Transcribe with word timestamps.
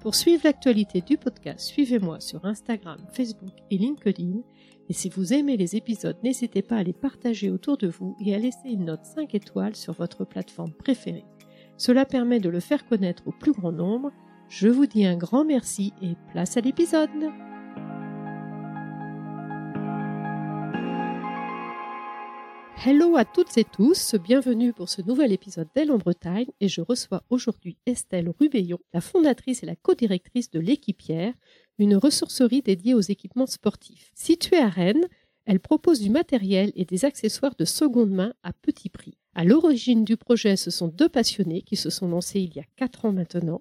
Pour 0.00 0.14
suivre 0.14 0.40
l'actualité 0.44 1.02
du 1.02 1.18
podcast, 1.18 1.60
suivez-moi 1.60 2.20
sur 2.20 2.46
Instagram, 2.46 2.98
Facebook 3.12 3.52
et 3.70 3.76
LinkedIn. 3.76 4.40
Et 4.88 4.94
si 4.94 5.10
vous 5.10 5.34
aimez 5.34 5.58
les 5.58 5.76
épisodes, 5.76 6.16
n'hésitez 6.24 6.62
pas 6.62 6.76
à 6.76 6.82
les 6.82 6.94
partager 6.94 7.50
autour 7.50 7.76
de 7.76 7.88
vous 7.88 8.16
et 8.24 8.34
à 8.34 8.38
laisser 8.38 8.70
une 8.70 8.86
note 8.86 9.04
5 9.04 9.34
étoiles 9.34 9.76
sur 9.76 9.92
votre 9.92 10.24
plateforme 10.24 10.72
préférée. 10.72 11.26
Cela 11.76 12.06
permet 12.06 12.40
de 12.40 12.48
le 12.48 12.60
faire 12.60 12.86
connaître 12.86 13.24
au 13.26 13.32
plus 13.32 13.52
grand 13.52 13.72
nombre. 13.72 14.10
Je 14.48 14.68
vous 14.68 14.86
dis 14.86 15.04
un 15.04 15.18
grand 15.18 15.44
merci 15.44 15.92
et 16.00 16.14
place 16.32 16.56
à 16.56 16.62
l'épisode. 16.62 17.10
Hello 22.82 23.16
à 23.18 23.26
toutes 23.26 23.58
et 23.58 23.64
tous, 23.64 24.14
bienvenue 24.14 24.72
pour 24.72 24.88
ce 24.88 25.02
nouvel 25.02 25.32
épisode 25.32 25.68
d'Elle 25.74 25.92
en 25.92 25.98
Bretagne 25.98 26.46
et 26.60 26.68
je 26.68 26.80
reçois 26.80 27.22
aujourd'hui 27.28 27.76
Estelle 27.84 28.32
Rubéillon, 28.40 28.78
la 28.94 29.02
fondatrice 29.02 29.62
et 29.62 29.66
la 29.66 29.76
co-directrice 29.76 30.50
de 30.50 30.60
l'équipière, 30.60 31.34
une 31.78 31.94
ressourcerie 31.94 32.62
dédiée 32.62 32.94
aux 32.94 33.00
équipements 33.00 33.46
sportifs. 33.46 34.10
Située 34.14 34.56
à 34.56 34.70
Rennes, 34.70 35.06
elle 35.44 35.60
propose 35.60 36.00
du 36.00 36.08
matériel 36.08 36.72
et 36.74 36.86
des 36.86 37.04
accessoires 37.04 37.54
de 37.54 37.66
seconde 37.66 38.12
main 38.12 38.32
à 38.42 38.54
petit 38.54 38.88
prix. 38.88 39.18
À 39.34 39.44
l'origine 39.44 40.06
du 40.06 40.16
projet, 40.16 40.56
ce 40.56 40.70
sont 40.70 40.88
deux 40.88 41.10
passionnés 41.10 41.60
qui 41.60 41.76
se 41.76 41.90
sont 41.90 42.08
lancés 42.08 42.40
il 42.40 42.56
y 42.56 42.60
a 42.60 42.64
quatre 42.76 43.04
ans 43.04 43.12
maintenant 43.12 43.60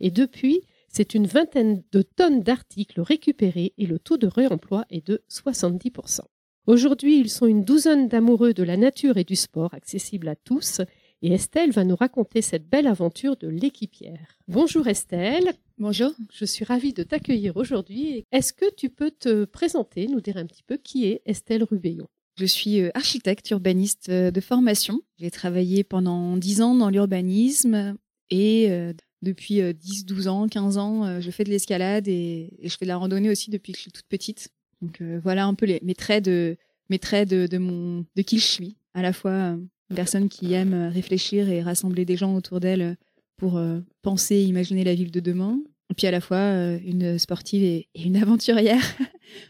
et 0.00 0.10
depuis, 0.10 0.62
c'est 0.88 1.14
une 1.14 1.26
vingtaine 1.26 1.82
de 1.92 2.02
tonnes 2.02 2.42
d'articles 2.42 3.00
récupérés 3.00 3.74
et 3.78 3.86
le 3.86 3.98
taux 3.98 4.16
de 4.16 4.26
réemploi 4.26 4.84
est 4.90 5.06
de 5.06 5.22
70%. 5.30 6.20
Aujourd'hui, 6.66 7.18
ils 7.18 7.30
sont 7.30 7.46
une 7.46 7.64
douzaine 7.64 8.08
d'amoureux 8.08 8.52
de 8.52 8.62
la 8.62 8.76
nature 8.76 9.16
et 9.16 9.24
du 9.24 9.34
sport, 9.34 9.72
accessibles 9.72 10.28
à 10.28 10.36
tous, 10.36 10.82
et 11.22 11.32
Estelle 11.32 11.70
va 11.70 11.84
nous 11.84 11.96
raconter 11.96 12.42
cette 12.42 12.68
belle 12.68 12.86
aventure 12.86 13.36
de 13.36 13.48
l'équipière. 13.48 14.38
Bonjour 14.48 14.86
Estelle. 14.86 15.52
Bonjour. 15.78 16.12
Je 16.32 16.44
suis 16.44 16.64
ravie 16.64 16.92
de 16.92 17.02
t'accueillir 17.02 17.56
aujourd'hui. 17.56 18.24
Est-ce 18.32 18.52
que 18.52 18.72
tu 18.74 18.90
peux 18.90 19.10
te 19.10 19.44
présenter, 19.44 20.06
nous 20.06 20.20
dire 20.20 20.36
un 20.36 20.46
petit 20.46 20.62
peu 20.62 20.76
qui 20.76 21.06
est 21.06 21.22
Estelle 21.26 21.64
Rubéillon 21.64 22.06
Je 22.36 22.44
suis 22.44 22.80
euh, 22.80 22.90
architecte 22.94 23.50
urbaniste 23.50 24.08
euh, 24.10 24.30
de 24.30 24.40
formation. 24.40 25.00
J'ai 25.18 25.30
travaillé 25.30 25.84
pendant 25.84 26.36
10 26.36 26.62
ans 26.62 26.74
dans 26.74 26.90
l'urbanisme 26.90 27.96
et 28.28 28.70
euh, 28.70 28.92
depuis 29.22 29.62
10, 29.74 30.06
12 30.06 30.28
ans, 30.28 30.48
15 30.48 30.78
ans, 30.78 31.20
je 31.20 31.30
fais 31.30 31.44
de 31.44 31.50
l'escalade 31.50 32.08
et, 32.08 32.50
je 32.62 32.74
fais 32.76 32.86
de 32.86 32.88
la 32.88 32.96
randonnée 32.96 33.28
aussi 33.28 33.50
depuis 33.50 33.72
que 33.72 33.78
je 33.78 33.82
suis 33.82 33.92
toute 33.92 34.06
petite. 34.06 34.50
Donc 34.82 35.00
euh, 35.00 35.20
voilà 35.22 35.46
un 35.46 35.54
peu 35.54 35.66
les, 35.66 35.80
mes 35.82 35.94
traits 35.94 36.24
de 36.24 36.56
mes 36.88 36.98
traits 36.98 37.28
de, 37.28 37.46
de, 37.46 37.58
mon 37.58 38.04
de 38.16 38.22
qui 38.22 38.38
je 38.38 38.46
suis. 38.46 38.76
À 38.94 39.02
la 39.02 39.12
fois 39.12 39.30
euh, 39.30 39.56
une 39.90 39.96
personne 39.96 40.28
qui 40.28 40.52
aime 40.52 40.90
réfléchir 40.92 41.48
et 41.48 41.62
rassembler 41.62 42.04
des 42.04 42.16
gens 42.16 42.34
autour 42.34 42.60
d'elle 42.60 42.96
pour 43.36 43.56
euh, 43.56 43.80
penser 44.02 44.36
et 44.36 44.44
imaginer 44.44 44.84
la 44.84 44.94
ville 44.94 45.10
de 45.10 45.20
demain. 45.20 45.60
Et 45.90 45.94
puis 45.94 46.06
à 46.06 46.10
la 46.10 46.20
fois 46.20 46.52
une 46.84 47.18
sportive 47.18 47.62
et, 47.62 47.88
une 47.94 48.16
aventurière, 48.22 48.82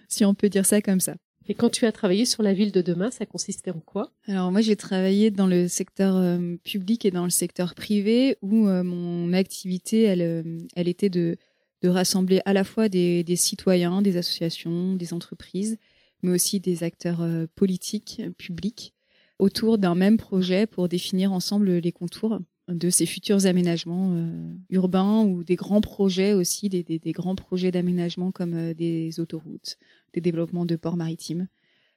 si 0.09 0.25
on 0.25 0.35
peut 0.35 0.49
dire 0.49 0.67
ça 0.67 0.81
comme 0.81 1.01
ça. 1.01 1.15
Et 1.49 1.55
quand 1.55 1.71
tu 1.71 1.85
as 1.85 1.93
travaillé 1.93 2.27
sur 2.27 2.43
la 2.43 2.53
ville 2.53 2.71
de 2.71 2.81
demain, 2.81 3.11
ça 3.11 3.27
consistait 3.27 3.73
en 3.73 3.81
quoi? 3.81 4.13
Alors 4.27 4.53
moi 4.53 4.61
j'ai 4.61 4.77
travaillé 4.77 5.31
dans 5.31 5.47
le 5.47 5.67
secteur 5.69 6.39
public 6.63 7.05
et 7.05 7.11
dans 7.11 7.25
le 7.25 7.31
secteur 7.31 7.75
privé 7.75 8.37
où 8.41 8.69
mon 8.69 9.33
activité 9.33 10.03
elle, 10.03 10.63
elle 10.77 10.89
était 10.89 11.11
de 11.11 11.37
de 11.83 11.89
rassembler 11.89 12.41
à 12.45 12.53
la 12.53 12.65
fois 12.65 12.89
des, 12.89 13.25
citoyens, 13.37 14.03
des 14.03 14.17
associations, 14.17 14.95
des 14.95 15.13
entreprises, 15.15 15.79
mais 16.23 16.31
aussi 16.31 16.61
des 16.61 16.83
acteurs 16.83 17.23
euh, 17.23 17.47
politiques, 17.55 18.23
publics, 18.37 18.95
autour 19.39 19.79
d'un 19.79 19.95
même 19.95 20.19
projet 20.19 20.67
pour 20.67 20.89
définir 20.89 21.33
ensemble 21.33 21.71
les 21.71 21.93
contours 21.93 22.41
de 22.69 22.91
ces 22.91 23.07
futurs 23.07 23.47
aménagements 23.47 24.13
euh, 24.15 24.53
urbains 24.71 25.25
ou 25.25 25.43
des 25.43 25.57
grands 25.57 25.81
projets 25.81 26.35
aussi, 26.35 26.69
des, 26.69 27.01
grands 27.13 27.35
projets 27.35 27.71
d'aménagement 27.71 28.31
comme 28.31 28.55
euh, 28.55 28.75
des 28.75 29.19
autoroutes, 29.19 29.77
des 30.13 30.21
développements 30.21 30.67
de 30.67 30.77
ports 30.77 30.97
maritimes. 30.97 31.49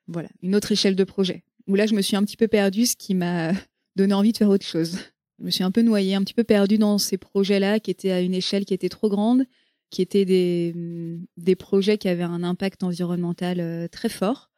Voilà, 0.07 0.29
une 0.41 0.55
autre 0.55 0.71
échelle 0.71 0.95
de 0.95 1.03
projet. 1.03 1.43
Où 1.67 1.75
là, 1.75 1.85
je 1.85 1.93
me 1.93 2.01
suis 2.01 2.15
un 2.15 2.23
petit 2.23 2.37
peu 2.37 2.47
perdue, 2.47 2.85
ce 2.85 2.95
qui 2.95 3.13
m'a 3.13 3.51
donné 3.95 4.13
envie 4.13 4.31
de 4.31 4.37
faire 4.37 4.49
autre 4.49 4.65
chose. 4.65 4.97
Je 5.39 5.45
me 5.45 5.49
suis 5.49 5.63
un 5.63 5.71
peu 5.71 5.81
noyée, 5.81 6.15
un 6.15 6.23
petit 6.23 6.33
peu 6.33 6.43
perdue 6.43 6.77
dans 6.77 6.97
ces 6.97 7.17
projets-là 7.17 7.79
qui 7.79 7.91
étaient 7.91 8.11
à 8.11 8.21
une 8.21 8.33
échelle 8.33 8.65
qui 8.65 8.73
était 8.73 8.89
trop 8.89 9.09
grande 9.09 9.45
qui 9.93 10.01
étaient 10.01 10.25
des, 10.25 10.73
des 11.37 11.55
projets 11.55 11.99
qui 11.99 12.07
avaient 12.09 12.23
un 12.23 12.41
impact 12.41 12.81
environnemental 12.81 13.59
euh, 13.59 13.87
très 13.87 14.09
fort, 14.09 14.49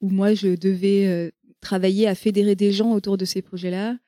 où 0.00 0.08
moi 0.08 0.32
je 0.32 0.56
devais 0.56 1.06
euh, 1.06 1.30
travailler 1.60 2.08
à 2.08 2.14
fédérer 2.14 2.56
des 2.56 2.72
gens 2.72 2.92
autour 2.92 3.18
de 3.18 3.26
ces 3.26 3.42
projets-là, 3.42 3.98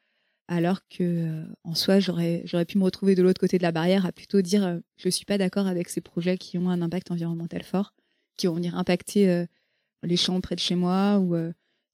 alors 0.49 0.81
que 0.89 1.03
euh, 1.03 1.45
en 1.65 1.75
soi 1.75 2.01
j'aurais 2.01 2.41
j'aurais 2.47 2.65
pu 2.65 2.79
me 2.79 2.85
retrouver 2.85 3.15
de 3.15 3.23
l'autre 3.23 3.39
côté 3.39 3.59
de 3.59 3.63
la 3.63 3.73
barrière 3.73 4.07
à 4.07 4.13
plutôt 4.13 4.41
dire 4.41 4.81
je 4.97 5.11
suis 5.11 5.27
pas 5.27 5.37
d'accord 5.37 5.67
avec 5.67 5.91
ces 5.91 6.01
projets 6.01 6.39
qui 6.39 6.57
ont 6.57 6.71
un 6.71 6.81
impact 6.81 7.11
environnemental 7.11 7.63
fort, 7.63 7.93
qui 8.39 8.47
vont 8.47 8.55
venir 8.55 8.75
impacter 8.75 9.45
les 10.03 10.17
champs 10.17 10.41
près 10.41 10.55
de 10.55 10.61
chez 10.61 10.77
moi 10.77 11.19
ou 11.19 11.37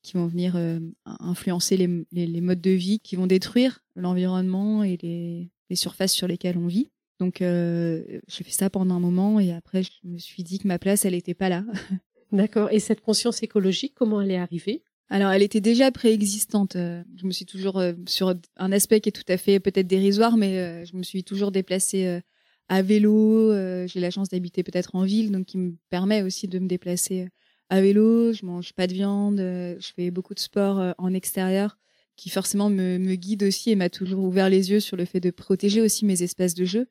qui 0.05 0.13
vont 0.13 0.29
venir 0.29 0.57
influencer 1.05 1.77
les, 1.77 2.07
les, 2.13 2.41
modes 2.41 2.61
de 2.61 2.71
vie, 2.71 3.01
qui 3.01 3.17
vont 3.17 3.27
détruire 3.27 3.81
l'environnement 3.97 4.85
et 4.85 4.97
les, 5.03 5.51
les 5.71 5.77
surfaces 5.77 6.13
sur 6.13 6.29
lesquelles 6.29 6.57
on 6.57 6.69
vit. 6.69 6.89
Donc 7.19 7.41
euh, 7.41 8.03
j'ai 8.29 8.45
fait 8.45 8.53
ça 8.53 8.71
pendant 8.71 8.97
un 8.97 9.01
moment 9.01 9.41
et 9.41 9.53
après 9.53 9.83
je 9.83 9.91
me 10.05 10.19
suis 10.19 10.43
dit 10.43 10.59
que 10.59 10.69
ma 10.69 10.79
place 10.79 11.05
elle 11.05 11.15
n'était 11.15 11.35
pas 11.35 11.49
là. 11.49 11.65
D'accord. 12.33 12.69
Et 12.73 12.81
cette 12.81 13.01
conscience 13.01 13.43
écologique, 13.43 13.95
comment 13.95 14.21
elle 14.21 14.31
est 14.31 14.37
arrivée? 14.37 14.83
Alors 15.09 15.31
elle 15.31 15.43
était 15.43 15.61
déjà 15.61 15.91
préexistante. 15.91 16.77
Euh, 16.77 17.03
je 17.17 17.27
me 17.27 17.31
suis 17.31 17.47
toujours 17.47 17.79
euh, 17.79 17.93
sur 18.07 18.35
un 18.57 18.73
aspect 18.73 19.01
qui 19.01 19.09
est 19.09 19.13
tout 19.13 19.31
à 19.33 19.37
fait 19.37 19.61
peut-être 19.61 19.87
dérisoire, 19.87 20.37
mais 20.37 20.85
je 20.85 20.97
me 20.97 21.03
suis 21.03 21.25
toujours 21.25 21.53
déplacée 21.53 22.21
à 22.69 22.83
vélo. 22.83 23.53
j'ai 23.87 24.01
la 24.01 24.11
chance 24.11 24.29
d'habiter 24.29 24.63
peut-être 24.63 24.95
en 24.95 25.05
ville, 25.05 25.31
donc 25.31 25.47
qui 25.47 25.59
me 25.59 25.77
permet 25.89 26.23
aussi 26.23 26.49
de 26.49 26.59
me 26.59 26.67
déplacer 26.67 27.29
à 27.71 27.81
vélo. 27.81 28.33
Je 28.33 28.45
mange 28.45 28.73
pas 28.73 28.87
de 28.87 28.93
viande. 28.93 29.39
je 29.39 29.93
fais 29.95 30.11
beaucoup 30.11 30.35
de 30.35 30.41
sport 30.41 30.95
en 30.99 31.15
extérieur 31.15 31.79
qui 32.17 32.31
forcément 32.31 32.71
me, 32.71 32.99
me 32.99 33.15
guide 33.15 33.43
aussi 33.43 33.71
et 33.71 33.77
m'a 33.77 33.91
toujours 33.91 34.25
ouvert 34.25 34.49
les 34.49 34.71
yeux 34.71 34.81
sur 34.81 34.97
le 34.97 35.05
fait 35.05 35.21
de 35.21 35.31
protéger 35.31 35.83
aussi 35.83 36.05
mes 36.05 36.23
espaces 36.23 36.55
de 36.55 36.65
jeu. 36.65 36.89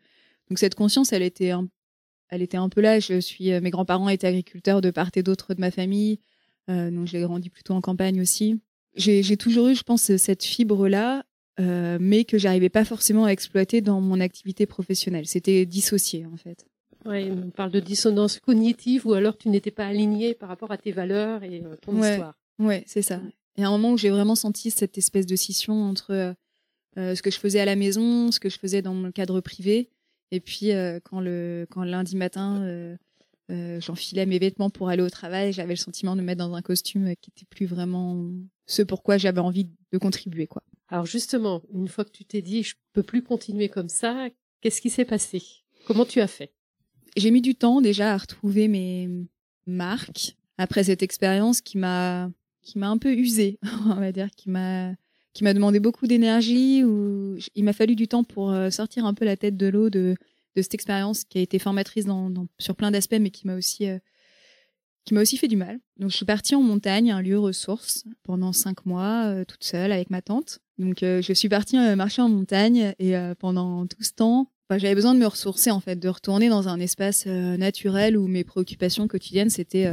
Donc 0.49 0.59
cette 0.59 0.75
conscience, 0.75 1.13
elle 1.13 1.23
était 1.23 1.51
un, 1.51 1.67
elle 2.29 2.41
était 2.41 2.57
un 2.57 2.69
peu 2.69 2.81
là. 2.81 2.99
Je 2.99 3.19
suis, 3.19 3.51
euh, 3.51 3.61
mes 3.61 3.69
grands-parents 3.69 4.09
étaient 4.09 4.27
agriculteurs 4.27 4.81
de 4.81 4.91
part 4.91 5.09
et 5.15 5.23
d'autre 5.23 5.53
de 5.53 5.61
ma 5.61 5.71
famille, 5.71 6.19
euh, 6.69 6.91
donc 6.91 7.07
j'ai 7.07 7.21
grandi 7.21 7.49
plutôt 7.49 7.73
en 7.73 7.81
campagne 7.81 8.21
aussi. 8.21 8.59
J'ai 8.95 9.35
toujours 9.35 9.67
eu, 9.67 9.75
je 9.75 9.83
pense, 9.83 10.15
cette 10.15 10.43
fibre-là, 10.43 11.25
euh, 11.59 11.97
mais 11.99 12.23
que 12.23 12.37
j'arrivais 12.37 12.69
pas 12.69 12.85
forcément 12.85 13.25
à 13.25 13.29
exploiter 13.29 13.81
dans 13.81 13.99
mon 13.99 14.21
activité 14.21 14.65
professionnelle. 14.65 15.25
C'était 15.25 15.65
dissocié 15.65 16.25
en 16.25 16.37
fait. 16.37 16.65
Ouais, 17.05 17.29
on 17.29 17.49
parle 17.49 17.71
de 17.71 17.81
dissonance 17.81 18.39
cognitive 18.39 19.05
ou 19.05 19.13
alors 19.13 19.37
tu 19.37 19.49
n'étais 19.49 19.71
pas 19.71 19.85
aligné 19.85 20.33
par 20.33 20.47
rapport 20.47 20.71
à 20.71 20.77
tes 20.77 20.93
valeurs 20.93 21.43
et 21.43 21.61
ton 21.81 22.01
histoire. 22.01 22.35
Ouais, 22.57 22.83
c'est 22.87 23.01
ça. 23.01 23.21
Et 23.57 23.63
à 23.63 23.67
un 23.67 23.71
moment 23.71 23.91
où 23.91 23.97
j'ai 23.97 24.09
vraiment 24.09 24.35
senti 24.35 24.71
cette 24.71 24.97
espèce 24.97 25.25
de 25.25 25.35
scission 25.35 25.73
entre 25.83 26.33
ce 26.95 27.21
que 27.21 27.29
je 27.29 27.37
faisais 27.37 27.59
à 27.59 27.65
la 27.65 27.75
maison, 27.75 28.31
ce 28.31 28.39
que 28.39 28.49
je 28.49 28.57
faisais 28.57 28.81
dans 28.81 28.93
mon 28.93 29.11
cadre 29.11 29.41
privé, 29.41 29.89
et 30.35 30.39
puis 30.39 30.71
euh, 30.71 30.99
quand 31.03 31.19
le 31.19 31.65
quand 31.69 31.83
lundi 31.83 32.15
matin 32.15 32.61
euh, 32.63 32.95
euh, 33.51 33.79
j'enfilais 33.79 34.25
mes 34.25 34.39
vêtements 34.39 34.69
pour 34.69 34.89
aller 34.89 35.01
au 35.01 35.09
travail, 35.09 35.53
j'avais 35.53 35.73
le 35.73 35.79
sentiment 35.79 36.15
de 36.15 36.21
me 36.21 36.25
mettre 36.25 36.45
dans 36.45 36.53
un 36.53 36.61
costume 36.61 37.15
qui 37.21 37.31
était 37.35 37.45
plus 37.49 37.65
vraiment 37.65 38.29
ce 38.65 38.81
pourquoi 38.81 39.17
j'avais 39.17 39.39
envie 39.39 39.69
de 39.91 39.97
contribuer 39.97 40.47
quoi. 40.47 40.63
Alors 40.89 41.05
justement, 41.05 41.61
une 41.73 41.87
fois 41.87 42.05
que 42.05 42.11
tu 42.11 42.25
t'es 42.25 42.41
dit 42.41 42.63
je 42.63 42.75
peux 42.93 43.03
plus 43.03 43.23
continuer 43.23 43.69
comme 43.69 43.89
ça, 43.89 44.27
qu'est-ce 44.61 44.81
qui 44.81 44.89
s'est 44.89 45.05
passé? 45.05 45.41
Comment 45.85 46.05
tu 46.05 46.21
as 46.21 46.27
fait? 46.27 46.53
J'ai 47.15 47.31
mis 47.31 47.41
du 47.41 47.55
temps 47.55 47.81
déjà 47.81 48.13
à 48.13 48.17
retrouver 48.17 48.67
mes 48.67 49.09
marques 49.65 50.35
après 50.57 50.83
cette 50.83 51.03
expérience 51.03 51.61
qui 51.61 51.77
m'a 51.77 52.29
qui 52.61 52.79
m'a 52.79 52.89
un 52.89 52.97
peu 52.97 53.13
usée, 53.13 53.59
on 53.85 53.95
va 53.95 54.11
dire, 54.11 54.29
qui 54.35 54.49
m'a 54.49 54.93
qui 55.35 55.43
m'a 55.43 55.53
demandé 55.53 55.81
beaucoup 55.81 56.07
d'énergie, 56.07 56.83
où 56.83 57.37
il 57.55 57.65
m'a 57.65 57.73
fallu 57.73 57.95
du 57.95 58.07
temps 58.07 58.23
pour 58.23 58.51
euh, 58.51 58.69
sortir 58.69 59.05
un 59.05 59.13
peu 59.13 59.25
la 59.25 59.35
tête 59.35 59.57
de 59.57 59.67
l'eau 59.67 59.89
de, 59.89 60.15
de 60.55 60.61
cette 60.61 60.73
expérience 60.73 61.25
qui 61.25 61.37
a 61.37 61.41
été 61.41 61.59
formatrice 61.59 62.05
dans, 62.05 62.31
sur 62.57 62.75
plein 62.75 62.89
d'aspects, 62.89 63.17
mais 63.19 63.31
qui 63.31 63.45
m'a 63.45 63.55
aussi 63.55 63.85
euh, 63.85 63.99
qui 65.03 65.13
m'a 65.13 65.21
aussi 65.21 65.35
fait 65.37 65.49
du 65.49 65.57
mal. 65.57 65.77
Donc 65.97 66.09
je 66.09 66.15
suis 66.15 66.25
partie 66.25 66.55
en 66.55 66.61
montagne, 66.61 67.11
un 67.11 67.21
lieu 67.21 67.37
ressource, 67.37 68.05
pendant 68.23 68.53
cinq 68.53 68.85
mois, 68.85 69.25
euh, 69.25 69.43
toute 69.43 69.65
seule 69.65 69.91
avec 69.91 70.09
ma 70.09 70.21
tante. 70.21 70.59
Donc 70.79 70.99
je 71.01 71.33
suis 71.33 71.49
partie 71.49 71.77
marcher 71.95 72.21
en 72.21 72.27
montagne 72.27 72.93
et 72.99 73.13
pendant 73.39 73.87
tout 73.87 74.03
ce 74.03 74.11
temps, 74.11 74.51
j'avais 74.69 74.93
besoin 74.93 75.13
de 75.13 75.19
me 75.19 75.25
ressourcer 75.25 75.71
en 75.71 75.79
fait, 75.79 75.95
de 75.95 76.09
retourner 76.09 76.49
dans 76.49 76.67
un 76.67 76.81
espace 76.81 77.25
naturel 77.27 78.17
où 78.17 78.27
mes 78.27 78.43
préoccupations 78.43 79.07
quotidiennes 79.07 79.49
c'était 79.49 79.89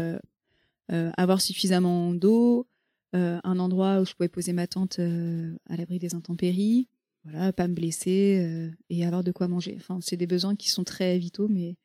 avoir 0.88 1.40
suffisamment 1.40 2.12
d'eau, 2.14 2.66
un 3.12 3.58
endroit 3.58 4.00
où 4.00 4.04
je 4.04 4.14
pouvais 4.14 4.28
poser 4.28 4.52
ma 4.52 4.66
tente 4.66 4.98
à 4.98 5.76
l'abri 5.76 5.98
des 5.98 6.14
intempéries, 6.14 6.88
voilà, 7.24 7.52
pas 7.52 7.68
me 7.68 7.74
blesser 7.74 8.70
et 8.90 9.04
avoir 9.04 9.22
de 9.22 9.32
quoi 9.32 9.48
manger. 9.48 9.76
Enfin, 9.76 9.98
c'est 10.00 10.16
des 10.16 10.26
besoins 10.26 10.56
qui 10.56 10.70
sont 10.70 10.84
très 10.84 11.18
vitaux, 11.18 11.48
mais 11.48 11.76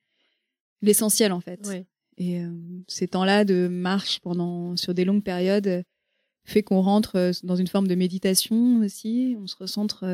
l'essentiel 0.82 1.32
en 1.32 1.40
fait. 1.40 1.68
Et 2.18 2.42
ces 2.88 3.08
temps-là 3.08 3.46
de 3.46 3.68
marche 3.68 4.20
pendant 4.22 4.76
sur 4.78 4.94
des 4.94 5.06
longues 5.06 5.24
périodes 5.24 5.84
fait 6.46 6.64
qu'on 6.64 6.82
rentre 6.82 7.32
dans 7.44 7.56
une 7.56 7.68
forme 7.68 7.88
de 7.88 7.96
méditation 7.96 8.80
aussi. 8.80 9.36
On 9.40 9.48
se 9.48 9.56
recentre 9.58 10.06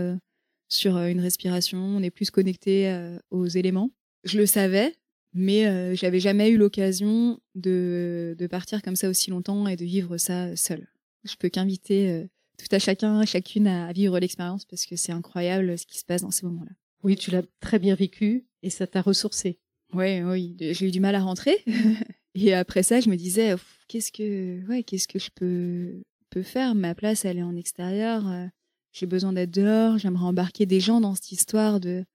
sur 0.67 0.97
une 0.97 1.19
respiration, 1.21 1.79
on 1.79 2.01
est 2.01 2.09
plus 2.09 2.31
connecté 2.31 2.91
aux 3.29 3.45
éléments. 3.45 3.91
Je 4.23 4.37
le 4.37 4.45
savais, 4.45 4.95
mais 5.33 5.95
j'avais 5.95 6.19
jamais 6.19 6.49
eu 6.49 6.57
l'occasion 6.57 7.39
de, 7.55 8.35
de 8.37 8.47
partir 8.47 8.81
comme 8.81 8.95
ça 8.95 9.09
aussi 9.09 9.29
longtemps 9.29 9.67
et 9.67 9.75
de 9.75 9.85
vivre 9.85 10.17
ça 10.17 10.55
seul. 10.55 10.87
Je 11.23 11.35
peux 11.35 11.49
qu'inviter 11.49 12.25
tout 12.57 12.73
à 12.75 12.79
chacun, 12.79 13.25
chacune 13.25 13.67
à 13.67 13.91
vivre 13.93 14.19
l'expérience 14.19 14.65
parce 14.65 14.85
que 14.85 14.95
c'est 14.95 15.11
incroyable 15.11 15.77
ce 15.77 15.85
qui 15.85 15.97
se 15.97 16.05
passe 16.05 16.21
dans 16.21 16.31
ces 16.31 16.45
moments-là. 16.45 16.71
Oui, 17.03 17.15
tu 17.15 17.31
l'as 17.31 17.43
très 17.59 17.79
bien 17.79 17.95
vécu 17.95 18.45
et 18.61 18.69
ça 18.69 18.87
t'a 18.87 19.01
ressourcé. 19.01 19.59
Oui, 19.93 20.21
oui, 20.21 20.55
j'ai 20.59 20.87
eu 20.87 20.91
du 20.91 20.99
mal 20.99 21.15
à 21.15 21.21
rentrer. 21.21 21.63
et 22.35 22.53
après 22.53 22.83
ça, 22.83 22.99
je 22.99 23.09
me 23.09 23.15
disais, 23.15 23.55
qu'est-ce 23.87 24.11
que, 24.11 24.65
ouais, 24.67 24.83
qu'est-ce 24.83 25.07
que 25.07 25.19
je 25.19 25.29
peux, 25.33 26.01
peux 26.29 26.43
faire? 26.43 26.75
Ma 26.75 26.95
place, 26.95 27.25
elle 27.25 27.37
est 27.37 27.43
en 27.43 27.55
extérieur. 27.55 28.27
Euh, 28.27 28.47
j'ai 28.91 29.05
besoin 29.05 29.33
d'être 29.33 29.51
dehors. 29.51 29.97
J'aimerais 29.97 30.25
embarquer 30.25 30.65
des 30.65 30.79
gens 30.79 30.99
dans 30.99 31.15
cette 31.15 31.31
histoire 31.31 31.79
de, 31.79 32.05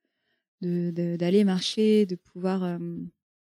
d'aller 0.60 1.44
marcher, 1.44 2.04
de 2.06 2.16
pouvoir 2.16 2.64
euh, 2.64 2.78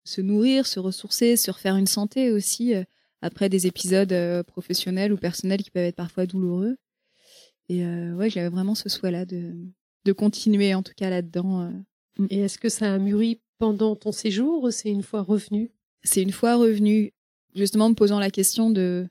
se 0.05 0.21
nourrir, 0.21 0.67
se 0.67 0.81
ressourcer, 0.81 1.37
se 1.37 1.51
refaire 1.51 1.77
une 1.77 1.87
santé 1.87 2.33
aussi 2.33 2.75
euh, 2.75 2.85
après 3.25 3.49
des 3.49 3.67
épisodes 3.67 4.43
professionnels 4.45 5.13
ou 5.13 5.17
personnels 5.17 5.63
qui 5.63 5.71
peuvent 5.71 5.85
être 5.85 5.97
parfois 5.97 6.27
douloureux. 6.27 6.77
Et 7.69 7.85
ouais, 7.85 8.29
j'avais 8.29 8.51
vraiment 8.51 8.75
ce 8.75 8.89
souhait-là 8.89 9.25
de, 9.25 9.55
de 10.05 10.13
continuer 10.13 10.75
en 10.75 10.83
tout 10.83 10.93
cas 10.95 11.11
là-dedans. 11.11 11.71
Mm. 12.19 12.27
Et 12.31 12.41
est-ce 12.41 12.59
que 12.59 12.69
ça 12.69 12.93
a 12.93 12.99
mûri 12.99 13.41
pendant 13.59 13.97
ton 13.97 14.13
séjour 14.13 14.63
ou 14.63 14.71
c'est 14.71 14.91
une 14.91 15.03
fois 15.03 15.23
revenu? 15.23 15.71
C'est 16.03 16.23
une 16.23 16.33
fois 16.33 16.57
revenu, 16.57 17.13
justement 17.55 17.89
me 17.89 17.95
posant 17.95 18.19
la 18.19 18.31
question 18.31 18.71
de 18.71 19.09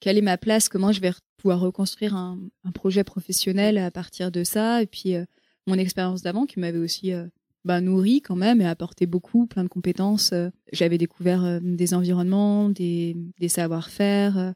quelle 0.00 0.18
est 0.18 0.22
ma 0.22 0.38
place, 0.38 0.68
comment 0.68 0.92
je 0.92 1.00
vais 1.00 1.12
pouvoir 1.36 1.60
reconstruire 1.60 2.14
un, 2.14 2.38
projet 2.74 3.04
professionnel 3.04 3.78
à 3.78 3.90
partir 3.90 4.30
de 4.30 4.44
ça, 4.44 4.82
et 4.82 4.86
puis 4.86 5.14
euh, 5.14 5.24
mon 5.66 5.76
expérience 5.76 6.22
d'avant 6.22 6.46
qui 6.46 6.60
m'avait 6.60 6.78
aussi 6.78 7.12
euh, 7.12 7.26
bah, 7.66 7.80
nourri 7.80 8.22
quand 8.22 8.36
même 8.36 8.60
et 8.60 8.66
apporté 8.66 9.06
beaucoup, 9.06 9.46
plein 9.46 9.64
de 9.64 9.68
compétences. 9.68 10.32
Euh. 10.32 10.50
J'avais 10.72 10.98
découvert 10.98 11.60
des 11.60 11.94
environnements, 11.94 12.68
des, 12.68 13.16
des 13.40 13.48
savoir-faire, 13.48 14.54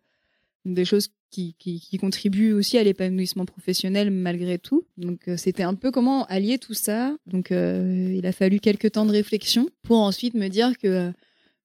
des 0.65 0.85
choses 0.85 1.09
qui, 1.31 1.55
qui, 1.59 1.99
contribuent 1.99 2.53
aussi 2.53 2.79
à 2.79 2.85
l'épanouissement 2.85 3.45
professionnel 3.47 4.11
malgré 4.11 4.59
tout. 4.59 4.85
Donc 4.97 5.29
c'était 5.37 5.63
un 5.63 5.75
peu 5.75 5.91
comment 5.91 6.25
allier 6.27 6.59
tout 6.59 6.75
ça. 6.75 7.17
Donc 7.27 7.51
il 7.51 8.27
a 8.27 8.33
fallu 8.33 8.59
quelques 8.61 8.93
temps 8.93 9.07
de 9.07 9.13
réflexion 9.13 9.69
pour 9.83 9.99
ensuite 9.99 10.35
me 10.35 10.49
dire 10.49 10.77
que 10.77 11.13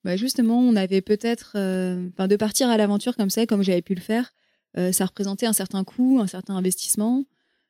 bah 0.03 0.15
justement 0.17 0.59
on 0.59 0.75
avait 0.75 1.01
peut-être, 1.01 1.51
enfin 2.13 2.27
de 2.27 2.35
partir 2.35 2.69
à 2.69 2.77
l'aventure 2.77 3.15
comme 3.15 3.31
ça, 3.31 3.45
comme 3.47 3.63
j'avais 3.63 3.81
pu 3.81 3.95
le 3.95 4.01
faire, 4.01 4.31
ça 4.91 5.05
représentait 5.05 5.47
un 5.47 5.53
certain 5.53 5.83
coût, 5.83 6.19
un 6.21 6.27
certain 6.27 6.55
investissement, 6.55 7.25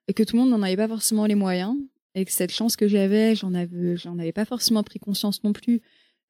et 0.07 0.13
que 0.13 0.23
tout 0.23 0.35
le 0.35 0.43
monde 0.43 0.51
n'en 0.51 0.61
avait 0.61 0.77
pas 0.77 0.87
forcément 0.87 1.25
les 1.25 1.35
moyens, 1.35 1.75
et 2.15 2.25
que 2.25 2.31
cette 2.31 2.51
chance 2.51 2.75
que 2.75 2.87
j'avais, 2.87 3.35
j'en 3.35 3.53
avais, 3.53 3.97
j'en 3.97 4.17
avais 4.17 4.31
pas 4.31 4.45
forcément 4.45 4.83
pris 4.83 4.99
conscience 4.99 5.43
non 5.43 5.53
plus 5.53 5.81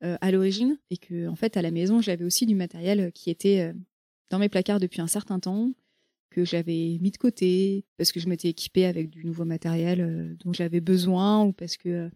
à 0.01 0.29
l'origine, 0.29 0.77
et 0.91 0.97
que 0.97 1.27
en 1.27 1.35
fait 1.35 1.57
à 1.57 1.63
la 1.63 1.71
maison 1.71 1.99
j'avais 1.99 2.25
aussi 2.25 2.45
du 2.45 2.53
matériel 2.53 3.11
qui 3.13 3.31
était 3.31 3.73
dans 4.29 4.37
mes 4.37 4.49
placards 4.49 4.79
depuis 4.79 5.01
un 5.01 5.07
certain 5.07 5.39
temps, 5.39 5.71
que 6.35 6.43
j'avais 6.43 6.97
mis 7.01 7.11
de 7.11 7.17
côté 7.17 7.85
parce 7.97 8.11
que 8.11 8.19
je 8.19 8.27
m'étais 8.27 8.49
équipée 8.49 8.85
avec 8.85 9.09
du 9.09 9.25
nouveau 9.25 9.45
matériel 9.45 10.01
euh, 10.01 10.35
dont 10.43 10.51
j'avais 10.51 10.81
besoin 10.81 11.43
ou 11.45 11.53
parce 11.53 11.77
que 11.77 11.89
euh, 11.89 12.09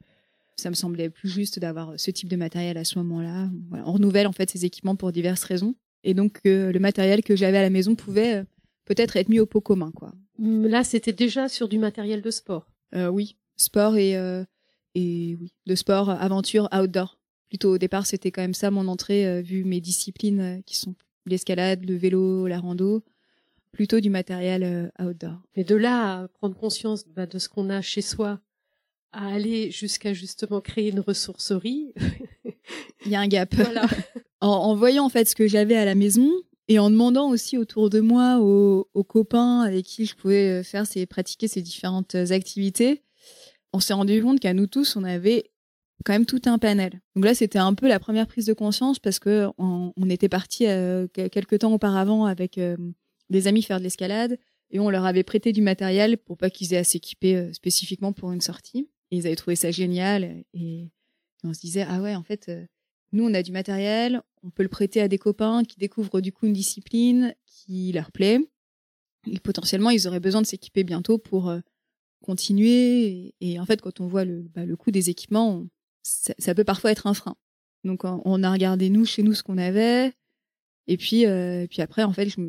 ça 0.57 0.69
me 0.69 0.75
semblait 0.75 1.09
plus 1.09 1.29
juste 1.29 1.57
d'avoir 1.57 1.97
ce 1.97 2.11
type 2.11 2.27
de 2.27 2.35
matériel 2.35 2.77
à 2.77 2.83
ce 2.83 2.99
moment-là. 2.99 3.49
on 3.71 3.93
renouvelle 3.93 4.27
en 4.27 4.33
fait 4.33 4.49
ces 4.49 4.65
équipements 4.65 4.97
pour 4.97 5.13
diverses 5.13 5.43
raisons. 5.45 5.73
Et 6.03 6.13
donc 6.13 6.41
le 6.43 6.77
matériel 6.79 7.23
que 7.23 7.37
j'avais 7.37 7.59
à 7.59 7.61
la 7.61 7.69
maison 7.69 7.95
pouvait 7.95 8.39
euh, 8.39 8.43
peut-être 8.83 9.15
être 9.15 9.29
mis 9.29 9.39
au 9.39 9.45
pot 9.45 9.61
commun. 9.61 9.91
Quoi. 9.95 10.13
Là, 10.37 10.83
c'était 10.83 11.13
déjà 11.13 11.47
sur 11.47 11.69
du 11.69 11.77
matériel 11.77 12.21
de 12.21 12.31
sport. 12.31 12.69
oui, 12.93 13.37
sport 13.61 13.97
et, 13.97 14.13
et 14.95 15.37
oui, 15.39 15.53
de 15.65 15.75
sport, 15.75 16.09
aventure, 16.09 16.69
outdoor. 16.73 17.19
Plutôt 17.49 17.73
au 17.73 17.77
départ, 17.77 18.05
c'était 18.05 18.31
quand 18.31 18.41
même 18.41 18.53
ça 18.53 18.71
mon 18.71 18.87
entrée, 18.87 19.41
vu 19.41 19.63
mes 19.63 19.81
disciplines 19.81 20.61
qui 20.65 20.75
sont 20.77 20.95
l'escalade, 21.25 21.85
le 21.85 21.95
vélo, 21.95 22.47
la 22.47 22.59
rando, 22.59 23.03
plutôt 23.71 23.99
du 23.99 24.09
matériel 24.09 24.63
euh, 24.63 25.05
outdoor. 25.05 25.41
Mais 25.55 25.63
de 25.63 25.75
là 25.75 26.21
à 26.21 26.27
prendre 26.27 26.55
conscience 26.55 27.05
bah, 27.07 27.25
de 27.25 27.39
ce 27.39 27.49
qu'on 27.49 27.69
a 27.69 27.81
chez 27.81 28.01
soi, 28.01 28.39
à 29.11 29.27
aller 29.27 29.71
jusqu'à 29.71 30.13
justement 30.13 30.61
créer 30.61 30.89
une 30.89 30.99
ressourcerie, 30.99 31.93
il 33.05 33.11
y 33.11 33.15
a 33.15 33.19
un 33.19 33.27
gap. 33.27 33.53
en, 34.41 34.75
voyant 34.75 35.05
en 35.05 35.09
fait 35.09 35.27
ce 35.27 35.35
que 35.35 35.47
j'avais 35.47 35.75
à 35.75 35.85
la 35.85 35.95
maison 35.95 36.31
et 36.67 36.77
en 36.77 36.89
demandant 36.89 37.29
aussi 37.29 37.57
autour 37.57 37.89
de 37.89 37.99
moi 37.99 38.39
aux, 38.39 39.03
copains 39.03 39.61
avec 39.61 39.85
qui 39.85 40.05
je 40.05 40.15
pouvais 40.15 40.59
euh, 40.59 40.63
faire 40.63 40.85
ces 40.85 41.05
pratiquer 41.05 41.47
ces 41.47 41.61
différentes 41.61 42.15
activités, 42.15 43.03
on 43.73 43.79
s'est 43.79 43.93
rendu 43.93 44.21
compte 44.21 44.39
qu'à 44.39 44.53
nous 44.53 44.67
tous 44.67 44.95
on 44.95 45.03
avait 45.03 45.51
quand 46.05 46.13
même 46.13 46.25
tout 46.25 46.41
un 46.45 46.57
panel. 46.57 47.01
Donc 47.15 47.25
là, 47.25 47.33
c'était 47.33 47.59
un 47.59 47.73
peu 47.73 47.87
la 47.87 47.99
première 47.99 48.27
prise 48.27 48.45
de 48.45 48.53
conscience 48.53 48.99
parce 48.99 49.19
que 49.19 49.47
on, 49.57 49.91
était 50.09 50.29
parti 50.29 50.65
euh, 50.67 51.07
quelques 51.07 51.59
temps 51.59 51.73
auparavant 51.73 52.25
avec 52.25 52.57
euh, 52.57 52.77
des 53.29 53.47
amis 53.47 53.61
faire 53.61 53.79
de 53.79 53.83
l'escalade 53.83 54.37
et 54.71 54.79
on 54.79 54.89
leur 54.89 55.05
avait 55.05 55.23
prêté 55.23 55.51
du 55.51 55.61
matériel 55.61 56.17
pour 56.17 56.37
pas 56.37 56.49
qu'ils 56.49 56.73
aient 56.73 56.77
à 56.77 56.83
s'équiper 56.83 57.35
euh, 57.35 57.53
spécifiquement 57.53 58.13
pour 58.13 58.31
une 58.31 58.41
sortie. 58.41 58.89
Et 59.11 59.17
ils 59.17 59.27
avaient 59.27 59.35
trouvé 59.35 59.55
ça 59.55 59.71
génial 59.71 60.43
et, 60.53 60.89
on 61.45 61.53
se 61.53 61.61
disait 61.61 61.85
ah 61.87 62.01
ouais 62.01 62.15
en 62.15 62.23
fait 62.23 62.51
nous 63.13 63.23
on 63.23 63.33
a 63.33 63.41
du 63.41 63.53
matériel, 63.53 64.21
on 64.43 64.49
peut 64.49 64.61
le 64.61 64.67
prêter 64.67 64.99
à 64.99 65.07
des 65.07 65.17
copains 65.17 65.63
qui 65.63 65.77
découvrent 65.77 66.19
du 66.19 66.33
coup 66.33 66.47
une 66.47 66.53
discipline 66.53 67.33
qui 67.45 67.93
leur 67.93 68.11
plaît. 68.11 68.39
Et 69.25 69.39
potentiellement 69.39 69.89
ils 69.89 70.05
auraient 70.05 70.19
besoin 70.19 70.41
de 70.41 70.47
s'équiper 70.47 70.83
bientôt 70.83 71.17
pour 71.17 71.49
continuer. 72.21 73.33
Et, 73.41 73.59
en 73.59 73.65
fait 73.65 73.81
quand 73.81 73.99
on 73.99 74.07
voit 74.07 74.25
le, 74.25 74.41
bah, 74.53 74.65
le 74.65 74.75
coût 74.75 74.91
des 74.91 75.09
équipements, 75.09 75.65
ça, 76.03 76.55
peut 76.55 76.63
parfois 76.63 76.91
être 76.91 77.07
un 77.07 77.13
frein. 77.13 77.35
Donc 77.83 78.03
on 78.03 78.43
a 78.43 78.51
regardé 78.51 78.89
nous 78.89 79.05
chez 79.05 79.23
nous 79.23 79.33
ce 79.33 79.43
qu'on 79.43 79.57
avait, 79.57 80.13
et 80.87 80.97
puis 80.97 81.25
euh, 81.25 81.67
puis 81.67 81.81
après 81.81 82.03
en 82.03 82.11
fait, 82.11 82.29
je 82.29 82.41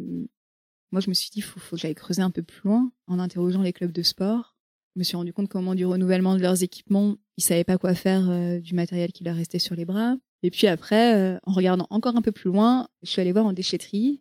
moi 0.92 1.00
je 1.00 1.08
me 1.08 1.14
suis 1.14 1.30
dit 1.30 1.40
faut, 1.40 1.60
faut 1.60 1.76
que 1.76 1.82
j'aille 1.82 1.94
creuser 1.94 2.22
un 2.22 2.30
peu 2.30 2.42
plus 2.42 2.62
loin 2.64 2.90
en 3.06 3.18
interrogeant 3.18 3.62
les 3.62 3.72
clubs 3.72 3.92
de 3.92 4.02
sport. 4.02 4.56
Je 4.96 4.98
me 4.98 5.04
suis 5.04 5.16
rendu 5.16 5.32
compte 5.32 5.48
comment 5.48 5.76
du 5.76 5.86
renouvellement 5.86 6.34
de 6.34 6.40
leurs 6.40 6.64
équipements, 6.64 7.16
ils 7.36 7.44
savaient 7.44 7.64
pas 7.64 7.78
quoi 7.78 7.94
faire 7.94 8.28
euh, 8.28 8.58
du 8.58 8.74
matériel 8.74 9.12
qui 9.12 9.22
leur 9.22 9.36
restait 9.36 9.60
sur 9.60 9.76
les 9.76 9.84
bras. 9.84 10.16
Et 10.42 10.50
puis 10.50 10.66
après, 10.66 11.14
euh, 11.14 11.38
en 11.44 11.52
regardant 11.52 11.86
encore 11.90 12.16
un 12.16 12.22
peu 12.22 12.32
plus 12.32 12.50
loin, 12.50 12.88
je 13.02 13.10
suis 13.10 13.20
allée 13.20 13.32
voir 13.32 13.46
en 13.46 13.52
déchetterie, 13.52 14.20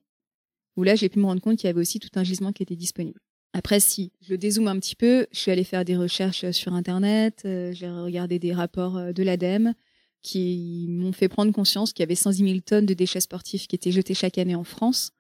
où 0.76 0.84
là 0.84 0.96
j'ai 0.96 1.10
pu 1.10 1.18
me 1.18 1.26
rendre 1.26 1.42
compte 1.42 1.58
qu'il 1.58 1.68
y 1.68 1.72
avait 1.72 1.80
aussi 1.80 2.00
tout 2.00 2.10
un 2.16 2.24
gisement 2.24 2.52
qui 2.52 2.62
était 2.62 2.76
disponible. 2.76 3.20
Après, 3.54 3.80
si 3.80 4.12
je 4.22 4.36
dézoome 4.36 4.68
un 4.68 4.80
petit 4.80 4.96
peu, 4.96 5.26
je 5.32 5.40
suis 5.40 5.52
allée 5.52 5.64
faire 5.64 5.84
des 5.84 5.98
recherches 5.98 6.52
sur 6.52 6.74
Internet, 6.74 7.42
euh, 7.46 7.72
j'ai 7.74 7.90
regardé 7.90 8.38
des 8.38 8.54
rapports 8.54 8.98
euh, 8.98 9.12
de 9.12 9.24
l'ADEME 9.24 9.74
qui 10.22 10.86
m'ont 10.90 11.14
fait 11.14 11.30
prendre 11.30 11.52
conscience 11.52 11.94
qu'il 11.94 12.04
y 12.04 12.08
avait 12.08 12.16
110 12.16 12.44
000 12.44 12.60
tonnes 12.60 12.86
de 12.86 12.94
déchets 12.94 13.22
sportifs 13.22 13.68
qui 13.68 13.76
étaient 13.76 13.92
jetés 13.92 14.14
chaque 14.14 14.38
année 14.38 14.54
en 14.56 14.64
France. 14.64 15.12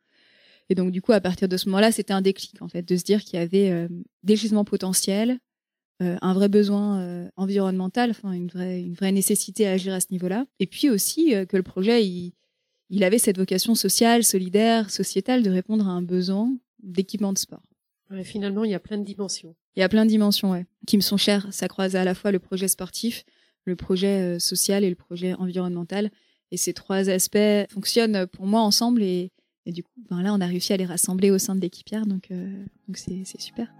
Et 0.69 0.75
donc, 0.75 0.91
du 0.91 1.01
coup, 1.01 1.13
à 1.13 1.21
partir 1.21 1.48
de 1.48 1.57
ce 1.57 1.67
moment-là, 1.69 1.91
c'était 1.91 2.13
un 2.13 2.21
déclic, 2.21 2.62
en 2.62 2.67
fait, 2.67 2.83
de 2.83 2.95
se 2.95 3.03
dire 3.03 3.24
qu'il 3.24 3.39
y 3.39 3.41
avait 3.41 3.71
euh, 3.71 3.88
des 4.24 4.36
gisements 4.36 4.65
potentiels, 4.65 5.39
un 6.01 6.33
vrai 6.33 6.48
besoin 6.48 7.29
environnemental, 7.36 8.12
enfin, 8.12 8.31
une 8.31 8.48
vraie, 8.48 8.79
une 8.79 8.93
vraie 8.93 9.12
nécessité 9.12 9.67
à 9.67 9.71
agir 9.71 9.93
à 9.93 10.00
ce 10.00 10.05
niveau-là. 10.12 10.45
Et 10.62 10.65
puis 10.65 10.89
aussi 10.89 11.33
que 11.50 11.57
le 11.57 11.63
projet, 11.63 12.05
il, 12.05 12.31
il 12.89 13.03
avait 13.03 13.17
cette 13.17 13.38
vocation 13.38 13.75
sociale, 13.75 14.24
solidaire, 14.24 14.91
sociétale 14.91 15.43
de 15.43 15.50
répondre 15.50 15.86
à 15.89 15.91
un 15.91 16.01
besoin 16.01 16.55
d'équipement 16.81 17.33
de 17.33 17.38
sport 17.38 17.69
finalement, 18.24 18.63
il 18.63 18.72
y 18.72 18.75
a 18.75 18.80
plein 18.80 18.98
de 18.98 19.04
dimensions. 19.04 19.56
Il 19.75 19.80
y 19.80 19.84
a 19.84 19.89
plein 19.89 20.06
de 20.06 20.10
dimensions, 20.10 20.51
ouais, 20.51 20.66
qui 20.88 20.98
me 20.98 21.01
sont 21.01 21.18
chères. 21.18 21.48
Ça 21.51 21.68
croise 21.68 21.96
à 21.96 22.04
la 22.04 22.16
fois 22.16 22.32
le 22.32 22.39
projet 22.39 22.68
sportif, 22.68 23.24
le 23.66 23.75
projet 23.75 24.36
euh, 24.36 24.39
social 24.39 24.84
et 24.84 24.89
le 24.89 24.96
projet 24.96 25.34
environnemental. 25.36 26.12
Et 26.51 26.58
ces 26.58 26.74
trois 26.74 27.10
aspects 27.10 27.38
fonctionnent 27.70 28.25
pour 28.28 28.48
moi 28.48 28.62
ensemble. 28.62 29.04
Et, 29.04 29.32
du 29.68 29.84
coup, 29.84 29.92
ben 30.10 30.24
là, 30.24 30.34
on 30.34 30.42
a 30.42 30.48
réussi 30.48 30.74
à 30.74 30.78
les 30.78 30.86
rassembler 30.86 31.30
au 31.30 31.38
sein 31.38 31.56
de 31.56 31.62
l'équipière. 31.62 32.08
Donc, 32.08 32.32
euh, 32.32 32.66
donc 32.88 32.98
c'est, 32.98 33.24
super. 33.39 33.72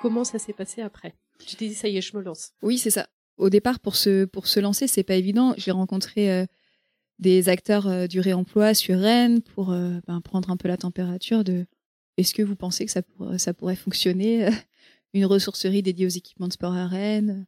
Comment 0.00 0.22
ça 0.22 0.38
s'est 0.38 0.52
passé 0.52 0.82
après? 0.82 1.14
Tu 1.44 1.56
t'es 1.56 1.68
dit, 1.68 1.74
ça 1.74 1.88
y 1.88 1.96
est, 1.96 2.00
je 2.00 2.16
me 2.16 2.22
lance. 2.22 2.52
Oui, 2.62 2.78
c'est 2.78 2.90
ça. 2.90 3.08
Au 3.36 3.50
départ, 3.50 3.80
pour 3.80 3.96
se, 3.96 4.24
pour 4.24 4.46
se 4.46 4.60
lancer, 4.60 4.86
c'est 4.86 5.02
pas 5.02 5.16
évident. 5.16 5.54
J'ai 5.56 5.72
rencontré 5.72 6.30
euh, 6.30 6.46
des 7.18 7.48
acteurs 7.48 7.86
euh, 7.86 8.06
du 8.06 8.20
réemploi 8.20 8.74
sur 8.74 8.98
Rennes 8.98 9.40
pour 9.40 9.70
euh, 9.70 9.98
ben, 10.06 10.20
prendre 10.20 10.50
un 10.50 10.56
peu 10.56 10.68
la 10.68 10.76
température 10.76 11.44
de 11.44 11.66
est-ce 12.16 12.34
que 12.34 12.42
vous 12.42 12.56
pensez 12.56 12.86
que 12.86 12.92
ça, 12.92 13.02
ça 13.38 13.54
pourrait 13.54 13.76
fonctionner 13.76 14.48
une 15.14 15.26
ressourcerie 15.26 15.82
dédiée 15.82 16.06
aux 16.06 16.10
équipements 16.10 16.48
de 16.48 16.52
sport 16.52 16.74
à 16.74 16.86
Rennes. 16.86 17.46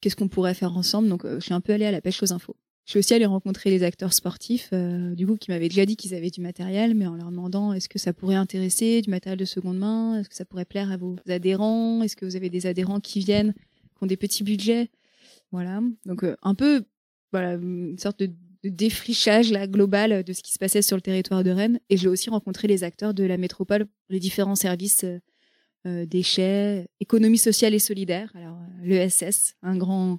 Qu'est-ce 0.00 0.16
qu'on 0.16 0.28
pourrait 0.28 0.54
faire 0.54 0.74
ensemble? 0.76 1.08
Donc, 1.08 1.26
je 1.26 1.40
suis 1.40 1.52
un 1.52 1.60
peu 1.60 1.74
allée 1.74 1.84
à 1.84 1.92
la 1.92 2.00
pêche 2.00 2.22
aux 2.22 2.32
infos. 2.32 2.56
Je 2.86 2.92
suis 2.92 2.98
aussi 2.98 3.12
allée 3.12 3.26
rencontrer 3.26 3.68
les 3.68 3.82
acteurs 3.82 4.14
sportifs, 4.14 4.72
du 4.72 5.26
coup, 5.26 5.36
qui 5.36 5.50
m'avaient 5.50 5.68
déjà 5.68 5.84
dit 5.84 5.96
qu'ils 5.96 6.14
avaient 6.14 6.30
du 6.30 6.40
matériel, 6.40 6.94
mais 6.94 7.06
en 7.06 7.14
leur 7.14 7.30
demandant 7.30 7.74
est-ce 7.74 7.90
que 7.90 7.98
ça 7.98 8.14
pourrait 8.14 8.36
intéresser, 8.36 9.02
du 9.02 9.10
matériel 9.10 9.38
de 9.38 9.44
seconde 9.44 9.78
main, 9.78 10.18
est-ce 10.18 10.30
que 10.30 10.34
ça 10.34 10.46
pourrait 10.46 10.64
plaire 10.64 10.90
à 10.90 10.96
vos 10.96 11.16
adhérents, 11.28 12.02
est-ce 12.02 12.16
que 12.16 12.24
vous 12.24 12.36
avez 12.36 12.48
des 12.48 12.64
adhérents 12.64 13.00
qui 13.00 13.20
viennent, 13.20 13.52
qui 13.52 14.02
ont 14.02 14.06
des 14.06 14.16
petits 14.16 14.42
budgets, 14.42 14.88
voilà. 15.52 15.80
Donc 16.06 16.24
un 16.42 16.54
peu, 16.54 16.84
voilà, 17.32 17.52
une 17.54 17.98
sorte 17.98 18.20
de 18.20 18.30
de 18.64 18.68
défrichage 18.68 19.50
là, 19.50 19.66
global 19.66 20.22
de 20.22 20.32
ce 20.32 20.42
qui 20.42 20.52
se 20.52 20.58
passait 20.58 20.82
sur 20.82 20.96
le 20.96 21.02
territoire 21.02 21.44
de 21.44 21.50
Rennes. 21.50 21.80
Et 21.88 21.96
j'ai 21.96 22.08
aussi 22.08 22.30
rencontré 22.30 22.68
les 22.68 22.84
acteurs 22.84 23.14
de 23.14 23.24
la 23.24 23.36
métropole, 23.36 23.86
les 24.08 24.20
différents 24.20 24.54
services 24.54 25.04
euh, 25.04 25.18
euh 25.86 26.06
déchets, 26.06 26.88
économie 27.00 27.38
sociale 27.38 27.74
et 27.74 27.78
solidaire, 27.78 28.30
alors 28.34 28.58
euh, 28.58 28.86
l'ESS, 28.86 29.54
un 29.62 29.76
grand 29.76 30.18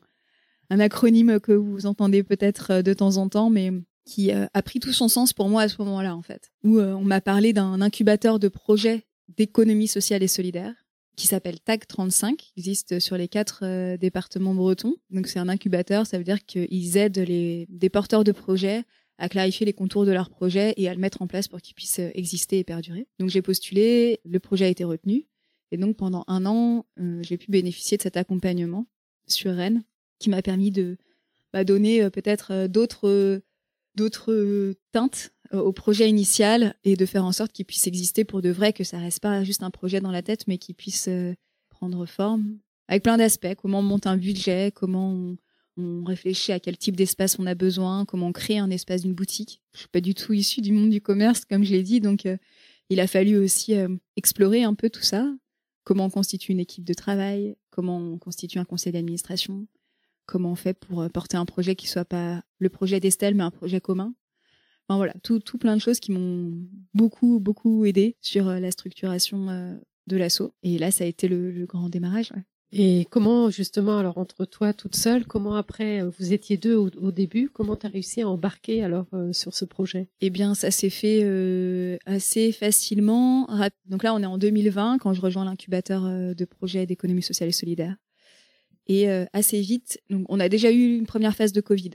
un 0.69 0.79
acronyme 0.79 1.39
que 1.41 1.51
vous 1.51 1.85
entendez 1.85 2.23
peut-être 2.23 2.71
euh, 2.71 2.81
de 2.81 2.93
temps 2.93 3.17
en 3.17 3.27
temps, 3.29 3.49
mais 3.49 3.71
qui 4.05 4.31
a 4.31 4.61
pris 4.63 4.79
tout 4.79 4.91
son 4.91 5.07
sens 5.07 5.31
pour 5.31 5.47
moi 5.47 5.61
à 5.61 5.69
ce 5.69 5.75
moment-là, 5.77 6.15
en 6.15 6.23
fait. 6.23 6.49
Où 6.63 6.79
on 6.79 7.03
m'a 7.03 7.21
parlé 7.21 7.53
d'un 7.53 7.81
incubateur 7.81 8.39
de 8.39 8.47
projets 8.47 9.05
d'économie 9.37 9.87
sociale 9.87 10.23
et 10.23 10.27
solidaire 10.27 10.73
qui 11.15 11.27
s'appelle 11.27 11.59
TAG 11.59 11.85
35, 11.87 12.37
qui 12.37 12.53
existe 12.57 12.99
sur 12.99 13.17
les 13.17 13.27
quatre 13.27 13.61
euh, 13.63 13.97
départements 13.97 14.53
bretons. 14.53 14.95
Donc 15.09 15.27
c'est 15.27 15.39
un 15.39 15.49
incubateur, 15.49 16.05
ça 16.07 16.17
veut 16.17 16.23
dire 16.23 16.45
qu'ils 16.45 16.97
aident 16.97 17.19
les 17.19 17.67
des 17.69 17.89
porteurs 17.89 18.23
de 18.23 18.31
projets 18.31 18.83
à 19.17 19.29
clarifier 19.29 19.65
les 19.65 19.73
contours 19.73 20.05
de 20.05 20.11
leur 20.11 20.29
projet 20.29 20.73
et 20.77 20.89
à 20.89 20.93
le 20.93 20.99
mettre 20.99 21.21
en 21.21 21.27
place 21.27 21.47
pour 21.47 21.61
qu'ils 21.61 21.75
puissent 21.75 21.99
euh, 21.99 22.11
exister 22.15 22.59
et 22.59 22.63
perdurer. 22.63 23.07
Donc 23.19 23.29
j'ai 23.29 23.41
postulé, 23.41 24.19
le 24.25 24.39
projet 24.39 24.65
a 24.65 24.69
été 24.69 24.83
retenu 24.83 25.27
et 25.71 25.77
donc 25.77 25.95
pendant 25.95 26.23
un 26.27 26.45
an, 26.45 26.85
euh, 26.99 27.21
j'ai 27.23 27.37
pu 27.37 27.51
bénéficier 27.51 27.97
de 27.97 28.01
cet 28.01 28.17
accompagnement 28.17 28.87
sur 29.27 29.53
Rennes 29.53 29.83
qui 30.19 30.29
m'a 30.29 30.41
permis 30.41 30.71
de 30.71 30.97
bah, 31.53 31.63
donner 31.63 32.09
peut-être 32.09 32.67
d'autres 32.67 33.41
d'autres 33.95 34.73
teintes 34.91 35.31
euh, 35.53 35.59
au 35.59 35.73
projet 35.73 36.09
initial 36.09 36.75
et 36.83 36.95
de 36.95 37.05
faire 37.05 37.25
en 37.25 37.31
sorte 37.31 37.51
qu'il 37.51 37.65
puisse 37.65 37.87
exister 37.87 38.23
pour 38.23 38.41
de 38.41 38.49
vrai, 38.49 38.73
que 38.73 38.83
ça 38.83 38.99
reste 38.99 39.19
pas 39.19 39.43
juste 39.43 39.63
un 39.63 39.69
projet 39.69 39.99
dans 39.99 40.11
la 40.11 40.21
tête, 40.21 40.47
mais 40.47 40.57
qu'il 40.57 40.75
puisse 40.75 41.07
euh, 41.07 41.33
prendre 41.69 42.05
forme 42.05 42.57
avec 42.87 43.03
plein 43.03 43.17
d'aspects. 43.17 43.55
Comment 43.57 43.79
on 43.79 43.83
monte 43.83 44.07
un 44.07 44.17
budget, 44.17 44.71
comment 44.73 45.13
on, 45.13 45.37
réfléchit 46.05 46.51
à 46.51 46.59
quel 46.59 46.77
type 46.77 46.95
d'espace 46.95 47.39
on 47.39 47.47
a 47.47 47.55
besoin, 47.55 48.05
comment 48.05 48.27
on 48.27 48.31
crée 48.31 48.59
un 48.59 48.69
espace 48.69 49.01
d'une 49.01 49.15
boutique. 49.15 49.63
Je 49.73 49.79
suis 49.79 49.87
pas 49.87 50.01
du 50.01 50.13
tout 50.13 50.31
issue 50.31 50.61
du 50.61 50.71
monde 50.73 50.91
du 50.91 51.01
commerce, 51.01 51.43
comme 51.43 51.63
je 51.63 51.71
l'ai 51.71 51.81
dit, 51.81 51.99
donc 51.99 52.27
euh, 52.27 52.37
il 52.89 52.99
a 52.99 53.07
fallu 53.07 53.35
aussi 53.37 53.73
explorer 54.15 54.63
un 54.63 54.75
peu 54.75 54.91
tout 54.91 55.01
ça. 55.01 55.33
Comment 55.83 56.05
on 56.05 56.09
constitue 56.11 56.51
une 56.51 56.59
équipe 56.59 56.83
de 56.83 56.93
travail, 56.93 57.55
comment 57.71 57.97
on 57.97 58.19
constitue 58.19 58.59
un 58.59 58.65
conseil 58.65 58.93
d'administration, 58.93 59.65
comment 60.31 60.51
on 60.51 60.55
fait 60.55 60.73
pour 60.73 61.07
porter 61.11 61.37
un 61.37 61.45
projet 61.45 61.75
qui 61.75 61.87
soit 61.87 62.05
pas 62.05 62.41
le 62.59 62.69
projet 62.69 62.99
d'Estelle, 62.99 63.35
mais 63.35 63.43
un 63.43 63.51
projet 63.51 63.81
commun 63.81 64.13
voilà, 64.97 65.13
tout, 65.23 65.39
tout 65.39 65.57
plein 65.57 65.75
de 65.75 65.81
choses 65.81 65.99
qui 65.99 66.11
m'ont 66.11 66.53
beaucoup, 66.93 67.39
beaucoup 67.39 67.85
aidé 67.85 68.15
sur 68.21 68.47
euh, 68.47 68.59
la 68.59 68.71
structuration 68.71 69.49
euh, 69.49 69.75
de 70.07 70.17
l'assaut. 70.17 70.53
Et 70.63 70.77
là, 70.77 70.91
ça 70.91 71.03
a 71.03 71.07
été 71.07 71.27
le, 71.27 71.65
grand 71.65 71.89
démarrage. 71.89 72.33
Et 72.73 73.05
comment, 73.09 73.49
justement, 73.49 73.97
alors 73.97 74.17
entre 74.17 74.45
toi 74.45 74.71
toute 74.71 74.95
seule, 74.95 75.25
comment 75.25 75.55
après, 75.55 76.01
euh, 76.01 76.09
vous 76.17 76.31
étiez 76.31 76.55
deux 76.55 76.75
au, 76.75 77.11
début, 77.11 77.49
comment 77.49 77.75
tu 77.75 77.85
as 77.85 77.89
réussi 77.89 78.21
à 78.21 78.29
embarquer 78.29 78.81
alors 78.81 79.07
sur 79.33 79.53
ce 79.53 79.65
projet? 79.65 80.07
Eh 80.21 80.29
bien, 80.29 80.55
ça 80.55 80.71
s'est 80.71 80.89
fait 80.89 81.21
assez 82.05 82.53
facilement. 82.53 83.49
Donc 83.87 84.03
là, 84.03 84.13
on 84.13 84.21
est 84.21 84.25
en 84.25 84.37
2020 84.37 84.99
quand 84.99 85.13
je 85.13 85.19
rejoins 85.19 85.43
l'incubateur 85.43 86.03
de 86.03 86.45
projet 86.45 86.85
d'économie 86.85 87.23
sociale 87.23 87.49
et 87.49 87.53
solidaire. 87.53 87.97
Et 88.87 89.07
assez 89.31 89.61
vite, 89.61 90.01
donc 90.09 90.25
on 90.27 90.39
a 90.39 90.49
déjà 90.49 90.71
eu 90.71 90.97
une 90.97 91.05
première 91.05 91.35
phase 91.35 91.53
de 91.53 91.61
Covid. 91.61 91.91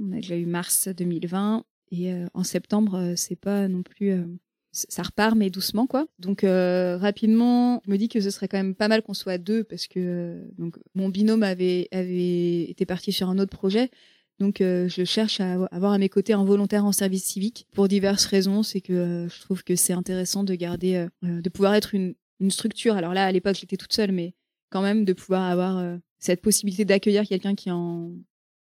On 0.00 0.12
a 0.12 0.16
déjà 0.16 0.36
eu 0.36 0.46
mars 0.46 0.88
2020, 0.88 1.64
et 1.90 2.12
euh, 2.12 2.26
en 2.34 2.44
septembre, 2.44 2.96
euh, 2.96 3.12
c'est 3.16 3.36
pas 3.36 3.68
non 3.68 3.82
plus 3.82 4.10
euh, 4.10 4.24
ça 4.72 5.02
repart 5.02 5.36
mais 5.36 5.50
doucement 5.50 5.86
quoi. 5.86 6.06
Donc 6.18 6.40
rapidement, 6.42 7.80
je 7.86 7.92
me 7.92 7.96
dis 7.96 8.08
que 8.08 8.20
ce 8.20 8.30
serait 8.30 8.48
quand 8.48 8.56
même 8.56 8.74
pas 8.74 8.88
mal 8.88 9.02
qu'on 9.02 9.14
soit 9.14 9.38
deux 9.38 9.62
parce 9.62 9.86
que 9.86 10.42
donc 10.58 10.78
mon 10.96 11.08
binôme 11.10 11.44
avait 11.44 11.86
avait 11.92 12.62
été 12.68 12.84
parti 12.84 13.12
sur 13.12 13.28
un 13.28 13.38
autre 13.38 13.56
projet. 13.56 13.92
Donc 14.40 14.56
je 14.58 15.04
cherche 15.04 15.40
à 15.40 15.68
avoir 15.70 15.92
à 15.92 15.98
mes 15.98 16.08
côtés 16.08 16.32
un 16.32 16.44
volontaire 16.44 16.84
en 16.84 16.90
service 16.90 17.22
civique 17.22 17.68
pour 17.72 17.86
diverses 17.86 18.24
raisons, 18.24 18.64
c'est 18.64 18.80
que 18.80 19.28
je 19.32 19.40
trouve 19.42 19.62
que 19.62 19.76
c'est 19.76 19.92
intéressant 19.92 20.42
de 20.42 20.56
garder 20.56 21.06
de 21.22 21.48
pouvoir 21.50 21.74
être 21.76 21.94
une 21.94 22.16
une 22.40 22.50
structure. 22.50 22.96
Alors 22.96 23.14
là 23.14 23.26
à 23.26 23.30
l'époque, 23.30 23.54
j'étais 23.54 23.76
toute 23.76 23.92
seule 23.92 24.10
mais 24.10 24.34
quand 24.74 24.82
même 24.82 25.04
de 25.04 25.14
pouvoir 25.14 25.44
avoir 25.44 25.98
cette 26.18 26.42
possibilité 26.42 26.84
d'accueillir 26.84 27.24
quelqu'un 27.26 27.54
qui 27.54 27.70
est 27.70 27.72
en 27.72 28.10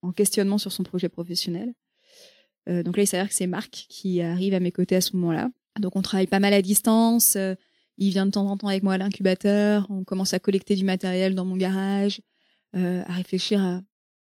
en 0.02 0.12
questionnement 0.12 0.58
sur 0.58 0.72
son 0.72 0.82
projet 0.82 1.08
professionnel. 1.08 1.72
Euh, 2.68 2.82
donc 2.82 2.96
là, 2.96 3.04
il 3.04 3.06
s'avère 3.06 3.28
que 3.28 3.34
c'est 3.34 3.46
Marc 3.46 3.86
qui 3.88 4.20
arrive 4.20 4.54
à 4.54 4.60
mes 4.60 4.72
côtés 4.72 4.96
à 4.96 5.00
ce 5.00 5.16
moment-là. 5.16 5.50
Donc 5.80 5.96
on 5.96 6.02
travaille 6.02 6.26
pas 6.26 6.40
mal 6.40 6.52
à 6.52 6.62
distance. 6.62 7.36
Euh, 7.36 7.54
il 7.98 8.10
vient 8.10 8.26
de 8.26 8.30
temps 8.30 8.46
en 8.46 8.56
temps 8.56 8.68
avec 8.68 8.82
moi 8.82 8.94
à 8.94 8.98
l'incubateur. 8.98 9.86
On 9.90 10.04
commence 10.04 10.34
à 10.34 10.38
collecter 10.38 10.74
du 10.74 10.84
matériel 10.84 11.34
dans 11.34 11.44
mon 11.44 11.56
garage, 11.56 12.20
euh, 12.76 13.02
à 13.06 13.12
réfléchir 13.12 13.60
à 13.60 13.82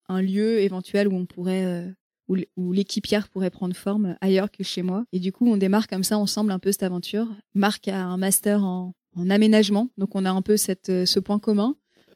un 0.10 0.22
lieu 0.22 0.60
éventuel 0.60 1.08
où 1.08 1.15
on 1.15 1.25
pourrait 1.25 1.93
où, 2.27 2.72
l'équipière 2.72 3.29
pourrait 3.29 3.51
prendre 3.51 3.75
forme 3.75 4.17
ailleurs 4.22 4.50
que 4.51 4.63
chez 4.63 4.82
moi. 4.82 5.05
Et 5.12 5.20
du 5.20 5.32
coup, 5.32 5.48
on 5.48 5.58
démarre 5.58 5.88
comme 5.88 6.03
ça 6.03 6.17
ensemble 6.17 6.51
un 6.51 6.60
peu 6.60 6.72
cette 6.72 6.84
aventure. 6.84 7.27
Marc 7.53 7.88
a 7.88 8.03
un 8.03 8.17
master 8.17 8.63
en, 8.63 8.93
en 9.15 9.29
aménagement, 9.29 9.89
donc 9.98 10.15
on 10.15 10.25
a 10.25 10.32
un 10.32 10.41
peu 10.41 10.58
cette, 10.58 11.05
ce 11.05 11.20
point 11.20 11.39
commun 11.39 11.75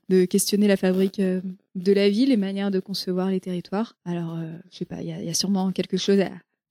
de 0.10 0.26
questionner 0.26 0.68
la 0.68 0.78
fabrique 0.78 1.20
euh, 1.20 1.42
de 1.76 1.92
la 1.92 2.10
ville, 2.10 2.30
les 2.30 2.38
manières 2.38 2.72
de 2.72 2.80
concevoir 2.80 3.30
les 3.30 3.40
territoires. 3.40 3.98
Alors, 4.06 4.38
euh, 4.38 4.52
je 4.72 4.78
sais 4.78 4.86
pas, 4.86 5.02
il 5.02 5.08
y, 5.08 5.30
a, 5.30 5.34
sûrement 5.34 5.72
quelque 5.72 5.98
chose 5.98 6.20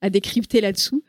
à, 0.00 0.10
décrypter 0.10 0.60
là-dessous. 0.60 1.02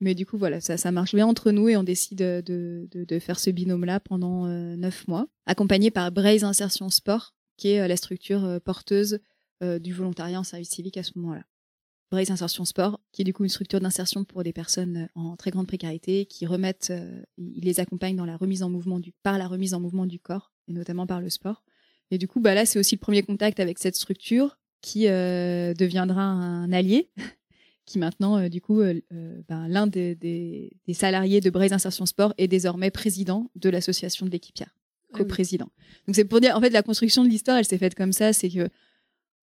Mais 0.00 0.14
du 0.14 0.26
coup, 0.26 0.36
voilà, 0.36 0.60
ça, 0.60 0.92
marche 0.92 1.14
bien 1.14 1.26
entre 1.26 1.50
nous 1.50 1.68
et 1.68 1.76
on 1.76 1.82
décide 1.82 2.18
de, 2.18 2.88
de, 2.92 3.18
faire 3.18 3.38
ce 3.38 3.50
binôme-là 3.50 4.00
pendant 4.00 4.46
euh, 4.46 4.76
neuf 4.76 5.06
mois, 5.08 5.28
accompagné 5.46 5.90
par 5.90 6.10
Braise 6.12 6.44
Insertion 6.44 6.90
Sport, 6.90 7.32
qui 7.56 7.70
est 7.70 7.88
la 7.88 7.96
structure 7.96 8.60
porteuse 8.64 9.20
du 9.62 9.94
volontariat 9.94 10.38
en 10.38 10.44
service 10.44 10.70
civique 10.70 10.98
à 10.98 11.04
ce 11.04 11.12
moment-là. 11.16 11.44
Braise 12.14 12.30
Insertion 12.30 12.64
Sport, 12.64 13.00
qui 13.12 13.22
est 13.22 13.24
du 13.24 13.32
coup 13.32 13.44
une 13.44 13.50
structure 13.50 13.80
d'insertion 13.80 14.24
pour 14.24 14.42
des 14.42 14.52
personnes 14.52 15.08
en 15.14 15.36
très 15.36 15.50
grande 15.50 15.66
précarité, 15.66 16.26
qui 16.26 16.46
remettent, 16.46 16.92
ils 17.38 17.64
les 17.64 17.80
accompagnent 17.80 18.16
dans 18.16 18.24
la 18.24 18.36
remise 18.36 18.62
en 18.62 18.70
mouvement 18.70 19.00
du, 19.00 19.12
par 19.22 19.36
la 19.36 19.46
remise 19.46 19.74
en 19.74 19.80
mouvement 19.80 20.06
du 20.06 20.18
corps 20.18 20.52
et 20.68 20.72
notamment 20.72 21.06
par 21.06 21.20
le 21.20 21.30
sport. 21.30 21.62
Et 22.10 22.18
du 22.18 22.28
coup, 22.28 22.40
bah 22.40 22.54
là, 22.54 22.66
c'est 22.66 22.78
aussi 22.78 22.94
le 22.94 23.00
premier 23.00 23.22
contact 23.22 23.60
avec 23.60 23.78
cette 23.78 23.96
structure 23.96 24.58
qui 24.80 25.08
euh, 25.08 25.74
deviendra 25.74 26.22
un 26.22 26.70
allié, 26.72 27.10
qui 27.86 27.98
maintenant, 27.98 28.38
euh, 28.38 28.48
du 28.48 28.60
coup, 28.60 28.80
euh, 28.80 29.00
ben, 29.48 29.66
l'un 29.68 29.86
des, 29.86 30.14
des, 30.14 30.94
salariés 30.94 31.40
de 31.40 31.50
Braise 31.50 31.72
Insertion 31.72 32.06
Sport 32.06 32.34
est 32.38 32.48
désormais 32.48 32.90
président 32.90 33.50
de 33.56 33.70
l'association 33.70 34.26
de 34.26 34.30
l'équipière, 34.30 34.76
ah 35.12 35.18
co-président. 35.18 35.70
Donc 36.06 36.16
c'est 36.16 36.24
pour 36.24 36.40
dire, 36.40 36.56
en 36.56 36.60
fait, 36.60 36.70
la 36.70 36.82
construction 36.82 37.24
de 37.24 37.28
l'histoire, 37.28 37.56
elle 37.56 37.64
s'est 37.64 37.78
faite 37.78 37.94
comme 37.94 38.12
ça, 38.12 38.32
c'est 38.32 38.50
que 38.50 38.68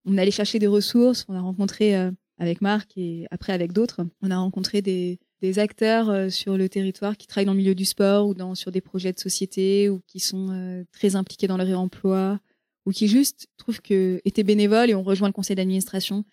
on 0.06 0.18
allait 0.18 0.32
chercher 0.32 0.58
des 0.58 0.68
ressources, 0.68 1.26
on 1.28 1.36
a 1.36 1.42
rencontré 1.42 1.94
avec 2.42 2.60
Marc 2.60 2.98
et 2.98 3.28
après 3.30 3.54
avec 3.54 3.72
d'autres, 3.72 4.02
on 4.24 4.32
a 4.32 4.38
rencontré 4.38 4.82
des, 4.82 5.20
acteurs 5.58 6.10
euh, 6.10 6.30
sur 6.30 6.58
le 6.58 6.70
territoire 6.70 7.16
qui 7.16 7.28
travaillent 7.28 7.46
dans 7.46 7.54
le 7.54 7.60
milieu 7.60 7.76
du 7.76 7.86
sport 7.86 8.28
ou 8.28 8.34
dans, 8.34 8.56
sur 8.56 8.72
des 8.72 8.82
projets 8.82 9.14
de 9.14 9.20
société 9.20 9.90
ou 9.90 10.02
qui 10.08 10.20
sont 10.20 10.50
euh, 10.50 10.84
très 10.92 11.16
impliqués 11.16 11.48
dans 11.48 11.58
le 11.58 11.64
réemploi 11.64 12.40
ou 12.86 12.92
qui 12.92 13.08
juste 13.08 13.48
trouvent 13.58 13.82
que 13.82 14.22
étaient 14.26 14.44
bénévoles 14.44 14.90
et 14.90 14.96
ont 14.96 15.04
rejoint 15.04 15.28
le 15.28 15.34
conseil 15.34 15.56
d'administration. 15.56 16.26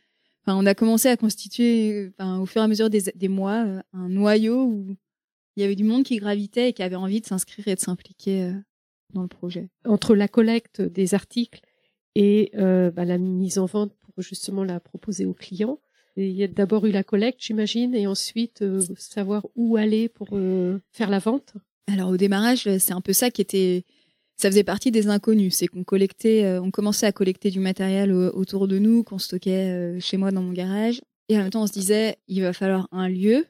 Enfin, 0.42 0.58
on 0.58 0.64
a 0.64 0.74
commencé 0.74 1.08
à 1.08 1.16
constituer, 1.18 2.10
au 2.18 2.46
fur 2.46 2.62
et 2.62 2.64
à 2.64 2.68
mesure 2.68 2.88
des, 2.88 3.02
des 3.14 3.28
mois, 3.28 3.66
euh, 3.66 3.80
un 3.92 4.08
noyau 4.08 4.64
où 4.64 4.96
il 5.56 5.60
y 5.60 5.64
avait 5.64 5.76
du 5.76 5.84
monde 5.84 6.04
qui 6.04 6.16
gravitait 6.16 6.70
et 6.70 6.72
qui 6.72 6.82
avait 6.82 6.96
envie 6.96 7.20
de 7.20 7.26
s'inscrire 7.26 7.68
et 7.68 7.74
de 7.74 7.80
s'impliquer 7.80 8.52
dans 9.12 9.22
le 9.22 9.28
projet. 9.28 9.68
Entre 9.84 10.14
la 10.14 10.28
collecte 10.28 10.80
des 10.80 11.14
articles 11.14 11.60
et 12.14 12.52
bah, 12.54 13.04
la 13.04 13.18
mise 13.18 13.58
en 13.58 13.66
vente 13.66 13.92
pour 13.98 14.22
justement 14.22 14.62
la 14.62 14.78
proposer 14.78 15.26
aux 15.26 15.34
clients, 15.34 15.80
il 16.26 16.36
y 16.36 16.42
a 16.42 16.48
d'abord 16.48 16.86
eu 16.86 16.90
la 16.90 17.04
collecte, 17.04 17.40
j'imagine, 17.40 17.94
et 17.94 18.06
ensuite 18.06 18.62
euh, 18.62 18.82
savoir 18.96 19.46
où 19.54 19.76
aller 19.76 20.08
pour 20.08 20.28
euh, 20.32 20.78
faire 20.92 21.10
la 21.10 21.18
vente. 21.18 21.54
Alors 21.86 22.10
au 22.10 22.16
démarrage, 22.16 22.68
c'est 22.78 22.92
un 22.92 23.00
peu 23.00 23.12
ça 23.12 23.30
qui 23.30 23.40
était, 23.40 23.84
ça 24.36 24.50
faisait 24.50 24.64
partie 24.64 24.90
des 24.90 25.08
inconnus, 25.08 25.54
c'est 25.54 25.68
qu'on 25.68 25.84
collectait, 25.84 26.44
euh, 26.44 26.60
on 26.60 26.70
commençait 26.70 27.06
à 27.06 27.12
collecter 27.12 27.50
du 27.50 27.60
matériel 27.60 28.12
autour 28.12 28.68
de 28.68 28.78
nous, 28.78 29.04
qu'on 29.04 29.18
stockait 29.18 29.98
chez 30.00 30.16
moi 30.16 30.30
dans 30.30 30.42
mon 30.42 30.52
garage, 30.52 31.00
et 31.28 31.36
en 31.36 31.42
même 31.42 31.50
temps 31.50 31.62
on 31.62 31.66
se 31.66 31.72
disait, 31.72 32.16
il 32.26 32.42
va 32.42 32.52
falloir 32.52 32.88
un 32.90 33.08
lieu, 33.08 33.46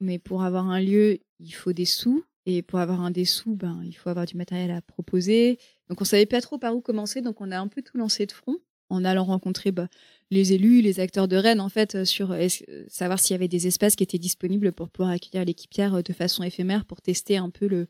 mais 0.00 0.18
pour 0.18 0.44
avoir 0.44 0.68
un 0.68 0.80
lieu, 0.80 1.18
il 1.40 1.52
faut 1.52 1.72
des 1.72 1.84
sous, 1.84 2.24
et 2.46 2.62
pour 2.62 2.78
avoir 2.78 3.00
un 3.00 3.10
des 3.10 3.24
sous, 3.24 3.54
ben 3.54 3.80
il 3.84 3.94
faut 3.94 4.10
avoir 4.10 4.26
du 4.26 4.36
matériel 4.36 4.70
à 4.70 4.82
proposer. 4.82 5.58
Donc 5.88 6.00
on 6.00 6.04
savait 6.04 6.26
pas 6.26 6.40
trop 6.40 6.58
par 6.58 6.76
où 6.76 6.80
commencer, 6.80 7.22
donc 7.22 7.40
on 7.40 7.50
a 7.50 7.58
un 7.58 7.68
peu 7.68 7.82
tout 7.82 7.96
lancé 7.96 8.26
de 8.26 8.32
front 8.32 8.58
en 8.90 9.04
allant 9.04 9.24
rencontrer 9.24 9.72
bah, 9.72 9.88
les 10.34 10.52
élus, 10.52 10.82
les 10.82 11.00
acteurs 11.00 11.28
de 11.28 11.36
Rennes, 11.36 11.60
en 11.60 11.70
fait, 11.70 11.94
euh, 11.94 12.04
sur 12.04 12.32
euh, 12.32 12.48
savoir 12.88 13.18
s'il 13.18 13.32
y 13.32 13.36
avait 13.36 13.48
des 13.48 13.66
espaces 13.66 13.96
qui 13.96 14.02
étaient 14.02 14.18
disponibles 14.18 14.72
pour 14.72 14.90
pouvoir 14.90 15.12
accueillir 15.12 15.44
l'équipière 15.46 15.94
euh, 15.94 16.02
de 16.02 16.12
façon 16.12 16.42
éphémère 16.42 16.84
pour 16.84 17.00
tester 17.00 17.38
un 17.38 17.48
peu 17.48 17.66
le, 17.66 17.86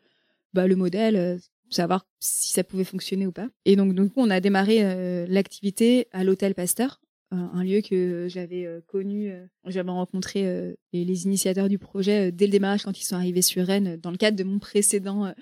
bah, 0.53 0.69
le 0.69 0.77
modèle, 0.77 1.41
savoir 1.71 2.07
si 2.21 2.53
ça 2.53 2.63
pouvait 2.63 2.85
fonctionner 2.85 3.27
ou 3.27 3.33
pas. 3.33 3.49
Et 3.65 3.75
donc, 3.75 4.13
on 4.17 4.31
a 4.31 4.39
démarré 4.39 5.27
l'activité 5.27 6.07
à 6.13 6.23
l'hôtel 6.23 6.55
Pasteur, 6.55 7.01
un 7.33 7.65
lieu 7.65 7.81
que 7.81 8.29
j'avais 8.29 8.69
connu, 8.87 9.33
j'avais 9.67 9.91
rencontré 9.91 10.77
les, 10.93 11.25
initiateurs 11.25 11.69
du 11.69 11.79
projet 11.79 12.31
dès 12.31 12.47
le 12.47 12.53
démarrage 12.53 12.85
quand 12.85 12.97
ils 13.01 13.05
sont 13.05 13.17
arrivés 13.17 13.43
sur 13.43 13.67
Rennes 13.67 13.97
dans 13.97 14.13
le 14.13 14.17
cadre 14.17 14.37
de 14.37 14.45
mon 14.45 14.61
précédent 14.61 15.35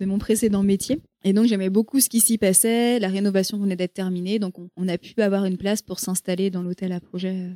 de 0.00 0.06
mon 0.06 0.18
précédent 0.18 0.62
métier. 0.62 1.00
Et 1.26 1.32
donc 1.32 1.46
j'aimais 1.46 1.70
beaucoup 1.70 2.00
ce 2.00 2.08
qui 2.08 2.20
s'y 2.20 2.38
passait, 2.38 2.98
la 3.00 3.08
rénovation 3.08 3.58
venait 3.58 3.76
d'être 3.76 3.94
terminée, 3.94 4.38
donc 4.38 4.54
on, 4.58 4.88
a 4.88 4.96
pu 4.96 5.20
avoir 5.20 5.44
une 5.44 5.58
place 5.58 5.82
pour 5.82 5.98
s'installer 5.98 6.50
dans 6.50 6.62
l'hôtel 6.62 6.92
à 6.92 7.00
projet 7.00 7.50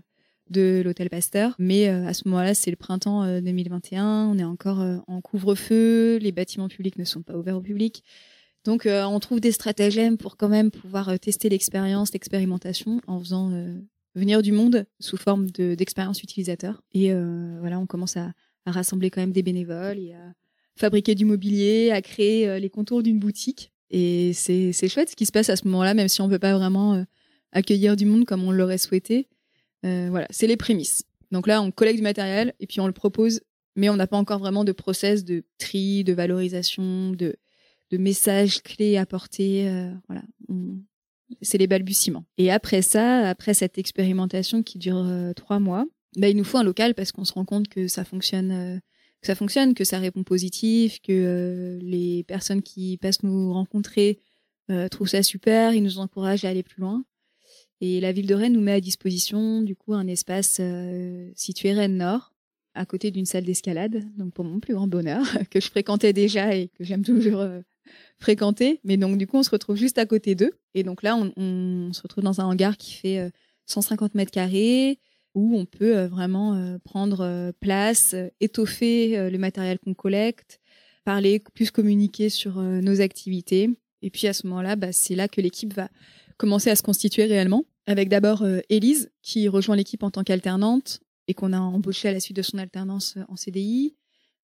de 0.50 0.82
l'hôtel 0.84 1.08
Pasteur. 1.08 1.54
Mais 1.60 1.86
à 1.86 2.12
ce 2.12 2.26
moment-là, 2.28 2.54
c'est 2.54 2.70
le 2.70 2.76
printemps 2.76 3.24
2021, 3.40 4.26
on 4.26 4.38
est 4.38 4.44
encore 4.44 4.84
en 5.06 5.20
couvre-feu, 5.20 6.16
les 6.16 6.32
bâtiments 6.32 6.66
publics 6.66 6.98
ne 6.98 7.04
sont 7.04 7.22
pas 7.22 7.36
ouverts 7.36 7.56
au 7.56 7.60
public. 7.60 8.02
Donc, 8.64 8.84
euh, 8.84 9.04
on 9.04 9.18
trouve 9.20 9.40
des 9.40 9.52
stratagèmes 9.52 10.18
pour 10.18 10.36
quand 10.36 10.48
même 10.48 10.70
pouvoir 10.70 11.08
euh, 11.08 11.16
tester 11.16 11.48
l'expérience, 11.48 12.12
l'expérimentation, 12.12 13.00
en 13.06 13.18
faisant 13.18 13.50
euh, 13.52 13.74
venir 14.14 14.42
du 14.42 14.52
monde 14.52 14.84
sous 14.98 15.16
forme 15.16 15.50
d'expérience 15.50 16.22
utilisateur. 16.22 16.82
Et 16.92 17.12
voilà, 17.60 17.78
on 17.78 17.86
commence 17.86 18.16
à, 18.16 18.32
rassembler 18.66 19.10
quand 19.10 19.20
même 19.20 19.32
des 19.32 19.42
bénévoles 19.42 19.98
et 19.98 20.12
à 20.12 20.32
fabriquer 20.80 21.14
du 21.14 21.24
mobilier, 21.24 21.90
à 21.90 22.02
créer 22.02 22.58
les 22.58 22.70
contours 22.70 23.02
d'une 23.02 23.18
boutique. 23.18 23.72
Et 23.90 24.32
c'est 24.32 24.88
chouette 24.88 25.10
ce 25.10 25.16
qui 25.16 25.26
se 25.26 25.32
passe 25.32 25.50
à 25.50 25.56
ce 25.56 25.66
moment-là, 25.66 25.94
même 25.94 26.08
si 26.08 26.20
on 26.20 26.26
ne 26.26 26.32
peut 26.32 26.38
pas 26.38 26.56
vraiment 26.56 27.04
accueillir 27.52 27.96
du 27.96 28.06
monde 28.06 28.24
comme 28.24 28.44
on 28.44 28.50
l'aurait 28.50 28.78
souhaité. 28.78 29.28
voilà, 29.82 30.26
c'est 30.30 30.46
les 30.46 30.56
prémices. 30.56 31.04
Donc 31.30 31.46
là, 31.46 31.62
on 31.62 31.70
collecte 31.70 31.98
du 31.98 32.02
matériel 32.02 32.54
et 32.60 32.66
puis 32.66 32.80
on 32.80 32.86
le 32.86 32.92
propose, 32.92 33.40
mais 33.76 33.88
on 33.88 33.96
n'a 33.96 34.06
pas 34.06 34.16
encore 34.16 34.38
vraiment 34.38 34.64
de 34.64 34.72
process 34.72 35.24
de 35.24 35.44
tri, 35.58 36.02
de 36.02 36.12
valorisation, 36.12 37.10
de 37.10 37.36
de 37.90 37.98
messages 37.98 38.62
clés 38.62 38.96
à 38.96 39.06
porter. 39.06 39.68
Euh, 39.68 39.92
voilà, 40.08 40.22
c'est 41.42 41.58
les 41.58 41.66
balbutiements. 41.66 42.24
Et 42.38 42.50
après 42.50 42.82
ça, 42.82 43.28
après 43.28 43.54
cette 43.54 43.78
expérimentation 43.78 44.62
qui 44.62 44.78
dure 44.78 45.04
euh, 45.04 45.32
trois 45.32 45.58
mois, 45.58 45.86
bah, 46.16 46.28
il 46.28 46.36
nous 46.36 46.44
faut 46.44 46.58
un 46.58 46.64
local 46.64 46.94
parce 46.94 47.12
qu'on 47.12 47.24
se 47.24 47.32
rend 47.32 47.44
compte 47.44 47.68
que 47.68 47.88
ça 47.88 48.04
fonctionne, 48.04 48.50
euh, 48.50 48.78
que 49.20 49.26
ça 49.26 49.34
fonctionne, 49.34 49.74
que 49.74 49.84
ça 49.84 49.98
répond 49.98 50.22
positif, 50.22 51.00
que 51.02 51.78
les 51.82 52.24
personnes 52.24 52.62
qui 52.62 52.96
passent 52.96 53.22
nous 53.22 53.52
rencontrer 53.52 54.18
trouvent 54.90 55.08
ça 55.08 55.22
super, 55.22 55.74
ils 55.74 55.82
nous 55.82 55.98
encouragent 55.98 56.44
à 56.44 56.48
aller 56.48 56.62
plus 56.62 56.80
loin. 56.80 57.04
Et 57.80 58.00
la 58.00 58.12
ville 58.12 58.26
de 58.26 58.34
Rennes 58.34 58.52
nous 58.52 58.60
met 58.60 58.72
à 58.72 58.80
disposition 58.80 59.62
du 59.62 59.74
coup 59.74 59.94
un 59.94 60.06
espace 60.06 60.60
situé 61.34 61.72
Rennes 61.72 61.96
Nord, 61.96 62.32
à 62.74 62.86
côté 62.86 63.10
d'une 63.10 63.26
salle 63.26 63.44
d'escalade. 63.44 64.06
Donc 64.16 64.32
pour 64.32 64.44
mon 64.44 64.60
plus 64.60 64.74
grand 64.74 64.86
bonheur, 64.86 65.24
que 65.50 65.60
je 65.60 65.68
fréquentais 65.68 66.12
déjà 66.12 66.54
et 66.54 66.68
que 66.68 66.84
j'aime 66.84 67.04
toujours 67.04 67.44
fréquenter. 68.18 68.80
Mais 68.84 68.96
donc, 68.96 69.18
du 69.18 69.26
coup, 69.26 69.38
on 69.38 69.42
se 69.42 69.50
retrouve 69.50 69.76
juste 69.76 69.98
à 69.98 70.06
côté 70.06 70.34
d'eux. 70.34 70.52
Et 70.74 70.82
donc 70.82 71.02
là, 71.02 71.16
on, 71.16 71.92
se 71.92 72.02
retrouve 72.02 72.24
dans 72.24 72.40
un 72.40 72.44
hangar 72.44 72.76
qui 72.76 72.94
fait 72.94 73.30
150 73.66 74.12
euh, 74.14 74.18
mètres 74.18 74.30
carrés, 74.30 74.98
où 75.34 75.56
on 75.56 75.64
peut 75.64 75.96
euh, 75.96 76.08
vraiment 76.08 76.54
euh, 76.54 76.78
prendre 76.82 77.52
place, 77.60 78.14
étoffer 78.40 79.30
le 79.30 79.38
matériel 79.38 79.78
qu'on 79.78 79.94
collecte, 79.94 80.60
parler, 81.04 81.42
plus 81.54 81.70
communiquer 81.70 82.28
sur 82.28 82.60
nos 82.60 83.00
activités. 83.00 83.70
Et 84.02 84.10
puis 84.10 84.26
à 84.26 84.32
ce 84.32 84.46
moment-là, 84.46 84.76
bah, 84.76 84.92
c'est 84.92 85.14
là 85.14 85.28
que 85.28 85.40
l'équipe 85.40 85.72
va 85.74 85.88
commencer 86.36 86.70
à 86.70 86.76
se 86.76 86.82
constituer 86.82 87.24
réellement. 87.24 87.64
Avec 87.86 88.08
d'abord 88.08 88.44
Élise, 88.68 89.10
qui 89.22 89.48
rejoint 89.48 89.76
l'équipe 89.76 90.02
en 90.02 90.10
tant 90.10 90.22
qu'alternante 90.22 91.00
et 91.26 91.34
qu'on 91.34 91.52
a 91.52 91.58
embauchée 91.58 92.08
à 92.08 92.12
la 92.12 92.20
suite 92.20 92.36
de 92.36 92.42
son 92.42 92.58
alternance 92.58 93.16
en 93.28 93.36
CDI. 93.36 93.94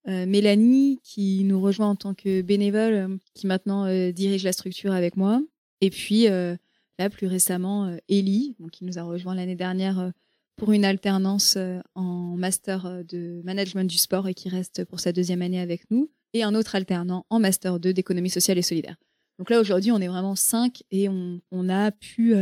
Euh, 0.09 0.25
Mélanie 0.25 1.00
qui 1.02 1.43
nous 1.43 1.61
rejoint 1.61 1.88
en 1.88 1.97
tant 1.97 2.14
que 2.14 2.40
bénévole, 2.40 2.93
euh, 2.93 3.16
qui 3.35 3.49
maintenant 3.49 3.87
euh, 3.87 4.12
dirige 4.12 4.45
la 4.45 4.52
structure 4.52 4.93
avec 4.93 5.16
moi. 5.16 5.43
Et 5.81 5.90
puis 5.90 6.26
là, 6.26 7.11
plus 7.11 7.26
récemment, 7.26 7.95
Ellie, 8.08 8.56
qui 8.73 8.87
nous 8.87 8.99
a 8.99 9.02
rejoint 9.02 9.34
l'année 9.34 9.56
dernière 9.56 10.11
pour 10.56 10.73
une 10.73 10.84
alternance 10.84 11.58
en 11.95 12.36
master 12.36 13.04
de 13.04 13.42
management 13.45 13.88
du 13.88 13.99
sport 13.99 14.28
et 14.28 14.34
qui 14.34 14.49
reste 14.49 14.84
pour 14.84 15.00
sa 15.00 15.12
deuxième 15.12 15.42
année 15.42 15.60
avec 15.60 15.90
nous. 15.90 16.10
Et 16.32 16.42
un 16.42 16.54
autre 16.54 16.75
alternant 16.75 17.25
en 17.30 17.38
master 17.38 17.78
2 17.78 17.92
d'économie 17.92 18.30
sociale 18.30 18.58
et 18.58 18.62
solidaire. 18.62 18.97
Donc 19.38 19.50
là, 19.50 19.60
aujourd'hui, 19.60 19.92
on 19.92 20.00
est 20.00 20.08
vraiment 20.08 20.34
cinq 20.34 20.82
et 20.90 21.08
on, 21.08 21.69
a 21.69 21.90
pu, 21.92 22.34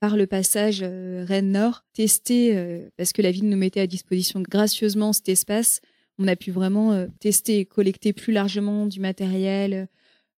par 0.00 0.16
le 0.16 0.26
passage 0.26 0.82
Rennes 0.82 1.52
Nord, 1.52 1.84
tester, 1.94 2.88
parce 2.96 3.12
que 3.12 3.22
la 3.22 3.30
ville 3.30 3.48
nous 3.48 3.56
mettait 3.56 3.80
à 3.80 3.86
disposition 3.86 4.40
gracieusement 4.42 5.12
cet 5.14 5.30
espace, 5.30 5.80
on 6.18 6.28
a 6.28 6.36
pu 6.36 6.50
vraiment 6.50 6.92
euh, 6.92 7.06
tester 7.20 7.58
et 7.58 7.66
collecter 7.66 8.12
plus 8.12 8.32
largement 8.32 8.86
du 8.86 9.00
matériel, 9.00 9.88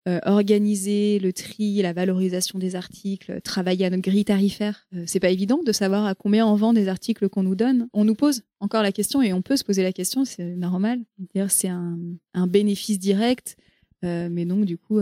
euh, 0.08 0.20
organiser 0.24 1.20
le 1.20 1.34
tri, 1.34 1.82
la 1.82 1.92
valorisation 1.92 2.60
des 2.60 2.76
articles, 2.76 3.42
travailler 3.42 3.86
à 3.86 3.90
notre 3.90 4.04
grille 4.04 4.24
tarifaire. 4.24 4.88
Euh, 4.96 5.04
c'est 5.06 5.20
pas 5.20 5.30
évident 5.30 5.62
de 5.64 5.72
savoir 5.72 6.06
à 6.06 6.16
combien 6.16 6.48
on 6.48 6.56
vend 6.56 6.72
des 6.72 6.88
articles 6.88 7.28
qu'on 7.28 7.44
nous 7.44 7.56
donne. 7.56 7.90
On 7.94 8.06
nous 8.06 8.16
pose 8.16 8.44
encore 8.60 8.84
la 8.84 8.92
question 8.92 9.22
et 9.22 9.34
on 9.34 9.42
peut 9.42 9.58
se 9.58 9.64
poser 9.64 9.84
la 9.84 9.92
question, 9.92 10.24
c'est 10.24 10.56
normal. 10.56 11.02
C'est 11.50 11.68
un, 11.68 11.98
bénéfice 12.48 13.00
direct, 13.00 13.58
mais 14.02 14.46
donc 14.46 14.66
du 14.66 14.78
coup, 14.78 15.00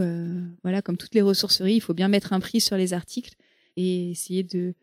voilà, 0.64 0.82
comme 0.82 0.98
toutes 0.98 1.14
les 1.14 1.22
ressourceries, 1.22 1.76
il 1.76 1.82
faut 1.82 1.94
bien 1.94 2.08
mettre 2.08 2.34
un 2.34 2.40
prix 2.40 2.60
sur 2.60 2.76
les 2.76 2.94
articles 2.94 3.36
et 3.78 4.12
essayer 4.12 4.44
de, 4.44 4.74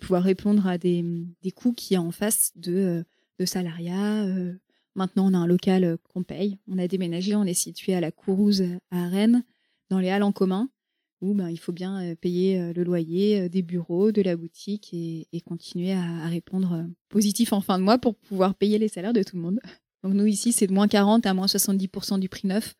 pouvoir 0.00 0.22
répondre 0.22 0.66
à 0.66 0.78
des, 0.78 1.04
des 1.42 1.50
coûts 1.50 1.72
qui 1.72 1.98
en 1.98 2.12
face 2.12 2.52
de, 2.56 3.04
de 3.38 3.44
salariat, 3.44 4.26
Maintenant, 4.94 5.30
on 5.30 5.34
a 5.34 5.38
un 5.38 5.46
local 5.46 5.84
euh, 5.84 5.96
qu'on 6.12 6.22
paye. 6.22 6.58
On 6.68 6.78
a 6.78 6.86
déménagé, 6.86 7.34
on 7.34 7.44
est 7.44 7.54
situé 7.54 7.94
à 7.94 8.00
la 8.00 8.10
Courouse 8.10 8.64
à 8.90 9.08
Rennes, 9.08 9.42
dans 9.92 10.00
les 10.00 10.10
halles 10.10 10.22
en 10.22 10.32
commun, 10.32 10.68
où 11.20 11.34
ben, 11.34 11.48
il 11.48 11.58
faut 11.58 11.72
bien 11.72 12.02
euh, 12.02 12.14
payer 12.14 12.60
euh, 12.60 12.72
le 12.74 12.82
loyer 12.82 13.48
des 13.48 13.62
bureaux, 13.62 14.12
de 14.12 14.22
la 14.22 14.36
boutique 14.36 14.92
et, 14.92 15.26
continuer 15.46 15.92
à, 15.92 16.26
répondre 16.28 16.86
positif 17.08 17.52
en 17.52 17.60
fin 17.60 17.78
de 17.78 17.84
mois 17.84 17.98
pour 17.98 18.16
pouvoir 18.16 18.54
payer 18.54 18.78
les 18.78 18.88
salaires 18.88 19.12
de 19.12 19.22
tout 19.22 19.36
le 19.36 19.42
monde. 19.42 19.60
Donc 20.02 20.14
nous 20.14 20.26
ici, 20.26 20.52
c'est 20.52 20.66
de 20.66 20.72
moins 20.72 20.88
40 20.88 21.26
à 21.26 21.34
moins 21.34 21.46
70% 21.46 22.18
du 22.18 22.28
prix 22.28 22.48
neuf. 22.48 22.74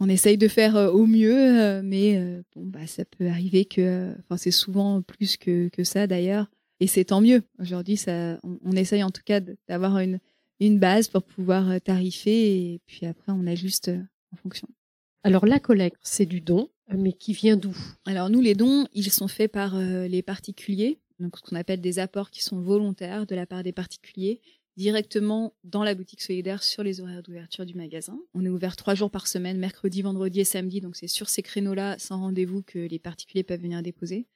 On 0.00 0.08
essaye 0.08 0.38
de 0.38 0.46
faire 0.46 0.76
au 0.94 1.06
mieux, 1.06 1.82
mais 1.82 2.40
bon, 2.54 2.66
bah, 2.66 2.86
ça 2.86 3.04
peut 3.04 3.26
arriver 3.26 3.64
que, 3.64 4.14
enfin, 4.20 4.36
c'est 4.36 4.52
souvent 4.52 5.02
plus 5.02 5.36
que, 5.36 5.68
que 5.70 5.82
ça 5.82 6.06
d'ailleurs, 6.06 6.46
et 6.78 6.86
c'est 6.86 7.06
tant 7.06 7.20
mieux. 7.20 7.42
Aujourd'hui, 7.58 7.96
ça, 7.96 8.38
on 8.44 8.76
essaye 8.76 9.02
en 9.02 9.10
tout 9.10 9.22
cas 9.24 9.40
d'avoir 9.66 9.98
une, 9.98 10.20
une 10.60 10.78
base 10.78 11.08
pour 11.08 11.22
pouvoir 11.22 11.70
euh, 11.70 11.78
tarifer 11.78 12.72
et 12.72 12.80
puis 12.86 13.06
après 13.06 13.32
on 13.32 13.46
ajuste 13.46 13.88
euh, 13.88 14.02
en 14.32 14.36
fonction. 14.36 14.68
Alors 15.28 15.44
la 15.44 15.60
collecte, 15.60 15.98
c'est 16.00 16.24
du 16.24 16.40
don, 16.40 16.70
euh, 16.90 16.96
mais 16.96 17.12
qui 17.12 17.34
vient 17.34 17.58
d'où? 17.58 17.76
Alors 18.06 18.30
nous, 18.30 18.40
les 18.40 18.54
dons, 18.54 18.86
ils 18.94 19.10
sont 19.10 19.28
faits 19.28 19.52
par 19.52 19.78
les 19.78 20.22
particuliers, 20.22 21.00
donc 21.18 21.36
ce 21.36 21.42
qu'on 21.42 21.56
appelle 21.56 21.82
des 21.82 21.98
apports 21.98 22.30
qui 22.30 22.42
sont 22.42 22.62
volontaires 22.62 23.26
de 23.26 23.34
la 23.34 23.44
part 23.44 23.62
des 23.62 23.72
particuliers, 23.72 24.40
directement 24.78 25.52
dans 25.64 25.84
la 25.84 25.94
boutique 25.94 26.22
solidaire 26.22 26.62
sur 26.62 26.82
les 26.82 27.02
horaires 27.02 27.22
d'ouverture 27.22 27.66
du 27.66 27.74
magasin. 27.74 28.18
On 28.32 28.42
est 28.42 28.48
ouvert 28.48 28.74
trois 28.74 28.94
jours 28.94 29.10
par 29.10 29.26
semaine, 29.26 29.58
mercredi, 29.58 30.00
vendredi 30.00 30.40
et 30.40 30.44
samedi, 30.44 30.80
donc 30.80 30.96
c'est 30.96 31.08
sur 31.08 31.28
ces 31.28 31.42
créneaux-là, 31.42 31.98
sans 31.98 32.20
rendez-vous, 32.20 32.62
que 32.62 32.78
les 32.78 32.98
particuliers 32.98 33.42
peuvent 33.42 33.60
venir 33.60 33.82
déposer. 33.82 34.26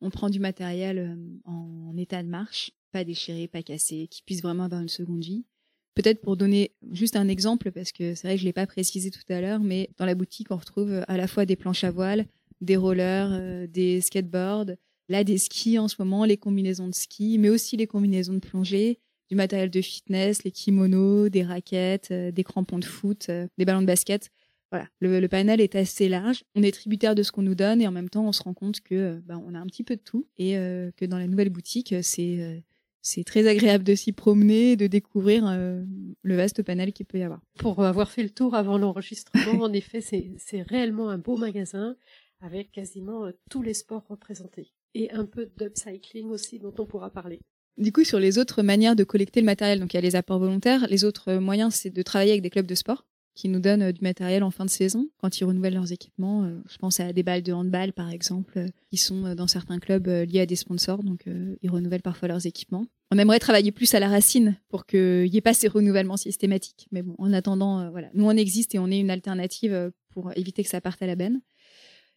On 0.00 0.10
prend 0.10 0.30
du 0.30 0.38
matériel 0.38 1.18
en 1.44 1.96
état 1.96 2.22
de 2.22 2.28
marche, 2.28 2.70
pas 2.92 3.02
déchiré, 3.02 3.48
pas 3.48 3.64
cassé, 3.64 4.06
qui 4.08 4.22
puisse 4.22 4.42
vraiment 4.42 4.64
avoir 4.64 4.80
une 4.80 4.88
seconde 4.88 5.24
vie. 5.24 5.44
Peut-être 5.94 6.20
pour 6.20 6.36
donner 6.36 6.72
juste 6.92 7.16
un 7.16 7.28
exemple, 7.28 7.72
parce 7.72 7.92
que 7.92 8.14
c'est 8.14 8.26
vrai 8.28 8.36
que 8.36 8.40
je 8.40 8.44
l'ai 8.44 8.52
pas 8.52 8.66
précisé 8.66 9.10
tout 9.10 9.20
à 9.28 9.40
l'heure, 9.40 9.60
mais 9.60 9.90
dans 9.98 10.06
la 10.06 10.14
boutique, 10.14 10.50
on 10.50 10.56
retrouve 10.56 11.04
à 11.08 11.16
la 11.16 11.26
fois 11.26 11.46
des 11.46 11.56
planches 11.56 11.84
à 11.84 11.90
voile, 11.90 12.26
des 12.60 12.76
rollers, 12.76 13.30
euh, 13.32 13.66
des 13.66 14.00
skateboards, 14.00 14.76
là 15.08 15.24
des 15.24 15.38
skis 15.38 15.78
en 15.78 15.88
ce 15.88 15.96
moment, 15.98 16.24
les 16.24 16.36
combinaisons 16.36 16.88
de 16.88 16.94
ski, 16.94 17.38
mais 17.38 17.48
aussi 17.48 17.76
les 17.76 17.86
combinaisons 17.86 18.34
de 18.34 18.38
plongée, 18.38 18.98
du 19.28 19.36
matériel 19.36 19.70
de 19.70 19.80
fitness, 19.80 20.44
les 20.44 20.50
kimonos, 20.50 21.28
des 21.28 21.42
raquettes, 21.42 22.10
euh, 22.10 22.30
des 22.30 22.44
crampons 22.44 22.78
de 22.78 22.84
foot, 22.84 23.26
euh, 23.28 23.46
des 23.58 23.64
ballons 23.64 23.82
de 23.82 23.86
basket. 23.86 24.30
Voilà, 24.70 24.86
le, 25.00 25.26
panel 25.26 25.60
est 25.60 25.74
assez 25.74 26.08
large. 26.08 26.44
On 26.54 26.62
est 26.62 26.70
tributaire 26.70 27.16
de 27.16 27.24
ce 27.24 27.32
qu'on 27.32 27.42
nous 27.42 27.56
donne 27.56 27.82
et 27.82 27.88
en 27.88 27.92
même 27.92 28.08
temps, 28.08 28.28
on 28.28 28.32
se 28.32 28.42
rend 28.44 28.54
compte 28.54 28.80
que 28.80 29.20
bah, 29.26 29.40
on 29.44 29.54
a 29.56 29.58
un 29.58 29.66
petit 29.66 29.82
peu 29.82 29.96
de 29.96 30.00
tout 30.00 30.28
et 30.38 30.52
que 30.52 31.06
dans 31.06 31.18
la 31.18 31.26
nouvelle 31.26 31.48
boutique, 31.48 31.92
c'est 32.02 32.62
c'est 33.02 33.24
très 33.24 33.46
agréable 33.46 33.84
de 33.84 33.94
s'y 33.94 34.12
promener, 34.12 34.76
de 34.76 34.86
découvrir 34.86 35.46
euh, 35.46 35.82
le 36.22 36.36
vaste 36.36 36.62
panel 36.62 36.92
qu'il 36.92 37.06
peut 37.06 37.18
y 37.18 37.22
avoir. 37.22 37.40
Pour 37.58 37.82
avoir 37.84 38.10
fait 38.10 38.22
le 38.22 38.30
tour 38.30 38.54
avant 38.54 38.78
l'enregistrement, 38.78 39.62
en 39.64 39.72
effet, 39.72 40.00
c'est 40.00 40.62
réellement 40.62 41.08
un 41.08 41.18
beau 41.18 41.36
magasin 41.36 41.96
avec 42.40 42.72
quasiment 42.72 43.26
euh, 43.26 43.32
tous 43.50 43.62
les 43.62 43.74
sports 43.74 44.06
représentés 44.08 44.72
et 44.94 45.10
un 45.12 45.24
peu 45.24 45.50
d'upcycling 45.56 46.28
aussi 46.28 46.58
dont 46.58 46.74
on 46.78 46.86
pourra 46.86 47.10
parler. 47.10 47.40
Du 47.76 47.92
coup, 47.92 48.04
sur 48.04 48.18
les 48.18 48.38
autres 48.38 48.62
manières 48.62 48.96
de 48.96 49.04
collecter 49.04 49.40
le 49.40 49.46
matériel, 49.46 49.80
donc 49.80 49.94
il 49.94 49.96
y 49.96 49.98
a 49.98 50.02
les 50.02 50.16
apports 50.16 50.38
volontaires, 50.38 50.86
les 50.88 51.04
autres 51.04 51.34
moyens, 51.34 51.74
c'est 51.74 51.90
de 51.90 52.02
travailler 52.02 52.32
avec 52.32 52.42
des 52.42 52.50
clubs 52.50 52.66
de 52.66 52.74
sport 52.74 53.06
qui 53.34 53.48
nous 53.48 53.60
donnent 53.60 53.82
euh, 53.82 53.92
du 53.92 54.00
matériel 54.02 54.42
en 54.42 54.50
fin 54.50 54.64
de 54.64 54.70
saison 54.70 55.08
quand 55.18 55.40
ils 55.40 55.44
renouvellent 55.44 55.74
leurs 55.74 55.92
équipements. 55.92 56.44
Euh, 56.44 56.58
je 56.68 56.76
pense 56.78 57.00
à 57.00 57.12
des 57.12 57.22
balles 57.22 57.42
de 57.42 57.52
handball, 57.52 57.92
par 57.92 58.10
exemple, 58.10 58.58
euh, 58.58 58.68
qui 58.90 58.96
sont 58.96 59.34
dans 59.34 59.46
certains 59.46 59.78
clubs 59.78 60.06
liés 60.06 60.40
à 60.40 60.46
des 60.46 60.56
sponsors, 60.56 61.02
donc 61.02 61.24
ils 61.62 61.70
renouvellent 61.70 62.02
parfois 62.02 62.28
leurs 62.28 62.46
équipements. 62.46 62.86
On 63.12 63.18
aimerait 63.18 63.38
travailler 63.38 63.72
plus 63.72 63.94
à 63.94 64.00
la 64.00 64.08
racine 64.08 64.56
pour 64.68 64.86
qu'il 64.86 65.30
n'y 65.30 65.36
ait 65.36 65.40
pas 65.40 65.54
ces 65.54 65.68
renouvellements 65.68 66.16
systématiques. 66.16 66.88
Mais 66.90 67.02
bon, 67.02 67.14
en 67.18 67.32
attendant, 67.32 67.90
voilà, 67.90 68.08
nous 68.14 68.24
on 68.24 68.32
existe 68.32 68.74
et 68.74 68.78
on 68.78 68.88
est 68.88 68.98
une 68.98 69.10
alternative 69.10 69.92
pour 70.10 70.36
éviter 70.36 70.64
que 70.64 70.68
ça 70.68 70.80
parte 70.80 71.02
à 71.02 71.06
la 71.06 71.14
benne. 71.14 71.40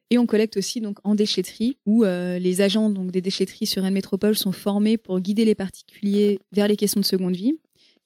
Et 0.09 0.17
on 0.17 0.25
collecte 0.25 0.57
aussi 0.57 0.81
donc 0.81 0.97
en 1.03 1.13
déchetterie, 1.15 1.77
où 1.85 2.03
les 2.03 2.61
agents 2.61 2.89
donc 2.89 3.11
des 3.11 3.21
déchetteries 3.21 3.67
sur 3.67 3.83
Rennes 3.83 3.93
Métropole 3.93 4.35
sont 4.35 4.51
formés 4.51 4.97
pour 4.97 5.19
guider 5.19 5.45
les 5.45 5.55
particuliers 5.55 6.39
vers 6.51 6.67
les 6.67 6.75
questions 6.75 7.01
de 7.01 7.05
seconde 7.05 7.35
vie 7.35 7.53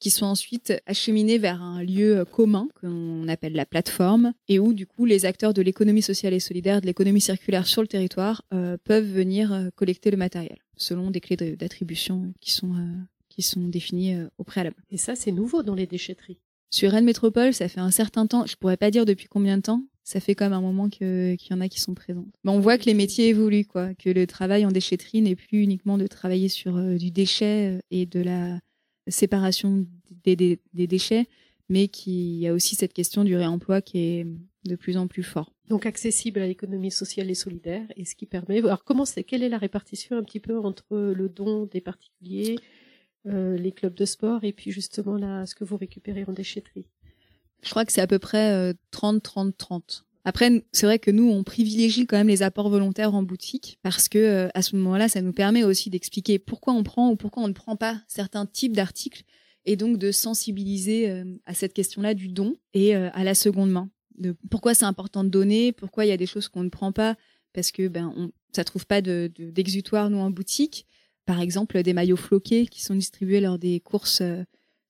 qui 0.00 0.10
sont 0.10 0.26
ensuite 0.26 0.72
acheminés 0.86 1.38
vers 1.38 1.62
un 1.62 1.82
lieu 1.82 2.24
commun 2.24 2.68
qu'on 2.80 3.26
appelle 3.28 3.54
la 3.54 3.66
plateforme 3.66 4.32
et 4.48 4.58
où 4.58 4.72
du 4.72 4.86
coup 4.86 5.04
les 5.04 5.24
acteurs 5.26 5.54
de 5.54 5.62
l'économie 5.62 6.02
sociale 6.02 6.34
et 6.34 6.40
solidaire, 6.40 6.80
de 6.80 6.86
l'économie 6.86 7.20
circulaire 7.20 7.66
sur 7.66 7.82
le 7.82 7.88
territoire 7.88 8.42
euh, 8.52 8.76
peuvent 8.84 9.10
venir 9.10 9.52
euh, 9.52 9.68
collecter 9.74 10.10
le 10.10 10.16
matériel 10.16 10.58
selon 10.76 11.10
des 11.10 11.20
clés 11.20 11.36
d'attribution 11.36 12.32
qui 12.40 12.52
sont 12.52 12.74
euh, 12.74 12.94
qui 13.28 13.42
sont 13.42 13.68
définies 13.68 14.16
au 14.38 14.44
préalable. 14.44 14.76
Et 14.90 14.96
ça 14.96 15.14
c'est 15.14 15.32
nouveau 15.32 15.62
dans 15.62 15.74
les 15.74 15.86
déchetteries. 15.86 16.38
Sur 16.70 16.90
Rennes 16.90 17.04
Métropole, 17.04 17.54
ça 17.54 17.68
fait 17.68 17.80
un 17.80 17.90
certain 17.90 18.26
temps, 18.26 18.46
je 18.46 18.56
pourrais 18.56 18.76
pas 18.76 18.90
dire 18.90 19.06
depuis 19.06 19.26
combien 19.26 19.56
de 19.56 19.62
temps, 19.62 19.84
ça 20.04 20.20
fait 20.20 20.38
même 20.40 20.52
un 20.52 20.60
moment 20.60 20.88
qu'il 20.88 21.36
y 21.50 21.54
en 21.54 21.60
a 21.60 21.68
qui 21.68 21.80
sont 21.80 21.94
présents. 21.94 22.26
Mais 22.44 22.50
on 22.50 22.60
voit 22.60 22.78
que 22.78 22.84
les 22.84 22.94
métiers 22.94 23.28
évoluent, 23.28 23.64
quoi, 23.64 23.94
que 23.94 24.10
le 24.10 24.26
travail 24.26 24.66
en 24.66 24.70
déchetterie 24.70 25.22
n'est 25.22 25.36
plus 25.36 25.62
uniquement 25.62 25.98
de 25.98 26.06
travailler 26.06 26.48
sur 26.48 26.78
du 26.98 27.10
déchet 27.10 27.80
et 27.90 28.06
de 28.06 28.20
la 28.20 28.58
séparation 29.08 29.86
des, 30.24 30.58
déchets, 30.74 31.26
mais 31.68 31.88
qu'il 31.88 32.38
y 32.38 32.48
a 32.48 32.52
aussi 32.52 32.74
cette 32.74 32.92
question 32.92 33.24
du 33.24 33.36
réemploi 33.36 33.80
qui 33.82 33.98
est 33.98 34.26
de 34.64 34.76
plus 34.76 34.96
en 34.96 35.06
plus 35.06 35.22
fort. 35.22 35.52
Donc 35.68 35.86
accessible 35.86 36.40
à 36.40 36.46
l'économie 36.46 36.90
sociale 36.90 37.30
et 37.30 37.34
solidaire, 37.34 37.86
et 37.96 38.04
ce 38.04 38.14
qui 38.14 38.26
permet. 38.26 38.58
Alors 38.58 38.84
comment 38.84 39.04
c'est 39.04 39.24
Quelle 39.24 39.42
est 39.42 39.48
la 39.48 39.58
répartition 39.58 40.16
un 40.16 40.22
petit 40.22 40.40
peu 40.40 40.58
entre 40.58 40.96
le 40.96 41.28
don 41.28 41.66
des 41.66 41.80
particuliers, 41.80 42.58
euh, 43.26 43.56
les 43.56 43.72
clubs 43.72 43.94
de 43.94 44.04
sport, 44.04 44.44
et 44.44 44.52
puis 44.52 44.70
justement 44.70 45.16
là, 45.16 45.46
ce 45.46 45.54
que 45.54 45.64
vous 45.64 45.76
récupérez 45.76 46.24
en 46.26 46.32
déchetterie? 46.32 46.86
Je 47.62 47.70
crois 47.70 47.84
que 47.84 47.92
c'est 47.92 48.00
à 48.00 48.06
peu 48.06 48.18
près 48.18 48.72
30, 48.90 49.22
30, 49.22 49.56
30. 49.56 50.07
Après, 50.28 50.62
c'est 50.72 50.84
vrai 50.84 50.98
que 50.98 51.10
nous, 51.10 51.30
on 51.30 51.42
privilégie 51.42 52.06
quand 52.06 52.18
même 52.18 52.28
les 52.28 52.42
apports 52.42 52.68
volontaires 52.68 53.14
en 53.14 53.22
boutique 53.22 53.78
parce 53.82 54.10
que 54.10 54.18
euh, 54.18 54.48
à 54.52 54.60
ce 54.60 54.76
moment-là, 54.76 55.08
ça 55.08 55.22
nous 55.22 55.32
permet 55.32 55.64
aussi 55.64 55.88
d'expliquer 55.88 56.38
pourquoi 56.38 56.74
on 56.74 56.82
prend 56.82 57.08
ou 57.08 57.16
pourquoi 57.16 57.44
on 57.44 57.48
ne 57.48 57.54
prend 57.54 57.76
pas 57.76 58.02
certains 58.08 58.44
types 58.44 58.74
d'articles 58.74 59.22
et 59.64 59.74
donc 59.74 59.96
de 59.96 60.12
sensibiliser 60.12 61.08
euh, 61.08 61.24
à 61.46 61.54
cette 61.54 61.72
question-là 61.72 62.12
du 62.12 62.28
don 62.28 62.56
et 62.74 62.94
euh, 62.94 63.08
à 63.14 63.24
la 63.24 63.34
seconde 63.34 63.70
main. 63.70 63.88
Pourquoi 64.50 64.74
c'est 64.74 64.84
important 64.84 65.24
de 65.24 65.30
donner, 65.30 65.72
pourquoi 65.72 66.04
il 66.04 66.08
y 66.10 66.12
a 66.12 66.18
des 66.18 66.26
choses 66.26 66.48
qu'on 66.48 66.62
ne 66.62 66.68
prend 66.68 66.92
pas 66.92 67.16
parce 67.54 67.72
que 67.72 67.88
ben 67.88 68.12
on, 68.14 68.30
ça 68.54 68.64
trouve 68.64 68.84
pas 68.84 69.00
de, 69.00 69.32
d'exutoire 69.34 70.10
nous 70.10 70.18
en 70.18 70.30
boutique. 70.30 70.84
Par 71.24 71.40
exemple, 71.40 71.82
des 71.82 71.94
maillots 71.94 72.16
floqués 72.16 72.66
qui 72.66 72.82
sont 72.82 72.94
distribués 72.94 73.40
lors 73.40 73.58
des 73.58 73.80
courses, 73.80 74.22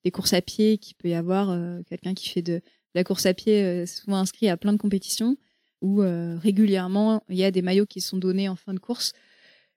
des 0.03 0.11
courses 0.11 0.33
à 0.33 0.43
pied, 0.43 0.79
qui 0.79 0.95
peut 0.95 1.11
y 1.11 1.15
avoir 1.15 1.57
quelqu'un 1.87 2.15
qui 2.15 2.29
fait 2.29 2.43
de 2.43 2.61
la 2.95 3.05
course 3.05 3.27
à 3.27 3.35
pied 3.35 3.63
euh, 3.63 3.87
souvent 3.87 4.17
inscrit 4.17 4.49
à 4.49 4.57
plein 4.57 4.73
de 4.73 4.79
compétitions 4.79 5.37
où 5.81 6.03
euh, 6.03 6.37
régulièrement 6.39 7.23
il 7.29 7.37
y 7.37 7.45
a 7.45 7.51
des 7.51 7.63
maillots 7.63 7.87
qui 7.87 8.01
sont 8.01 8.17
donnés 8.17 8.49
en 8.49 8.57
fin 8.57 8.75
de 8.75 8.81
course. 8.81 9.13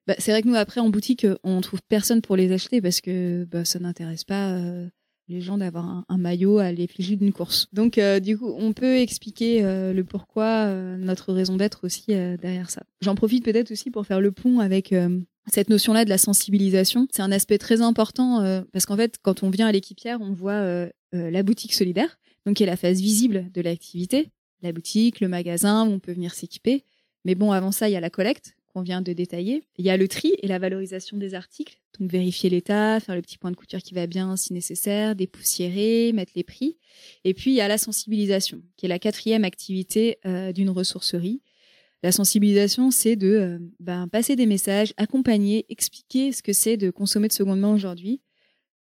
Bah, 0.08 0.15
c'est 0.17 0.32
vrai 0.32 0.41
que 0.41 0.47
nous 0.47 0.56
après 0.56 0.82
en 0.82 0.89
boutique 0.89 1.28
on 1.43 1.62
trouve 1.62 1.82
personne 1.88 2.21
pour 2.21 2.36
les 2.36 2.52
acheter 2.52 2.82
parce 2.82 3.02
que 3.02 3.45
bah, 3.45 3.65
ça 3.65 3.80
n'intéresse 3.80 4.24
pas 4.24 4.52
euh, 4.52 4.88
les 5.28 5.41
gens 5.41 5.58
d'avoir 5.58 6.04
un, 6.10 6.17
maillot 6.17 6.58
à 6.58 6.71
l'effigie 6.71 7.15
d'une 7.15 7.32
course. 7.32 7.67
Donc 7.71 7.97
du 8.21 8.38
coup 8.38 8.54
on 8.58 8.74
peut 8.74 8.97
expliquer 8.97 9.62
le 9.62 10.02
pourquoi 10.02 10.67
notre 10.97 11.32
raison 11.32 11.56
d'être 11.56 11.86
aussi 11.86 12.08
derrière 12.08 12.69
ça. 12.69 12.84
J'en 13.00 13.15
profite 13.15 13.45
peut-être 13.45 13.71
aussi 13.71 13.91
pour 13.91 14.06
faire 14.06 14.19
le 14.19 14.34
pont 14.34 14.60
avec 14.60 14.93
cette 15.47 15.69
notion-là 15.69 16.04
de 16.04 16.10
la 16.10 16.17
sensibilisation. 16.17 17.08
C'est 17.12 17.21
un 17.21 17.32
aspect 17.32 17.60
très 17.60 17.80
important 17.80 18.62
parce 18.74 18.86
qu'en 18.86 18.97
fait 18.97 19.19
quand 19.21 19.41
on 19.43 19.50
vient 19.50 19.67
à 19.67 19.71
l'équipière 19.71 20.19
on 20.19 20.34
voit 20.34 20.89
la 21.13 21.43
boutique 21.43 21.76
solidaire 21.76 22.17
donc 22.45 22.58
qui 22.58 22.63
est 22.63 22.67
la 22.67 22.77
phase 22.77 23.01
visible 23.01 23.51
de 23.54 23.62
l'activité, 23.62 24.30
la 24.62 24.71
boutique, 24.71 25.19
le 25.19 25.27
magasin 25.27 25.88
où 25.88 25.91
on 25.91 25.99
peut 25.99 26.13
venir 26.13 26.34
s'équiper. 26.34 26.84
Mais 27.25 27.36
bon, 27.36 27.51
avant 27.51 27.71
ça, 27.71 27.89
il 27.89 27.93
y 27.93 27.95
a 27.95 27.99
la 27.99 28.10
collecte 28.10 28.56
qu'on 28.73 28.82
vient 28.82 29.01
de 29.01 29.13
détailler. 29.13 29.63
Il 29.77 29.86
y 29.86 29.89
a 29.89 29.97
le 29.97 30.08
tri 30.08 30.34
et 30.41 30.47
la 30.47 30.60
valorisation 30.60 31.17
des 31.17 31.34
articles, 31.34 31.82
donc 31.99 32.10
vérifier 32.10 32.49
l'état, 32.49 32.99
faire 32.99 33.15
le 33.15 33.21
petit 33.21 33.38
point 33.38 33.51
de 33.51 33.56
couture 33.56 33.82
qui 33.82 33.93
va 33.93 34.08
bien 34.08 34.38
si 34.38 34.54
nécessaire, 34.54 35.15
dépoussiérer, 35.15 36.13
mettre 36.13 36.32
les 36.36 36.43
prix. 36.43 36.77
Et 37.23 37.34
puis 37.34 37.51
il 37.51 37.56
y 37.56 37.62
a 37.62 37.67
la 37.67 37.77
sensibilisation, 37.77 38.62
qui 38.77 38.86
est 38.86 38.89
la 38.89 38.99
quatrième 38.99 39.43
activité 39.43 40.17
euh, 40.25 40.54
d'une 40.54 40.69
ressourcerie. 40.69 41.41
La 42.04 42.12
sensibilisation, 42.12 42.89
c'est 42.89 43.15
de 43.15 43.27
euh, 43.27 43.60
ben, 43.80 44.08
passer 44.08 44.36
des 44.36 44.47
messages, 44.47 44.93
accompagner, 44.97 45.65
expliquer 45.69 46.32
ce 46.32 46.41
que 46.41 46.54
c'est 46.54 46.77
de 46.77 46.89
consommer 46.89 47.27
de 47.27 47.34
seconde 47.34 47.60
main 47.60 47.73
aujourd'hui, 47.73 48.21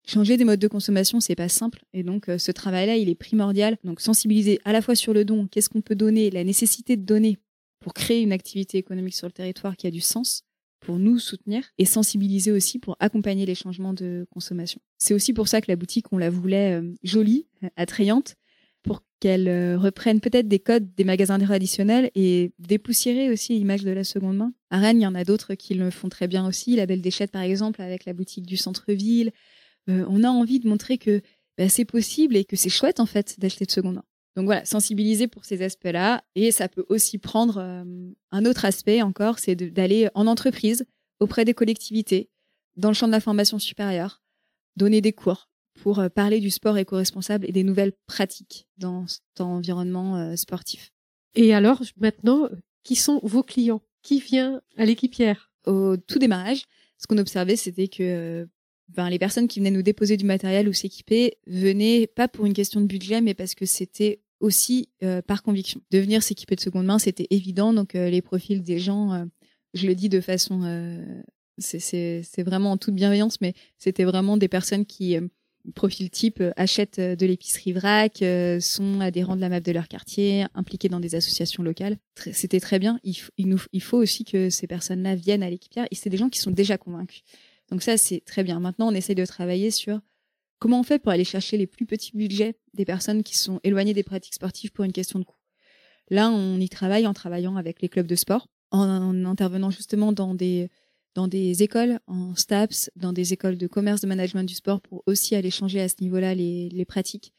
Changer 0.07 0.37
des 0.37 0.45
modes 0.45 0.59
de 0.59 0.69
consommation, 0.69 1.21
c'est 1.21 1.37
pas 1.37 1.49
simple. 1.49 1.85
Et 1.93 2.03
donc, 2.03 2.29
euh, 2.29 2.39
ce 2.39 2.51
travail-là, 2.51 2.97
il 2.97 3.09
est 3.09 3.15
primordial. 3.15 3.79
Donc, 3.85 4.01
sensibiliser 4.01 4.61
à 4.65 4.73
la 4.73 4.83
fois 4.83 4.95
sur 4.95 5.13
le 5.13 5.25
don, 5.25 5.47
qu'est-ce 5.47 5.69
qu'on 5.69 5.81
peut 5.81 5.95
donner, 5.95 6.31
la 6.31 6.43
nécessité 6.43 6.97
de 6.97 7.05
donner 7.05 7.39
pour 7.81 7.95
créer 7.95 8.23
une 8.23 8.33
activité 8.33 8.79
économique 8.79 9.15
sur 9.15 9.27
le 9.27 9.33
territoire 9.33 9.77
qui 9.77 9.87
a 9.87 9.91
du 9.91 10.01
sens, 10.01 10.45
pour 10.81 10.99
nous 10.99 11.19
soutenir, 11.19 11.65
et 11.79 11.85
sensibiliser 11.85 12.51
aussi 12.51 12.81
pour 12.81 12.97
accompagner 12.99 13.47
les 13.47 13.55
changements 13.55 13.93
de 13.93 14.27
consommation. 14.31 14.81
C'est 14.99 15.15
aussi 15.15 15.33
pour 15.33 15.47
ça 15.47 15.61
que 15.61 15.71
la 15.71 15.77
boutique, 15.77 16.07
on 16.13 16.19
la 16.19 16.31
voulait 16.31 16.81
euh, 16.81 16.93
jolie, 17.05 17.47
attrayante, 17.77 18.35
pour 18.83 19.05
qu'elle 19.21 19.47
euh, 19.47 19.79
reprenne 19.79 20.21
peut-être 20.21 20.49
des 20.49 20.59
codes 20.59 20.93
des 20.97 21.05
magasins 21.05 21.39
traditionnels 21.39 22.11
et 22.17 22.53
dépoussiérer 22.59 23.31
aussi 23.31 23.53
l'image 23.53 23.85
de 23.85 23.93
la 23.93 24.03
seconde 24.03 24.37
main. 24.37 24.53
À 24.71 24.81
Rennes, 24.81 25.01
il 25.01 25.05
y 25.05 25.07
en 25.07 25.15
a 25.15 25.23
d'autres 25.23 25.55
qui 25.55 25.75
le 25.75 25.91
font 25.91 26.09
très 26.09 26.27
bien 26.27 26.47
aussi. 26.47 26.75
La 26.75 26.87
Belle 26.87 27.01
Déchette, 27.01 27.31
par 27.31 27.43
exemple, 27.43 27.81
avec 27.81 28.05
la 28.05 28.13
boutique 28.13 28.47
du 28.47 28.57
centre-ville, 28.57 29.31
euh, 29.89 30.05
on 30.09 30.25
a 30.25 30.29
envie 30.29 30.61
de 30.61 30.69
montrer 30.69 30.99
que 30.99 31.21
bah, 31.59 31.69
c'est 31.69 31.85
possible 31.85 32.37
et 32.37 32.45
que 32.45 32.57
c'est 32.57 32.71
chouette 32.71 33.01
en 33.01 33.07
fait 33.07 33.39
d'acheter 33.39 33.65
de 33.65 33.71
seconde 33.71 33.97
main. 33.97 34.05
Donc 34.37 34.47
voilà, 34.47 34.65
sensibiliser 34.65 35.29
pour 35.29 35.45
ces 35.45 35.63
aspects-là. 35.63 36.25
Et 36.35 36.53
ça 36.53 36.69
peut 36.69 36.87
aussi 36.89 37.19
prendre 37.19 37.59
euh, 37.59 37.85
un 38.31 38.47
autre 38.47 38.65
aspect 38.65 39.03
encore, 39.03 39.39
c'est 39.39 39.55
d'aller 39.55 40.09
en 40.15 40.27
entreprise, 40.27 40.87
auprès 41.21 41.45
des 41.45 41.55
collectivités, 41.55 42.31
dans 42.77 42.89
le 42.89 42.95
champ 42.95 43.07
de 43.07 43.13
la 43.13 43.21
formation 43.21 43.59
supérieure, 43.59 44.23
donner 44.77 45.01
des 45.01 45.13
cours 45.13 45.51
pour 45.83 45.99
euh, 45.99 46.09
parler 46.09 46.41
du 46.41 46.51
sport 46.51 46.79
éco-responsable 46.79 47.47
et 47.47 47.53
des 47.53 47.65
nouvelles 47.65 47.93
pratiques 48.07 48.67
dans 48.79 49.07
cet 49.07 49.41
environnement 49.41 50.37
sportif. 50.37 50.93
Et 51.35 51.55
alors, 51.55 51.83
maintenant, 51.99 52.49
qui 52.83 52.97
sont 52.97 53.21
vos 53.23 53.43
clients? 53.43 53.83
Qui 54.03 54.21
vient 54.21 54.61
à 54.77 54.85
l'équipière? 54.85 55.51
Au 55.67 55.97
tout 55.97 56.19
démarrage, 56.19 56.65
ce 56.99 57.07
qu'on 57.07 57.19
observait, 57.19 57.57
c'était 57.57 57.89
que 57.89 58.49
ben, 58.95 59.09
les 59.09 59.19
personnes 59.19 59.49
qui 59.49 59.59
venaient 59.59 59.71
nous 59.71 59.83
déposer 59.83 60.17
du 60.17 60.25
matériel 60.25 60.69
ou 60.69 60.73
s'équiper 60.73 61.39
venaient 61.47 62.07
pas 62.07 62.29
pour 62.29 62.47
une 62.47 62.53
question 62.53 62.81
de 62.81 62.87
budget, 62.87 63.21
mais 63.21 63.35
parce 63.35 63.55
que 63.55 63.67
c'était 63.67 64.21
aussi 64.41 64.89
euh, 65.03 65.23
par 65.23 65.43
conviction. 65.43 65.81
De 65.91 65.99
venir 65.99 66.23
s'équiper 66.23 66.57
de 66.57 66.61
seconde 66.61 66.85
main, 66.85 66.99
c'était 66.99 67.29
évident. 67.31 67.73
Donc 67.73 67.95
euh, 67.95 68.11
les 68.11 68.21
profils 68.21 68.63
des 68.63 68.79
gens, 68.79 69.13
euh, 69.13 69.25
je 69.73 69.87
le 69.87 69.95
dis 69.95 70.09
de 70.09 70.21
façon, 70.21 70.63
c'est 71.59 72.43
vraiment 72.43 72.73
en 72.73 72.77
toute 72.77 72.95
bienveillance, 72.95 73.41
mais 73.41 73.55
c'était 73.79 74.05
vraiment 74.05 74.37
des 74.37 74.49
personnes 74.49 74.85
qui, 74.85 75.17
profil 75.75 76.11
type, 76.11 76.43
achètent 76.57 77.01
de 77.01 77.27
l'épicerie 77.27 77.73
vrac, 77.73 78.23
sont 78.61 79.01
adhérents 79.01 79.37
de 79.37 79.41
la 79.41 79.49
map 79.49 79.61
de 79.61 79.73
leur 79.73 79.89
quartier, 79.89 80.45
impliqués 80.55 80.89
dans 80.89 81.01
des 81.01 81.15
associations 81.15 81.63
locales. 81.63 81.97
C'était 82.33 82.61
très 82.61 82.79
bien. 82.79 82.99
Il, 83.03 83.17
il, 83.39 83.49
nous, 83.49 83.63
il 83.73 83.83
faut 83.83 83.97
aussi 83.97 84.25
que 84.25 84.51
ces 84.51 84.67
personnes-là 84.67 85.15
viennent 85.15 85.43
à 85.43 85.49
l'équipière. 85.49 85.87
Et 85.91 85.95
c'est 85.95 86.11
des 86.11 86.19
gens 86.19 86.29
qui 86.29 86.41
sont 86.41 86.51
déjà 86.51 86.77
convaincus. 86.77 87.23
Donc 87.73 87.83
ça, 87.83 87.97
c'est 87.97 88.21
très 88.21 88.45
bien. 88.45 88.61
Maintenant, 88.61 88.89
on 88.89 88.95
essaye 88.95 89.15
de 89.15 89.25
travailler 89.25 89.71
sur 89.71 90.03
comment 90.59 90.81
on 90.81 90.83
fait 90.83 90.99
pour 90.99 91.11
aller 91.11 91.25
chercher 91.25 91.57
les 91.57 91.67
plus 91.67 91.87
petits 91.87 92.15
budgets 92.15 92.55
des 92.75 92.85
personnes 92.85 93.23
qui 93.23 93.35
sont 93.35 93.61
éloignées 93.65 93.95
des 93.95 94.03
pratiques 94.03 94.35
sportives 94.35 94.73
pour 94.73 94.85
une 94.85 94.93
question 94.93 95.19
de 95.19 95.25
coût. 95.25 95.39
Là, 96.11 96.29
on 96.29 96.61
y 96.61 96.69
travaille 96.69 97.07
en 97.07 97.15
travaillant 97.15 97.57
avec 97.57 97.81
les 97.81 97.89
clubs 97.89 98.07
de 98.07 98.15
sport, 98.15 98.49
en, 98.73 99.25
intervenant 99.25 99.71
justement 99.71 100.13
dans 100.13 100.35
des, 100.35 100.69
écoles, 101.63 101.99
en 102.07 102.35
STAPS, 102.35 102.91
dans 102.95 103.15
des 103.15 103.33
écoles 103.33 103.57
de 103.57 103.67
commerce, 103.67 104.03
de 104.03 104.07
management 104.07 104.45
du 104.45 104.55
sport 104.55 104.83
pour 104.83 105.03
aussi 105.07 105.35
aller 105.35 105.51
changer 105.51 105.81
à 105.81 105.89
ce 105.89 105.95
niveau-là 106.03 106.35
les, 106.35 106.69
les 106.69 106.85
pratiques, 106.85 107.33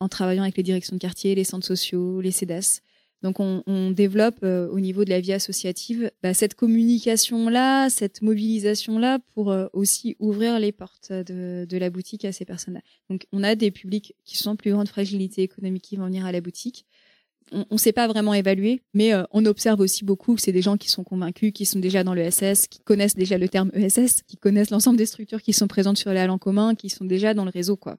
en 0.00 0.08
travaillant 0.08 0.44
avec 0.44 0.56
les 0.56 0.62
directions 0.62 0.96
de 0.96 1.00
quartier, 1.00 1.34
les 1.34 1.44
centres 1.44 1.66
sociaux, 1.66 2.22
les 2.22 2.30
CEDAS, 2.30 2.80
donc 3.22 3.40
on, 3.40 3.90
développe 3.90 4.38
euh, 4.44 4.68
au 4.68 4.78
niveau 4.78 5.04
de 5.04 5.10
la 5.10 5.20
vie 5.20 5.32
associative 5.32 6.10
bah, 6.22 6.34
cette 6.34 6.54
communication-là, 6.54 7.90
cette 7.90 8.22
mobilisation-là 8.22 9.18
pour 9.34 9.50
euh, 9.50 9.66
aussi 9.72 10.16
ouvrir 10.20 10.60
les 10.60 10.70
portes 10.70 11.10
de, 11.12 11.66
la 11.78 11.90
boutique 11.90 12.24
à 12.24 12.32
ces 12.32 12.44
personnes-là. 12.44 12.80
Donc 13.10 13.26
on 13.32 13.42
a 13.42 13.56
des 13.56 13.70
publics 13.70 14.14
qui 14.24 14.36
sont 14.36 14.50
en 14.50 14.56
plus 14.56 14.70
grande 14.70 14.88
fragilité 14.88 15.42
économique 15.42 15.82
qui 15.82 15.96
vont 15.96 16.06
venir 16.06 16.26
à 16.26 16.32
la 16.32 16.40
boutique. 16.40 16.86
On 17.50 17.64
ne 17.70 17.78
sait 17.78 17.92
pas 17.92 18.06
vraiment 18.06 18.34
évaluer, 18.34 18.82
mais 18.92 19.14
euh, 19.14 19.24
on 19.32 19.46
observe 19.46 19.80
aussi 19.80 20.04
beaucoup 20.04 20.34
que 20.34 20.42
c'est 20.42 20.52
des 20.52 20.62
gens 20.62 20.76
qui 20.76 20.90
sont 20.90 21.02
convaincus, 21.02 21.52
qui 21.52 21.64
sont 21.64 21.78
déjà 21.78 22.04
dans 22.04 22.14
le 22.14 22.30
SS, 22.30 22.68
qui 22.68 22.80
connaissent 22.80 23.16
déjà 23.16 23.38
le 23.38 23.48
terme 23.48 23.70
ESS, 23.74 24.22
qui 24.26 24.36
connaissent 24.36 24.70
l'ensemble 24.70 24.98
des 24.98 25.06
structures 25.06 25.42
qui 25.42 25.54
sont 25.54 25.66
présentes 25.66 25.96
sur 25.96 26.12
les 26.12 26.20
halles 26.20 26.30
en 26.30 26.38
commun, 26.38 26.74
qui 26.74 26.90
sont 26.90 27.06
déjà 27.06 27.32
dans 27.34 27.46
le 27.46 27.50
réseau. 27.50 27.76
quoi. 27.76 27.96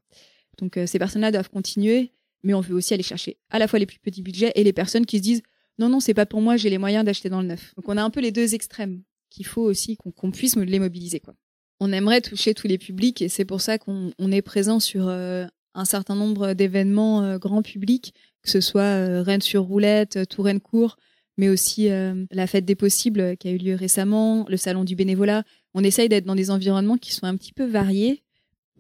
Donc 0.60 0.80
ces 0.86 1.00
personnes-là 1.00 1.32
doivent 1.32 1.50
continuer 1.50 2.12
mais 2.43 2.54
on 2.54 2.62
veut 2.62 2.75
aussi 2.75 2.93
aller 2.93 3.04
chercher 3.04 3.38
à 3.49 3.60
la 3.60 3.67
fois 3.67 3.80
les 3.80 3.86
plus 3.86 3.99
petits 3.99 4.21
budgets 4.21 4.52
et 4.56 4.63
les 4.63 4.73
personnes 4.73 5.06
qui 5.06 5.17
se 5.17 5.23
disent 5.23 5.41
non, 5.80 5.88
non, 5.88 6.02
c'est 6.02 6.13
pas 6.13 6.25
pour 6.25 6.41
moi, 6.41 6.58
j'ai 6.58 6.69
les 6.69 6.78
moyens 6.78 7.06
d'acheter 7.06 7.30
dans 7.30 7.41
le 7.41 7.47
neuf. 7.47 7.73
Donc 7.78 7.88
on 7.88 7.95
a 7.95 8.04
un 8.04 8.10
peu 8.10 8.19
les 8.19 8.32
deux 8.32 8.54
extrêmes 8.54 9.02
qu'il 9.30 9.45
faut 9.45 9.62
aussi 9.62 9.95
qu'on 9.95 10.32
puisse 10.32 10.56
les 10.58 10.80
mobiliser. 10.80 11.21
Quoi. 11.21 11.36
On 11.80 11.93
aimerait 11.93 12.21
toucher 12.21 12.54
tous 12.54 12.67
les 12.67 12.78
publics 12.78 13.21
et 13.21 13.30
c'est 13.30 13.45
pour 13.45 13.62
ça 13.62 13.78
qu'on 13.78 14.12
est 14.32 14.41
présent 14.41 14.80
sur 14.82 15.08
euh, 15.08 15.45
un 15.73 15.86
certain 15.86 16.15
nombre 16.15 16.54
d'événements 16.54 17.23
euh, 17.23 17.38
grand 17.38 17.62
public, 17.62 18.13
que 18.43 18.49
ce 18.49 18.60
soit 18.60 18.82
euh, 18.82 19.21
Rennes 19.21 19.41
sur 19.41 19.63
roulette, 19.63 20.28
Touraine 20.28 20.60
court, 20.60 20.97
mais 21.38 21.47
aussi 21.47 21.88
la 21.88 22.47
fête 22.47 22.65
des 22.65 22.75
possibles 22.75 23.38
qui 23.38 23.47
a 23.47 23.52
eu 23.52 23.58
lieu 23.58 23.73
récemment, 23.73 24.45
le 24.49 24.58
salon 24.58 24.84
du 24.84 24.97
bénévolat. 24.97 25.45
On 25.73 25.86
essaye 25.86 26.10
d'être 26.10 26.25
dans 26.25 26.36
des 26.36 26.52
environnements 26.52 26.97
qui 26.97 27.13
sont 27.13 27.28
un 27.28 27.38
petit 27.38 27.54
peu 27.54 27.63
variés 27.63 28.23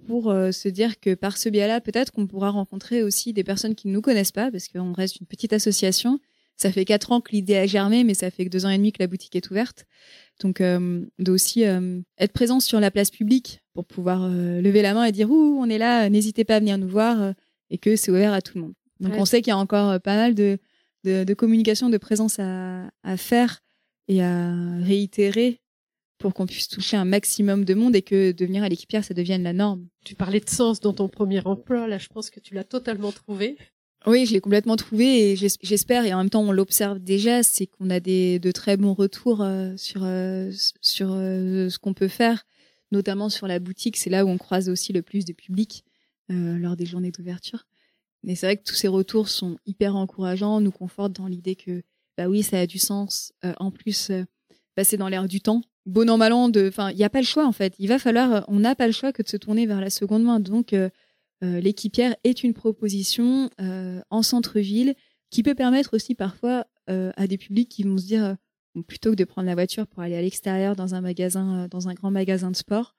pour 0.09 0.33
se 0.33 0.67
dire 0.67 0.99
que 0.99 1.13
par 1.13 1.37
ce 1.37 1.49
biais-là, 1.49 1.81
peut-être 1.81 2.11
qu'on 2.11 2.25
pourra 2.25 2.49
rencontrer 2.49 3.03
aussi 3.03 3.31
des 3.31 3.43
personnes 3.43 3.75
qui 3.75 3.87
ne 3.87 3.93
nous 3.93 4.01
connaissent 4.01 4.31
pas, 4.31 4.49
parce 4.49 4.67
qu'on 4.67 4.91
reste 4.91 5.19
une 5.19 5.27
petite 5.27 5.53
association. 5.53 6.19
Ça 6.57 6.71
fait 6.71 6.83
quatre 6.83 7.11
ans 7.11 7.21
que 7.21 7.31
l'idée 7.31 7.55
a 7.55 7.67
germé, 7.67 8.03
mais 8.03 8.15
ça 8.15 8.31
fait 8.31 8.43
que 8.43 8.49
deux 8.49 8.65
ans 8.65 8.69
et 8.69 8.77
demi 8.77 8.91
que 8.91 9.01
la 9.01 9.07
boutique 9.07 9.35
est 9.35 9.51
ouverte. 9.51 9.85
Donc, 10.41 10.61
euh, 10.61 11.05
d'aussi 11.19 11.61
être 11.61 12.33
présent 12.33 12.59
sur 12.59 12.79
la 12.79 12.89
place 12.89 13.11
publique 13.11 13.61
pour 13.73 13.85
pouvoir 13.85 14.27
lever 14.27 14.81
la 14.81 14.93
main 14.93 15.05
et 15.05 15.11
dire 15.11 15.29
ouh, 15.29 15.59
on 15.61 15.69
est 15.69 15.77
là, 15.77 16.09
n'hésitez 16.09 16.43
pas 16.43 16.55
à 16.55 16.59
venir 16.59 16.77
nous 16.77 16.89
voir 16.89 17.33
et 17.69 17.77
que 17.77 17.95
c'est 17.95 18.11
ouvert 18.11 18.33
à 18.33 18.41
tout 18.41 18.57
le 18.57 18.63
monde. 18.63 18.73
Donc, 18.99 19.13
on 19.15 19.25
sait 19.25 19.41
qu'il 19.41 19.51
y 19.51 19.53
a 19.53 19.57
encore 19.57 20.01
pas 20.01 20.15
mal 20.15 20.33
de, 20.35 20.57
de, 21.03 21.33
communication, 21.33 21.89
de 21.89 21.97
présence 21.97 22.39
à, 22.39 22.89
à, 23.03 23.17
faire 23.17 23.61
et 24.07 24.21
à 24.23 24.53
réitérer 24.81 25.61
pour 26.19 26.33
qu'on 26.33 26.45
puisse 26.45 26.67
toucher 26.67 26.97
un 26.97 27.05
maximum 27.05 27.65
de 27.65 27.73
monde 27.73 27.95
et 27.95 28.01
que 28.01 28.31
devenir 28.33 28.61
à 28.61 28.69
l'équipière, 28.69 29.03
ça 29.03 29.13
devienne 29.13 29.41
la 29.41 29.53
norme. 29.53 29.87
Tu 30.05 30.15
parlais 30.15 30.41
de 30.41 30.49
sens 30.49 30.79
dans 30.81 30.93
ton 30.93 31.07
premier 31.07 31.39
emploi, 31.45 31.87
là 31.87 31.97
je 31.97 32.09
pense 32.09 32.29
que 32.29 32.39
tu 32.39 32.53
l'as 32.53 32.65
totalement 32.65 33.11
trouvé. 33.11 33.57
Oui, 34.05 34.25
je 34.25 34.33
l'ai 34.33 34.39
complètement 34.39 34.75
trouvé 34.75 35.31
et 35.31 35.35
j'espère 35.35 36.05
et 36.05 36.13
en 36.13 36.19
même 36.19 36.29
temps 36.29 36.43
on 36.43 36.51
l'observe 36.51 36.99
déjà, 36.99 37.41
c'est 37.41 37.67
qu'on 37.67 37.89
a 37.89 37.99
des 37.99 38.39
de 38.39 38.51
très 38.51 38.77
bons 38.77 38.93
retours 38.93 39.41
euh, 39.41 39.73
sur 39.75 40.03
euh, 40.03 40.51
sur 40.81 41.11
euh, 41.11 41.69
ce 41.69 41.79
qu'on 41.79 41.93
peut 41.93 42.07
faire, 42.07 42.45
notamment 42.91 43.29
sur 43.29 43.47
la 43.47 43.59
boutique. 43.59 43.97
C'est 43.97 44.09
là 44.09 44.25
où 44.25 44.29
on 44.29 44.37
croise 44.37 44.69
aussi 44.69 44.93
le 44.93 45.01
plus 45.01 45.25
de 45.25 45.33
public 45.33 45.83
lors 46.31 46.75
des 46.75 46.85
journées 46.85 47.09
d'ouverture. 47.09 47.65
Mais 48.21 48.35
c'est 48.35 48.45
vrai 48.45 48.57
que 48.57 48.63
tous 48.63 48.75
ces 48.75 48.87
retours 48.87 49.29
sont 49.29 49.57
hyper 49.65 49.95
encourageants, 49.95 50.61
nous 50.61 50.71
confortent 50.71 51.13
dans 51.13 51.25
l'idée 51.25 51.55
que 51.55 51.81
bah 52.17 52.27
oui, 52.27 52.43
ça 52.43 52.59
a 52.59 52.67
du 52.67 52.77
sens. 52.77 53.33
en 53.57 53.71
plus, 53.71 54.11
passer 54.75 54.95
dans 54.95 55.07
l'air 55.07 55.27
du 55.27 55.41
temps. 55.41 55.63
Bon 55.89 56.07
an 56.07 56.17
mal 56.17 56.33
an, 56.33 56.49
de, 56.49 56.67
enfin, 56.67 56.91
il 56.91 56.97
n'y 56.97 57.03
a 57.03 57.09
pas 57.09 57.19
le 57.19 57.25
choix 57.25 57.47
en 57.47 57.51
fait. 57.51 57.73
Il 57.79 57.87
va 57.87 57.97
falloir, 57.97 58.45
on 58.47 58.59
n'a 58.59 58.75
pas 58.75 58.85
le 58.85 58.93
choix 58.93 59.11
que 59.11 59.23
de 59.23 59.27
se 59.27 59.37
tourner 59.37 59.65
vers 59.65 59.81
la 59.81 59.89
seconde 59.89 60.21
main. 60.23 60.39
Donc 60.39 60.71
euh, 60.71 60.89
l'équipière 61.41 62.15
est 62.23 62.43
une 62.43 62.53
proposition 62.53 63.49
euh, 63.59 63.99
en 64.11 64.21
centre-ville 64.21 64.93
qui 65.31 65.41
peut 65.41 65.55
permettre 65.55 65.95
aussi 65.95 66.13
parfois 66.13 66.67
euh, 66.91 67.11
à 67.17 67.25
des 67.25 67.39
publics 67.39 67.69
qui 67.69 67.81
vont 67.81 67.97
se 67.97 68.05
dire 68.05 68.37
plutôt 68.87 69.09
que 69.11 69.15
de 69.15 69.23
prendre 69.23 69.47
la 69.47 69.55
voiture 69.55 69.87
pour 69.87 70.03
aller 70.03 70.15
à 70.15 70.21
l'extérieur 70.21 70.75
dans 70.75 70.93
un 70.93 71.01
magasin, 71.01 71.67
dans 71.71 71.89
un 71.89 71.95
grand 71.95 72.11
magasin 72.11 72.51
de 72.51 72.55
sport, 72.55 72.95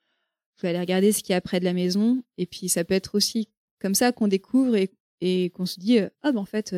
je 0.56 0.62
vais 0.62 0.70
aller 0.70 0.80
regarder 0.80 1.12
ce 1.12 1.22
qu'il 1.22 1.32
y 1.32 1.36
a 1.36 1.40
près 1.40 1.60
de 1.60 1.64
la 1.64 1.72
maison. 1.72 2.24
Et 2.38 2.46
puis 2.46 2.68
ça 2.68 2.82
peut 2.82 2.94
être 2.94 3.14
aussi 3.14 3.48
comme 3.78 3.94
ça 3.94 4.10
qu'on 4.10 4.26
découvre 4.26 4.74
et, 4.74 4.90
et 5.20 5.50
qu'on 5.50 5.64
se 5.64 5.78
dit 5.78 6.00
ah 6.00 6.32
ben 6.32 6.40
en 6.40 6.44
fait 6.44 6.74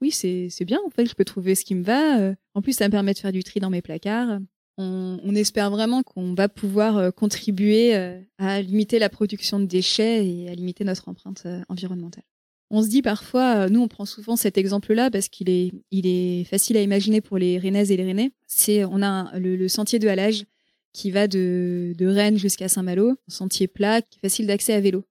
oui 0.00 0.12
c'est 0.12 0.48
c'est 0.48 0.64
bien 0.64 0.78
en 0.86 0.90
fait 0.90 1.06
je 1.06 1.14
peux 1.16 1.24
trouver 1.24 1.56
ce 1.56 1.64
qui 1.64 1.74
me 1.74 1.82
va. 1.82 2.34
en 2.54 2.62
plus 2.62 2.74
ça 2.74 2.86
me 2.86 2.92
permet 2.92 3.14
de 3.14 3.18
faire 3.18 3.32
du 3.32 3.42
tri 3.42 3.58
dans 3.58 3.70
mes 3.70 3.82
placards 3.82 4.38
on, 4.76 5.34
espère 5.34 5.70
vraiment 5.70 6.02
qu'on 6.02 6.34
va 6.34 6.48
pouvoir 6.48 6.96
euh, 6.96 7.10
contribuer 7.10 7.94
euh, 7.94 8.20
à 8.38 8.60
limiter 8.60 8.98
la 8.98 9.08
production 9.08 9.60
de 9.60 9.66
déchets 9.66 10.26
et 10.26 10.48
à 10.48 10.54
limiter 10.54 10.84
notre 10.84 11.08
empreinte 11.08 11.42
euh, 11.46 11.62
environnementale. 11.68 12.24
On 12.70 12.82
se 12.82 12.88
dit 12.88 13.02
parfois, 13.02 13.68
nous 13.68 13.80
on 13.80 13.88
prend 13.88 14.04
souvent 14.04 14.36
cet 14.36 14.58
exemple-là 14.58 15.10
parce 15.10 15.28
qu'il 15.28 15.48
est, 15.48 15.72
il 15.90 16.06
est 16.06 16.44
facile 16.44 16.76
à 16.76 16.82
imaginer 16.82 17.20
pour 17.20 17.38
les 17.38 17.58
Rennaises 17.58 17.92
et 17.92 17.96
les 17.96 18.04
Rennais. 18.04 18.32
C'est, 18.46 18.84
on 18.84 19.02
a 19.02 19.38
le, 19.38 19.68
sentier 19.68 19.98
de 19.98 20.08
halage 20.08 20.44
qui 20.92 21.10
va 21.10 21.28
de, 21.28 21.92
de 21.96 22.06
Rennes 22.06 22.38
jusqu'à 22.38 22.68
Saint-Malo, 22.68 23.10
un 23.10 23.16
sentier 23.28 23.68
plat, 23.68 24.00
facile 24.20 24.46
d'accès 24.46 24.72
à 24.72 24.80
vélo. 24.80 25.04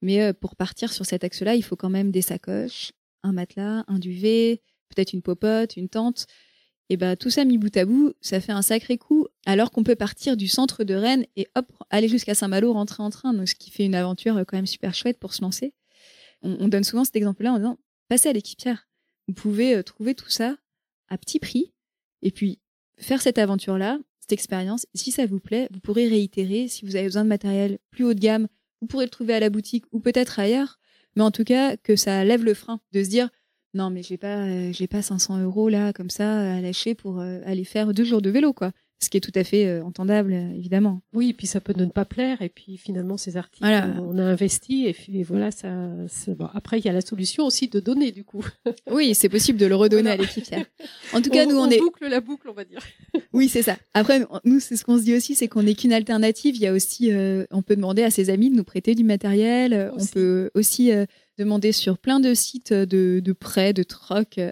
Mais 0.00 0.32
pour 0.32 0.54
partir 0.54 0.92
sur 0.92 1.04
cet 1.04 1.24
axe-là, 1.24 1.56
il 1.56 1.62
faut 1.62 1.76
quand 1.76 1.90
même 1.90 2.10
des 2.10 2.22
sacoches, 2.22 2.92
un 3.22 3.32
matelas, 3.32 3.84
un 3.88 3.98
duvet, 3.98 4.62
peut-être 4.88 5.12
une 5.12 5.22
popote, 5.22 5.76
une 5.76 5.88
tente. 5.88 6.26
Et 6.90 6.96
ben 6.96 7.16
tout 7.16 7.28
ça 7.28 7.44
mis 7.44 7.58
bout 7.58 7.76
à 7.76 7.84
bout, 7.84 8.14
ça 8.20 8.40
fait 8.40 8.52
un 8.52 8.62
sacré 8.62 8.96
coup. 8.96 9.26
Alors 9.44 9.70
qu'on 9.70 9.84
peut 9.84 9.94
partir 9.94 10.36
du 10.36 10.48
centre 10.48 10.84
de 10.84 10.94
Rennes 10.94 11.26
et 11.36 11.46
hop 11.54 11.70
aller 11.90 12.08
jusqu'à 12.08 12.34
Saint-Malo, 12.34 12.72
rentrer 12.72 13.02
en 13.02 13.10
train, 13.10 13.34
donc 13.34 13.48
ce 13.48 13.54
qui 13.54 13.70
fait 13.70 13.84
une 13.84 13.94
aventure 13.94 14.38
euh, 14.38 14.44
quand 14.44 14.56
même 14.56 14.66
super 14.66 14.94
chouette 14.94 15.18
pour 15.18 15.34
se 15.34 15.42
lancer. 15.42 15.74
On, 16.42 16.68
donne 16.68 16.84
souvent 16.84 17.04
cet 17.04 17.16
exemple-là 17.16 17.52
en 17.52 17.56
disant 17.56 17.78
passez 18.08 18.28
à 18.28 18.32
l'équipière. 18.32 18.88
Vous 19.26 19.34
pouvez 19.34 19.74
euh, 19.74 19.82
trouver 19.82 20.14
tout 20.14 20.30
ça 20.30 20.56
à 21.08 21.18
petit 21.18 21.40
prix 21.40 21.72
et 22.22 22.30
puis 22.30 22.60
faire 22.96 23.20
cette 23.20 23.38
aventure-là, 23.38 23.98
cette 24.20 24.32
expérience. 24.32 24.86
Si 24.94 25.10
ça 25.10 25.26
vous 25.26 25.40
plaît, 25.40 25.68
vous 25.72 25.80
pourrez 25.80 26.08
réitérer. 26.08 26.68
Si 26.68 26.84
vous 26.84 26.96
avez 26.96 27.06
besoin 27.06 27.24
de 27.24 27.28
matériel 27.28 27.78
plus 27.90 28.04
haut 28.04 28.14
de 28.14 28.20
gamme, 28.20 28.46
vous 28.80 28.86
pourrez 28.86 29.04
le 29.04 29.10
trouver 29.10 29.34
à 29.34 29.40
la 29.40 29.50
boutique 29.50 29.84
ou 29.92 30.00
peut-être 30.00 30.38
ailleurs. 30.38 30.78
Mais 31.16 31.22
en 31.22 31.30
tout 31.30 31.44
cas, 31.44 31.76
que 31.76 31.96
ça 31.96 32.24
lève 32.24 32.44
le 32.44 32.54
frein 32.54 32.80
de 32.92 33.02
se 33.02 33.08
dire 33.08 33.28
non, 33.78 33.90
mais 33.90 34.02
j'ai 34.02 34.16
pas, 34.16 34.38
euh, 34.38 34.72
j'ai 34.72 34.88
pas 34.88 35.02
500 35.02 35.38
euros 35.38 35.68
là 35.68 35.92
comme 35.92 36.10
ça 36.10 36.56
à 36.56 36.60
lâcher 36.60 36.96
pour 36.96 37.20
euh, 37.20 37.38
aller 37.46 37.62
faire 37.62 37.94
deux 37.94 38.02
jours 38.02 38.20
de 38.20 38.28
vélo, 38.28 38.52
quoi. 38.52 38.72
Ce 39.00 39.08
qui 39.08 39.16
est 39.16 39.20
tout 39.20 39.32
à 39.36 39.44
fait 39.44 39.68
euh, 39.68 39.84
entendable, 39.84 40.32
évidemment. 40.32 41.00
Oui, 41.12 41.28
et 41.28 41.32
puis 41.32 41.46
ça 41.46 41.60
peut 41.60 41.74
ne 41.76 41.86
pas 41.86 42.04
plaire, 42.04 42.42
et 42.42 42.48
puis 42.48 42.76
finalement 42.76 43.16
ces 43.16 43.36
articles, 43.36 43.64
on 43.64 44.18
a 44.18 44.24
investi, 44.24 44.86
et 44.86 44.92
puis 44.92 45.22
voilà, 45.22 45.52
ça. 45.52 45.68
Bon. 46.26 46.48
Après, 46.52 46.80
il 46.80 46.84
y 46.84 46.88
a 46.88 46.92
la 46.92 47.00
solution 47.00 47.46
aussi 47.46 47.68
de 47.68 47.78
donner, 47.78 48.10
du 48.10 48.24
coup. 48.24 48.44
oui, 48.90 49.14
c'est 49.14 49.28
possible 49.28 49.60
de 49.60 49.66
le 49.66 49.76
redonner 49.76 50.10
à 50.10 50.16
l'équipière. 50.16 50.66
En 51.12 51.22
tout 51.22 51.30
cas, 51.30 51.46
nous, 51.46 51.56
on, 51.56 51.68
on 51.68 51.70
est. 51.70 51.78
boucle 51.78 52.08
la 52.08 52.20
boucle, 52.20 52.48
on 52.48 52.54
va 52.54 52.64
dire. 52.64 52.80
Oui, 53.32 53.48
c'est 53.48 53.62
ça. 53.62 53.76
Après, 53.94 54.24
nous, 54.44 54.58
c'est 54.58 54.76
ce 54.76 54.84
qu'on 54.84 54.98
se 54.98 55.02
dit 55.02 55.14
aussi, 55.14 55.34
c'est 55.34 55.48
qu'on 55.48 55.62
n'est 55.64 55.74
qu'une 55.74 55.92
alternative. 55.92 56.56
Il 56.56 56.62
y 56.62 56.66
a 56.66 56.72
aussi, 56.72 57.10
on 57.50 57.62
peut 57.62 57.76
demander 57.76 58.02
à 58.02 58.10
ses 58.10 58.30
amis 58.30 58.50
de 58.50 58.56
nous 58.56 58.64
prêter 58.64 58.94
du 58.94 59.04
matériel. 59.04 59.92
On 59.96 60.06
peut 60.06 60.50
aussi 60.54 60.92
demander 61.38 61.72
sur 61.72 61.98
plein 61.98 62.20
de 62.20 62.34
sites 62.34 62.72
de, 62.72 63.20
de 63.24 63.32
prêts, 63.32 63.72
de 63.72 63.82
troc. 63.82 64.38
Euh, 64.38 64.50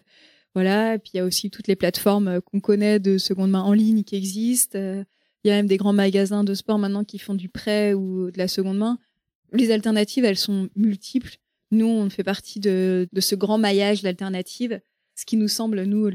voilà. 0.55 0.95
Et 0.95 0.99
puis 0.99 1.11
il 1.15 1.17
y 1.19 1.21
a 1.21 1.25
aussi 1.25 1.51
toutes 1.51 1.69
les 1.69 1.77
plateformes 1.77 2.29
euh, 2.29 2.41
qu'on 2.41 2.61
connaît 2.61 2.99
de 2.99 3.19
seconde 3.19 3.51
main 3.51 3.63
en 3.63 3.73
ligne 3.73 4.05
qui 4.05 4.17
existent. 4.17 4.79
Euh, 4.79 5.05
il 5.45 5.49
y 5.49 5.51
a 5.51 5.57
même 5.57 5.67
des 5.67 5.77
grands 5.77 5.93
magasins 5.93 6.45
de 6.45 6.55
sport 6.55 6.79
maintenant 6.79 7.05
qui 7.05 7.19
font 7.19 7.35
du 7.35 7.49
prêt 7.49 7.93
ou 7.95 8.31
de 8.31 8.39
la 8.39 8.49
seconde 8.49 8.79
main. 8.79 8.99
Les 9.53 9.71
alternatives, 9.71 10.25
elles 10.25 10.39
sont 10.39 10.69
multiples. 10.75 11.37
Nous, 11.71 11.87
on 11.87 12.09
fait 12.11 12.25
partie 12.25 12.59
de, 12.59 13.09
de 13.13 13.21
ce 13.21 13.35
grand 13.35 13.59
maillage 13.59 14.03
d'alternatives. 14.03 14.81
Ce 15.17 15.25
qui 15.25 15.37
nous 15.37 15.49
semble, 15.49 15.83
nous, 15.83 16.11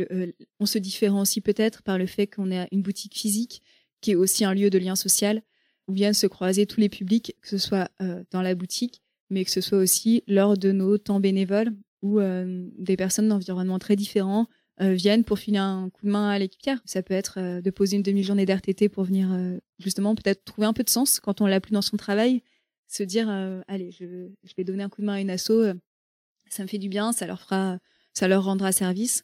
on 0.60 0.66
se 0.66 0.78
différencie 0.78 1.44
peut-être 1.44 1.84
par 1.84 1.98
le 1.98 2.06
fait 2.06 2.28
qu'on 2.28 2.52
ait 2.52 2.68
une 2.72 2.82
boutique 2.82 3.18
physique 3.18 3.62
qui 4.00 4.12
est 4.12 4.16
aussi 4.16 4.46
un 4.46 4.54
lieu 4.54 4.70
de 4.70 4.78
lien 4.78 4.96
social 4.96 5.42
où 5.88 5.94
viennent 5.94 6.14
se 6.14 6.28
croiser 6.28 6.66
tous 6.66 6.80
les 6.80 6.88
publics, 6.88 7.36
que 7.42 7.50
ce 7.50 7.58
soit 7.58 7.90
dans 8.30 8.42
la 8.42 8.56
boutique, 8.56 9.02
mais 9.32 9.44
que 9.44 9.52
ce 9.52 9.62
soit 9.62 9.80
aussi 9.80 10.24
lors 10.28 10.58
de 10.58 10.72
nos 10.72 10.98
temps 10.98 11.20
bénévoles 11.20 11.74
où 12.02 12.20
euh, 12.20 12.68
des 12.78 12.98
personnes 12.98 13.30
d'environnement 13.30 13.80
très 13.80 13.96
différents 13.96 14.48
euh, 14.82 14.94
viennent 14.94 15.24
pour 15.24 15.40
filer 15.40 15.58
un 15.58 15.90
coup 15.90 16.06
de 16.06 16.12
main 16.12 16.30
à 16.30 16.40
l'équipière. 16.40 16.82
Ça 16.86 17.04
peut 17.04 17.14
être 17.14 17.40
euh, 17.40 17.62
de 17.62 17.70
poser 17.70 17.96
une 17.96 18.04
demi-journée 18.04 18.46
d'RTT 18.46 18.90
pour 18.90 19.04
venir 19.04 19.30
justement 19.80 20.16
peut-être 20.16 20.44
trouver 20.44 20.68
un 20.68 20.74
peu 20.74 20.84
de 20.84 20.90
sens 20.90 21.20
quand 21.20 21.42
on 21.42 21.48
l'a 21.48 21.62
plus 21.62 21.74
dans 21.74 21.82
son 21.82 21.98
travail, 21.98 22.44
se 22.88 23.04
dire 23.04 23.30
allez, 23.68 23.92
je, 23.92 24.28
je, 24.44 24.54
vais 24.58 24.64
donner 24.64 24.84
un 24.84 24.90
coup 24.90 25.02
de 25.02 25.06
main 25.06 25.14
à 25.14 25.22
une 25.22 25.30
asso, 25.30 25.52
ça 26.50 26.64
me 26.64 26.68
fait 26.68 26.78
du 26.78 26.90
bien, 26.90 27.14
ça 27.14 27.26
leur 27.26 27.42
fera, 27.42 27.80
ça 28.14 28.28
leur 28.28 28.44
rendra 28.44 28.72
service. 28.72 29.24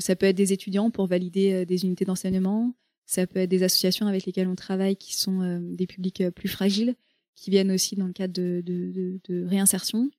ça 0.00 0.16
peut 0.16 0.26
être 0.26 0.36
des 0.36 0.52
étudiants 0.52 0.90
pour 0.90 1.06
valider 1.06 1.66
des 1.66 1.84
unités 1.84 2.04
d'enseignement. 2.04 2.74
Ça 3.06 3.26
peut 3.26 3.40
être 3.40 3.50
des 3.50 3.62
associations 3.62 4.06
avec 4.06 4.26
lesquelles 4.26 4.48
on 4.48 4.54
travaille 4.54 4.96
qui 4.96 5.14
sont 5.14 5.60
des 5.60 5.86
publics 5.86 6.30
plus 6.30 6.48
fragiles 6.48 6.94
qui 7.34 7.50
viennent 7.50 7.72
aussi 7.72 7.96
dans 7.96 8.06
le 8.06 8.12
cadre 8.12 8.32
de, 8.32 8.62
de, 8.64 9.20
de, 9.28 9.44
réinsertion, 9.44 10.10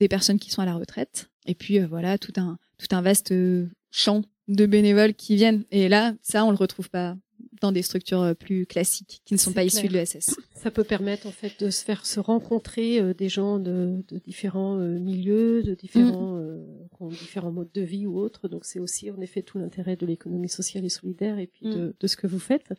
des 0.00 0.08
personnes 0.08 0.38
qui 0.38 0.50
sont 0.50 0.62
à 0.62 0.66
la 0.66 0.74
retraite, 0.74 1.30
et 1.46 1.54
puis 1.54 1.78
euh, 1.78 1.86
voilà 1.86 2.18
tout 2.18 2.32
un 2.36 2.58
tout 2.78 2.94
un 2.94 3.02
vaste 3.02 3.32
euh, 3.32 3.68
champ 3.90 4.22
de 4.48 4.66
bénévoles 4.66 5.14
qui 5.14 5.36
viennent. 5.36 5.64
Et 5.70 5.88
là, 5.88 6.14
ça, 6.22 6.44
on 6.44 6.50
le 6.50 6.56
retrouve 6.56 6.90
pas 6.90 7.16
dans 7.60 7.72
des 7.72 7.82
structures 7.82 8.22
euh, 8.22 8.34
plus 8.34 8.66
classiques 8.66 9.22
qui 9.24 9.34
ne 9.34 9.38
sont 9.38 9.52
pas 9.52 9.64
issues 9.64 9.88
de 9.88 9.92
l'ESS. 9.92 10.36
Ça 10.54 10.70
peut 10.70 10.84
permettre 10.84 11.26
en 11.26 11.32
fait 11.32 11.52
de 11.60 11.70
se 11.70 11.84
faire 11.84 12.04
se 12.06 12.20
rencontrer 12.20 13.14
des 13.14 13.28
gens 13.28 13.58
de, 13.58 14.02
de 14.08 14.18
différents 14.18 14.76
milieux, 14.76 15.62
de 15.62 15.74
différents, 15.74 16.38
mm. 16.38 17.08
différents 17.10 17.52
modes 17.52 17.72
de 17.72 17.82
vie 17.82 18.06
ou 18.06 18.18
autres. 18.18 18.48
Donc 18.48 18.64
c'est 18.64 18.80
aussi 18.80 19.10
en 19.10 19.20
effet 19.20 19.42
tout 19.42 19.58
l'intérêt 19.58 19.96
de 19.96 20.06
l'économie 20.06 20.48
sociale 20.48 20.84
et 20.84 20.88
solidaire 20.88 21.38
et 21.38 21.46
puis 21.46 21.66
mm. 21.66 21.74
de, 21.74 21.96
de, 21.98 22.06
ce 22.06 22.16
que 22.16 22.26
vous 22.26 22.40
faites. 22.40 22.72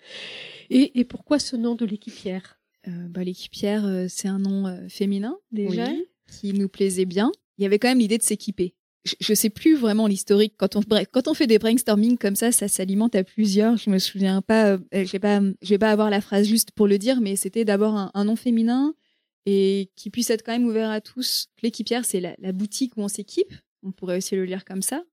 Et, 0.69 0.99
et 0.99 1.05
pourquoi 1.05 1.39
ce 1.39 1.55
nom 1.55 1.75
de 1.75 1.85
l'équipière? 1.85 2.57
Euh, 2.87 3.07
bah, 3.09 3.23
L'équipière, 3.23 3.85
euh, 3.85 4.05
c'est 4.07 4.27
un 4.27 4.39
nom 4.39 4.67
euh, 4.67 4.87
féminin 4.89 5.37
déjà, 5.51 5.87
qui 6.27 6.53
nous 6.53 6.69
plaisait 6.69 7.05
bien. 7.05 7.31
Il 7.57 7.63
y 7.63 7.65
avait 7.65 7.79
quand 7.79 7.87
même 7.87 7.99
l'idée 7.99 8.17
de 8.17 8.23
s'équiper. 8.23 8.75
Je, 9.19 9.31
ne 9.31 9.35
sais 9.35 9.49
plus 9.49 9.75
vraiment 9.75 10.07
l'historique. 10.07 10.55
Quand 10.57 10.75
on, 10.75 11.33
fait 11.33 11.47
des 11.47 11.59
brainstorming 11.59 12.17
comme 12.17 12.35
ça, 12.35 12.51
ça 12.51 12.67
s'alimente 12.67 13.15
à 13.15 13.23
plusieurs. 13.23 13.77
Je 13.77 13.89
me 13.89 13.99
souviens 13.99 14.41
pas, 14.41 14.77
je 14.91 15.11
vais 15.11 15.19
pas, 15.19 15.41
je 15.61 15.69
vais 15.69 15.77
pas 15.77 15.91
avoir 15.91 16.09
la 16.09 16.21
phrase 16.21 16.47
juste 16.47 16.71
pour 16.71 16.87
le 16.87 16.97
dire, 16.97 17.21
mais 17.21 17.35
c'était 17.35 17.65
d'abord 17.65 18.11
un, 18.13 18.25
nom 18.25 18.35
féminin 18.35 18.93
et 19.45 19.89
qui 19.95 20.09
puisse 20.09 20.29
être 20.29 20.43
quand 20.43 20.51
même 20.51 20.65
ouvert 20.65 20.89
à 20.89 21.01
tous. 21.01 21.47
L'équipière, 21.63 22.05
c'est 22.05 22.19
la, 22.19 22.51
boutique 22.51 22.97
où 22.97 23.01
on 23.01 23.07
s'équipe. 23.07 23.53
On 23.83 23.91
pourrait 23.91 24.17
aussi 24.17 24.35
le 24.35 24.45
lire 24.45 24.65
comme 24.65 24.81
ça. 24.81 25.03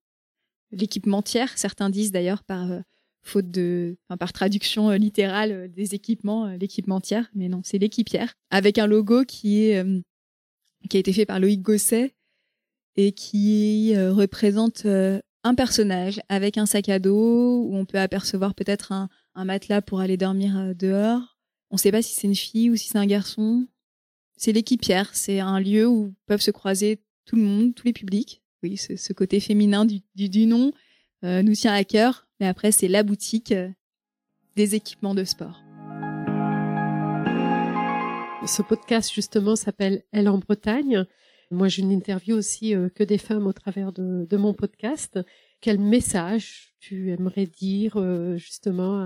L'équipementière, 0.71 1.57
certains 1.57 1.89
disent 1.89 2.11
d'ailleurs 2.11 2.43
par 2.43 2.67
faute 3.25 3.49
de, 3.51 3.97
par 4.19 4.31
traduction 4.31 4.91
euh, 4.91 4.97
littérale 4.97 5.51
euh, 5.51 5.67
des 5.67 5.95
équipements, 5.95 6.45
euh, 6.45 6.57
l'équipementière, 6.57 7.29
mais 7.33 7.49
non, 7.49 7.61
c'est 7.63 7.79
l'équipière, 7.79 8.35
avec 8.51 8.77
un 8.77 8.87
logo 8.87 9.25
qui 9.25 9.63
est 9.63 9.83
qui 10.89 10.97
a 10.97 10.99
été 10.99 11.13
fait 11.13 11.25
par 11.25 11.39
Loïc 11.39 11.63
Gosset 11.63 12.13
et 12.97 13.11
qui 13.11 13.95
représente 13.97 14.85
un 15.45 15.53
personnage 15.53 16.19
avec 16.27 16.57
un 16.57 16.65
sac 16.65 16.89
à 16.89 16.97
dos 16.97 17.63
où 17.63 17.75
on 17.75 17.85
peut 17.85 17.99
apercevoir 17.99 18.55
peut-être 18.55 18.91
un, 18.91 19.09
matelas 19.35 19.83
pour 19.83 19.99
aller 19.99 20.17
dormir 20.17 20.57
euh, 20.57 20.73
dehors. 20.73 21.37
On 21.69 21.75
ne 21.75 21.79
sait 21.79 21.91
pas 21.91 22.01
si 22.01 22.15
c'est 22.15 22.27
une 22.27 22.35
fille 22.35 22.71
ou 22.71 22.75
si 22.75 22.89
c'est 22.89 22.97
un 22.97 23.05
garçon. 23.05 23.67
C'est 24.37 24.51
l'équipière, 24.51 25.11
c'est 25.13 25.39
un 25.39 25.59
lieu 25.59 25.87
où 25.87 26.15
peuvent 26.25 26.41
se 26.41 26.49
croiser 26.49 26.99
tout 27.25 27.35
le 27.35 27.43
monde, 27.43 27.75
tous 27.75 27.85
les 27.85 27.93
publics. 27.93 28.41
Oui, 28.63 28.75
ce, 28.75 29.13
côté 29.13 29.39
féminin 29.39 29.85
du, 29.85 30.47
nom 30.47 30.71
euh, 31.23 31.43
nous 31.43 31.53
tient 31.53 31.73
à 31.73 31.83
cœur. 31.83 32.27
Mais 32.39 32.47
après, 32.47 32.71
c'est 32.71 32.87
la 32.87 33.03
boutique 33.03 33.51
euh, 33.51 33.69
des 34.55 34.73
équipements 34.73 35.13
de 35.13 35.23
sport. 35.23 35.61
Ce 38.47 38.63
podcast, 38.63 39.13
justement, 39.13 39.55
s'appelle 39.55 40.03
Elle 40.11 40.27
en 40.27 40.39
Bretagne. 40.39 41.05
Moi, 41.51 41.67
je 41.67 41.81
n'interview 41.81 42.35
aussi 42.35 42.73
euh, 42.73 42.89
que 42.89 43.03
des 43.03 43.17
femmes 43.17 43.47
au 43.47 43.53
travers 43.53 43.91
de, 43.91 44.37
mon 44.37 44.53
podcast. 44.53 45.19
Quel 45.61 45.79
message 45.79 46.73
tu 46.79 47.11
aimerais 47.11 47.45
dire 47.45 47.97
euh, 47.97 48.37
justement 48.37 48.99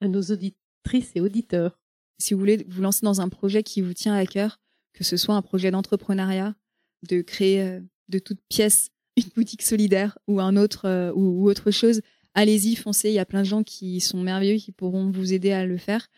à, 0.00 0.08
nos 0.08 0.22
auditrices 0.22 1.12
et 1.14 1.20
auditeurs? 1.20 1.78
Si 2.18 2.34
vous 2.34 2.40
voulez 2.40 2.64
vous 2.68 2.82
lancer 2.82 3.04
dans 3.04 3.20
un 3.20 3.28
projet 3.28 3.62
qui 3.62 3.80
vous 3.82 3.94
tient 3.94 4.14
à 4.14 4.26
cœur, 4.26 4.60
que 4.94 5.04
ce 5.04 5.16
soit 5.16 5.34
un 5.34 5.42
projet 5.42 5.70
d'entrepreneuriat, 5.70 6.56
de 7.08 7.20
créer 7.20 7.62
euh, 7.62 7.80
de 8.08 8.18
toutes 8.18 8.40
pièces 8.48 8.90
une 9.16 9.30
boutique 9.34 9.62
solidaire 9.62 10.18
ou 10.26 10.40
un 10.40 10.56
autre 10.56 11.12
ou, 11.14 11.48
autre 11.48 11.70
chose, 11.70 12.02
allez-y, 12.34 12.76
foncez. 12.76 13.08
Il 13.08 13.14
y 13.14 13.18
a 13.18 13.24
plein 13.24 13.40
de 13.40 13.46
gens 13.46 13.62
qui 13.62 14.00
sont 14.00 14.22
merveilleux 14.22 14.58
qui 14.58 14.72
pourront 14.72 15.10
vous 15.10 15.32
aider 15.32 15.52
à 15.52 15.64
le 15.64 15.78
faire. 15.78 16.08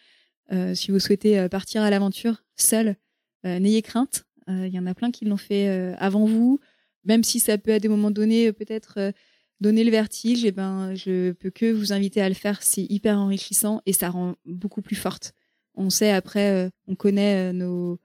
si 0.74 0.90
vous 0.90 0.98
souhaitez 0.98 1.48
partir 1.48 1.82
à 1.82 1.90
l'aventure 1.90 2.42
seul, 2.56 2.96
n'ayez 3.44 3.82
crainte. 3.82 4.27
Euh, 4.48 4.66
il 4.66 4.74
y 4.74 4.78
en 4.78 4.86
a 4.86 4.94
plein 4.94 5.10
qui 5.10 5.24
l'ont 5.24 5.36
fait 5.36 5.68
euh, 5.68 5.94
avant 5.98 6.24
vous, 6.24 6.60
même 7.04 7.24
si 7.24 7.40
ça 7.40 7.58
peut 7.58 7.72
à 7.72 7.78
des 7.78 7.88
moments 7.88 8.10
donnés 8.10 8.52
peut-être 8.52 8.94
euh, 8.98 9.12
donner 9.60 9.84
le 9.84 9.90
vertige. 9.90 10.44
Et 10.44 10.48
eh 10.48 10.52
ben, 10.52 10.94
je 10.94 11.32
peux 11.32 11.50
que 11.50 11.70
vous 11.70 11.92
inviter 11.92 12.20
à 12.20 12.28
le 12.28 12.34
faire. 12.34 12.62
C'est 12.62 12.86
hyper 12.88 13.18
enrichissant 13.18 13.82
et 13.86 13.92
ça 13.92 14.10
rend 14.10 14.36
beaucoup 14.44 14.82
plus 14.82 14.96
forte. 14.96 15.32
On 15.74 15.90
sait 15.90 16.10
après, 16.10 16.70
on 16.88 16.96
connaît 16.96 17.52
nos 17.52 18.00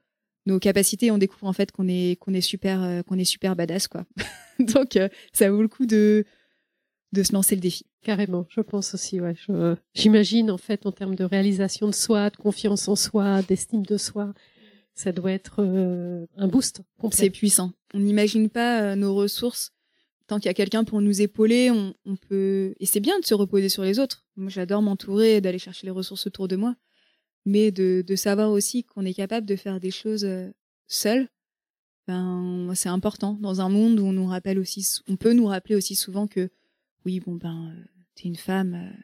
nos 0.46 0.58
capacités, 0.58 1.10
on 1.10 1.16
découvre 1.16 1.46
en 1.46 1.54
fait 1.54 1.72
qu'on 1.72 1.88
est 1.88 2.16
qu'on 2.20 2.34
est 2.34 2.42
super 2.42 3.02
qu'on 3.04 3.18
est 3.18 3.24
super 3.24 3.56
badass 3.56 3.88
quoi. 3.88 4.04
Donc 4.60 4.98
ça 5.32 5.50
vaut 5.50 5.62
le 5.62 5.68
coup 5.68 5.86
de 5.86 6.24
de 7.12 7.22
se 7.22 7.32
lancer 7.32 7.54
le 7.56 7.60
défi. 7.60 7.86
Carrément, 8.02 8.46
je 8.48 8.60
pense 8.60 8.94
aussi. 8.94 9.20
Ouais, 9.20 9.34
j'imagine 9.94 10.50
en 10.50 10.58
fait 10.58 10.86
en 10.86 10.92
termes 10.92 11.16
de 11.16 11.24
réalisation 11.24 11.88
de 11.88 11.94
soi, 11.94 12.30
de 12.30 12.36
confiance 12.36 12.86
en 12.86 12.94
soi, 12.94 13.42
d'estime 13.42 13.84
de 13.84 13.96
soi, 13.96 14.34
ça 14.94 15.12
doit 15.12 15.32
être 15.32 15.56
euh, 15.58 16.26
un 16.36 16.48
boost. 16.48 16.82
C'est 17.10 17.30
puissant. 17.30 17.72
On 17.92 17.98
n'imagine 17.98 18.48
pas 18.48 18.80
euh, 18.82 18.96
nos 18.96 19.14
ressources. 19.14 19.72
Tant 20.26 20.38
qu'il 20.38 20.46
y 20.46 20.50
a 20.50 20.54
quelqu'un 20.54 20.84
pour 20.84 21.02
nous 21.02 21.20
épauler, 21.20 21.70
on, 21.70 22.16
peut. 22.16 22.74
Et 22.80 22.86
c'est 22.86 23.00
bien 23.00 23.18
de 23.18 23.24
se 23.26 23.34
reposer 23.34 23.68
sur 23.68 23.82
les 23.82 23.98
autres. 23.98 24.24
Moi, 24.36 24.48
j'adore 24.48 24.80
m'entourer, 24.80 25.42
d'aller 25.42 25.58
chercher 25.58 25.86
les 25.86 25.90
ressources 25.90 26.26
autour 26.26 26.48
de 26.48 26.56
moi. 26.56 26.76
Mais 27.44 27.72
de, 27.72 28.02
de 28.06 28.16
savoir 28.16 28.50
aussi 28.50 28.84
qu'on 28.84 29.04
est 29.04 29.12
capable 29.12 29.46
de 29.46 29.56
faire 29.56 29.80
des 29.80 29.90
choses 29.90 30.24
euh, 30.24 30.50
seul, 30.86 31.28
ben, 32.06 32.72
c'est 32.74 32.88
important 32.88 33.34
dans 33.34 33.60
un 33.60 33.68
monde 33.68 34.00
où 34.00 34.06
on 34.06 34.12
nous 34.12 34.26
rappelle 34.26 34.58
aussi, 34.58 34.86
on 35.08 35.16
peut 35.16 35.34
nous 35.34 35.46
rappeler 35.46 35.74
aussi 35.74 35.94
souvent 35.94 36.26
que 36.26 36.50
oui, 37.04 37.20
bon 37.20 37.34
ben, 37.34 37.74
t'es 38.14 38.28
une 38.28 38.36
femme, 38.36 38.94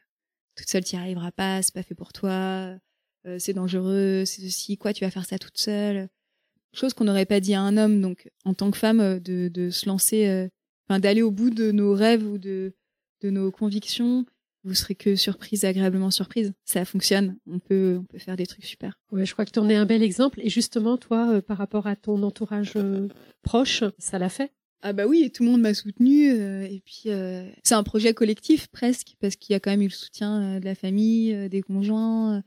toute 0.55 0.69
seule 0.69 0.85
t'y 0.85 0.97
arriveras 0.97 1.33
pas, 1.33 1.63
c'est 1.63 1.75
pas 1.75 1.83
fait 1.83 1.95
pour 1.95 2.13
toi 2.13 2.79
euh, 3.27 3.39
c'est 3.39 3.53
dangereux, 3.53 4.25
c'est 4.25 4.43
ceci, 4.43 4.77
quoi, 4.77 4.93
tu 4.93 5.05
vas 5.05 5.11
faire 5.11 5.27
ça 5.27 5.39
toute 5.39 5.59
seule. 5.59 6.09
Chose 6.73 6.95
qu'on 6.95 7.05
n'aurait 7.05 7.27
pas 7.27 7.41
dit 7.41 7.55
à 7.55 7.61
un 7.61 7.77
homme. 7.77 8.01
Donc, 8.01 8.31
en 8.45 8.55
tant 8.55 8.71
que 8.71 8.79
femme, 8.79 9.01
euh, 9.01 9.19
de, 9.19 9.49
de 9.49 9.71
se 9.71 9.87
lancer, 9.87 10.27
euh, 10.29 10.49
enfin, 10.89 11.01
d'aller 11.01 11.23
au 11.23 11.31
bout 11.31 11.51
de 11.51 11.71
nos 11.73 11.95
rêves 11.95 12.27
ou 12.27 12.39
de, 12.39 12.73
de 13.23 13.31
nos 13.31 13.51
convictions, 13.51 14.25
vous 14.65 14.75
serez 14.75 14.95
que 14.95 15.17
surprise, 15.17 15.65
agréablement 15.65 16.11
surprise. 16.11 16.53
Ça 16.65 16.85
fonctionne. 16.85 17.37
On 17.47 17.59
peut, 17.59 17.99
on 18.01 18.05
peut 18.05 18.19
faire 18.19 18.37
des 18.37 18.47
trucs 18.47 18.65
super. 18.65 18.99
Ouais, 19.11 19.27
je 19.27 19.33
crois 19.33 19.45
que 19.45 19.51
tu 19.51 19.59
en 19.59 19.69
es 19.69 19.75
un 19.75 19.87
bel 19.87 20.03
exemple. 20.03 20.41
Et 20.43 20.51
justement, 20.51 20.97
toi, 20.97 21.41
par 21.43 21.57
rapport 21.57 21.87
à 21.87 21.97
ton 21.97 22.23
entourage 22.23 22.75
proche, 23.43 23.85
ça 23.99 24.19
l'a 24.19 24.29
fait? 24.29 24.53
Ah 24.83 24.93
bah 24.93 25.07
oui, 25.07 25.31
tout 25.31 25.45
le 25.45 25.51
monde 25.51 25.63
m'a 25.63 25.73
soutenu 25.73 26.27
et 26.31 26.83
puis 26.85 27.09
c'est 27.63 27.75
un 27.75 27.83
projet 27.83 28.13
collectif 28.13 28.69
presque 28.69 29.15
parce 29.19 29.37
qu'il 29.37 29.55
y 29.55 29.57
a 29.57 29.61
quand 29.61 29.71
même 29.71 29.83
eu 29.83 29.89
le 29.89 29.91
soutien 29.91 30.61
de 30.61 30.65
la 30.65 30.75
famille, 30.75 31.49
des 31.49 31.63
conjoints, 31.63 32.43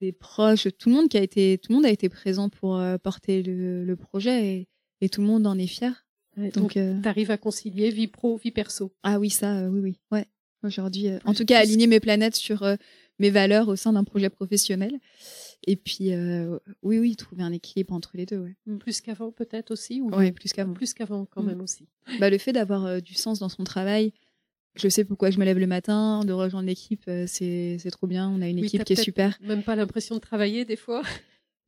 des 0.00 0.12
proches, 0.12 0.68
tout 0.78 0.88
le 0.88 0.94
monde 0.94 1.08
qui 1.08 1.18
a 1.18 1.22
été, 1.22 1.58
tout 1.58 1.72
le 1.72 1.76
monde 1.76 1.86
a 1.86 1.90
été 1.90 2.08
présent 2.08 2.48
pour 2.48 2.76
euh, 2.76 2.98
porter 2.98 3.42
le, 3.42 3.96
projet 3.96 4.68
et, 5.00 5.08
tout 5.08 5.20
le 5.20 5.26
monde 5.26 5.46
en 5.46 5.58
est 5.58 5.66
fier. 5.66 6.06
donc, 6.54 6.76
euh, 6.76 7.00
tu 7.00 7.08
arrives 7.08 7.30
à 7.30 7.38
concilier 7.38 7.90
vie 7.90 8.06
pro, 8.06 8.36
vie 8.36 8.50
perso. 8.50 8.94
Ah 9.02 9.18
oui, 9.18 9.30
ça, 9.30 9.58
euh, 9.58 9.68
oui, 9.68 9.80
oui, 9.80 10.00
ouais. 10.12 10.26
Aujourd'hui, 10.64 11.08
en 11.24 11.34
tout 11.34 11.44
cas, 11.44 11.60
aligner 11.60 11.86
mes 11.86 12.00
planètes 12.00 12.34
sur 12.34 12.66
mes 13.20 13.30
valeurs 13.30 13.68
au 13.68 13.76
sein 13.76 13.92
d'un 13.92 14.02
projet 14.02 14.28
professionnel. 14.28 14.98
Et 15.68 15.76
puis, 15.76 16.10
oui, 16.82 16.98
oui, 16.98 17.14
trouver 17.14 17.44
un 17.44 17.52
équilibre 17.52 17.94
entre 17.94 18.10
les 18.14 18.26
deux. 18.26 18.38
Ouais. 18.38 18.56
Plus 18.80 19.00
qu'avant, 19.00 19.30
peut-être 19.30 19.70
aussi 19.70 20.00
ou... 20.00 20.10
Oui, 20.12 20.32
plus 20.32 20.52
qu'avant. 20.52 20.72
Plus 20.72 20.94
qu'avant, 20.94 21.26
quand 21.26 21.44
mm. 21.44 21.46
même 21.46 21.60
aussi. 21.60 21.86
Bah, 22.18 22.28
le 22.28 22.38
fait 22.38 22.52
d'avoir 22.52 23.00
du 23.00 23.14
sens 23.14 23.38
dans 23.38 23.48
son 23.48 23.62
travail, 23.62 24.12
je 24.74 24.88
sais 24.88 25.04
pourquoi 25.04 25.30
je 25.30 25.38
me 25.38 25.44
lève 25.44 25.58
le 25.58 25.66
matin, 25.66 26.24
de 26.24 26.32
rejoindre 26.32 26.66
l'équipe, 26.66 27.02
euh, 27.08 27.24
c'est 27.26 27.90
trop 27.90 28.06
bien. 28.06 28.28
On 28.28 28.40
a 28.40 28.48
une 28.48 28.58
équipe 28.58 28.84
qui 28.84 28.92
est 28.92 29.02
super. 29.02 29.38
Même 29.42 29.62
pas 29.62 29.76
l'impression 29.76 30.14
de 30.14 30.20
travailler 30.20 30.64
des 30.64 30.76
fois. 30.76 31.02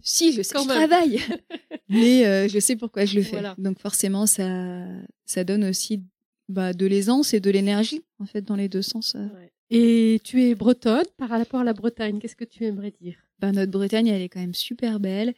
Si, 0.03 0.33
je 0.33 0.41
sais 0.41 0.59
je 0.59 0.67
travaille, 0.67 1.21
mais 1.91 2.27
euh, 2.27 2.49
je 2.49 2.59
sais 2.59 2.75
pourquoi 2.75 3.05
je 3.05 3.17
le 3.17 3.23
fais. 3.23 3.43
Donc 3.59 3.79
forcément, 3.81 4.25
ça, 4.25 4.87
ça 5.27 5.45
donne 5.45 5.63
aussi 5.65 6.03
bah, 6.49 6.73
de 6.73 6.87
l'aisance 6.87 7.35
et 7.35 7.41
de 7.41 7.51
l'énergie, 7.51 8.03
en 8.19 8.25
fait, 8.25 8.41
dans 8.41 8.57
les 8.57 8.71
deux 8.71 8.81
sens. 8.81 9.15
Euh. 9.15 9.29
Et 9.69 10.19
tu 10.25 10.43
es 10.43 10.55
bretonne 10.55 11.05
par 11.19 11.29
rapport 11.29 11.61
à 11.61 11.65
la 11.65 11.75
Bretagne. 11.75 12.19
Qu'est-ce 12.19 12.35
que 12.35 12.45
tu 12.45 12.65
aimerais 12.65 12.95
dire? 12.99 13.17
Bah, 13.41 13.53
Notre 13.53 13.71
Bretagne, 13.71 14.07
elle 14.07 14.23
est 14.23 14.31
quand 14.31 14.41
même 14.41 14.55
super 14.55 15.01
belle. 15.01 15.35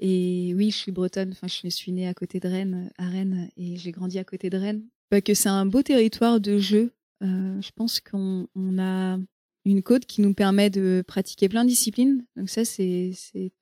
Et 0.00 0.54
oui, 0.56 0.70
je 0.70 0.76
suis 0.76 0.92
bretonne. 0.92 1.30
Enfin, 1.30 1.46
je 1.46 1.68
suis 1.68 1.92
née 1.92 2.08
à 2.08 2.14
côté 2.14 2.40
de 2.40 2.48
Rennes, 2.48 2.90
à 2.98 3.08
Rennes, 3.08 3.48
et 3.56 3.76
j'ai 3.76 3.92
grandi 3.92 4.18
à 4.18 4.24
côté 4.24 4.50
de 4.50 4.58
Rennes. 4.58 4.82
Bah, 5.10 5.20
que 5.20 5.34
c'est 5.34 5.48
un 5.48 5.66
beau 5.66 5.82
territoire 5.82 6.40
de 6.40 6.58
jeu 6.58 6.92
euh, 7.22 7.60
je 7.60 7.70
pense 7.74 8.00
qu'on 8.00 8.46
a 8.78 9.18
une 9.66 9.82
côte 9.82 10.06
qui 10.06 10.22
nous 10.22 10.32
permet 10.32 10.70
de 10.70 11.04
pratiquer 11.06 11.48
plein 11.48 11.64
de 11.64 11.68
disciplines. 11.68 12.24
Donc 12.36 12.48
ça, 12.48 12.64
c'est 12.64 13.12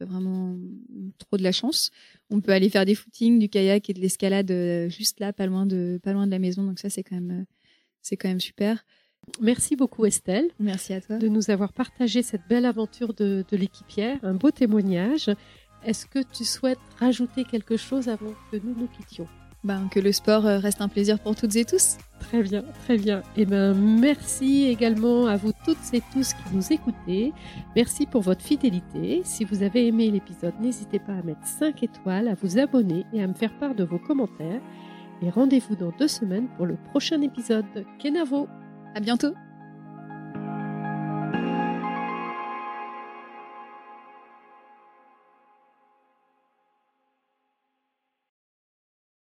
vraiment 0.01 0.57
trop 1.18 1.37
de 1.37 1.42
la 1.42 1.53
chance. 1.53 1.90
On 2.31 2.40
peut 2.40 2.53
aller 2.53 2.71
faire 2.71 2.85
des 2.85 2.94
footings, 2.94 3.38
du 3.38 3.49
kayak 3.49 3.90
et 3.90 3.94
de 3.94 4.01
l'escalade 4.01 4.51
euh, 4.51 4.88
juste 4.88 5.18
là, 5.21 5.33
pas 5.33 5.47
loin 5.47 5.66
de 5.66 5.99
pas 6.03 6.12
loin 6.12 6.27
de 6.27 6.31
la 6.31 6.38
maison. 6.38 6.62
Donc 6.62 6.79
ça, 6.79 6.88
c'est 6.88 7.03
quand 7.03 7.16
même 7.16 7.47
c'est 8.03 8.16
quand 8.16 8.29
même 8.29 8.40
super. 8.40 8.85
Merci 9.40 9.77
beaucoup 9.77 10.07
Estelle. 10.07 10.49
Merci 10.59 10.94
à 10.94 11.01
toi 11.01 11.18
de 11.18 11.29
nous 11.29 11.51
avoir 11.51 11.73
partagé 11.73 12.23
cette 12.23 12.49
belle 12.49 12.64
aventure 12.64 13.12
de, 13.12 13.44
de 13.51 13.57
l'équipière, 13.57 14.18
un 14.23 14.35
beau 14.35 14.51
témoignage. 14.51 15.31
Est-ce 15.85 16.07
que 16.07 16.21
tu 16.21 16.44
souhaites 16.44 16.79
rajouter 16.99 17.44
quelque 17.44 17.77
chose 17.77 18.09
avant 18.09 18.35
que 18.51 18.57
nous 18.57 18.75
nous 18.75 18.88
quittions? 18.88 19.29
Ben, 19.64 19.88
que 19.90 20.01
le 20.01 20.12
sport 20.12 20.47
euh, 20.47 20.59
reste 20.59 20.81
un 20.81 20.88
plaisir 20.88 21.18
pour 21.18 21.35
toutes 21.35 21.57
et 21.57 21.64
tous. 21.64 21.99
Très 22.21 22.42
bien, 22.42 22.62
très 22.85 22.97
bien. 22.97 23.21
Et 23.37 23.42
eh 23.42 23.47
ben, 23.47 23.75
merci 23.75 24.66
également 24.66 25.27
à 25.27 25.37
vous 25.37 25.53
toutes 25.64 25.79
et 25.92 26.03
tous 26.12 26.35
qui 26.35 26.55
nous 26.55 26.73
écoutez. 26.73 27.33
Merci 27.75 28.07
pour 28.07 28.23
votre 28.23 28.42
fidélité. 28.42 29.23
Si 29.25 29.44
vous 29.44 29.62
avez 29.62 29.87
aimé 29.87 30.11
l'épisode, 30.11 30.55
n'hésitez 30.61 30.99
pas 30.99 31.14
à 31.14 31.23
mettre 31.23 31.47
5 31.47 31.83
étoiles, 31.83 32.29
à 32.29 32.35
vous 32.35 32.59
abonner 32.59 33.05
et 33.12 33.23
à 33.23 33.27
me 33.27 33.35
faire 33.35 33.57
part 33.59 33.75
de 33.75 33.85
vos 33.85 33.99
commentaires. 33.99 34.61
Et 35.23 35.31
rendez-vous 35.31 35.75
dans 35.75 35.92
deux 35.99 36.09
semaines 36.09 36.49
pour 36.57 36.66
le 36.66 36.77
prochain 36.90 37.21
épisode. 37.23 37.66
Kenavo 37.99 38.49
À 38.94 39.01
bientôt 39.01 39.35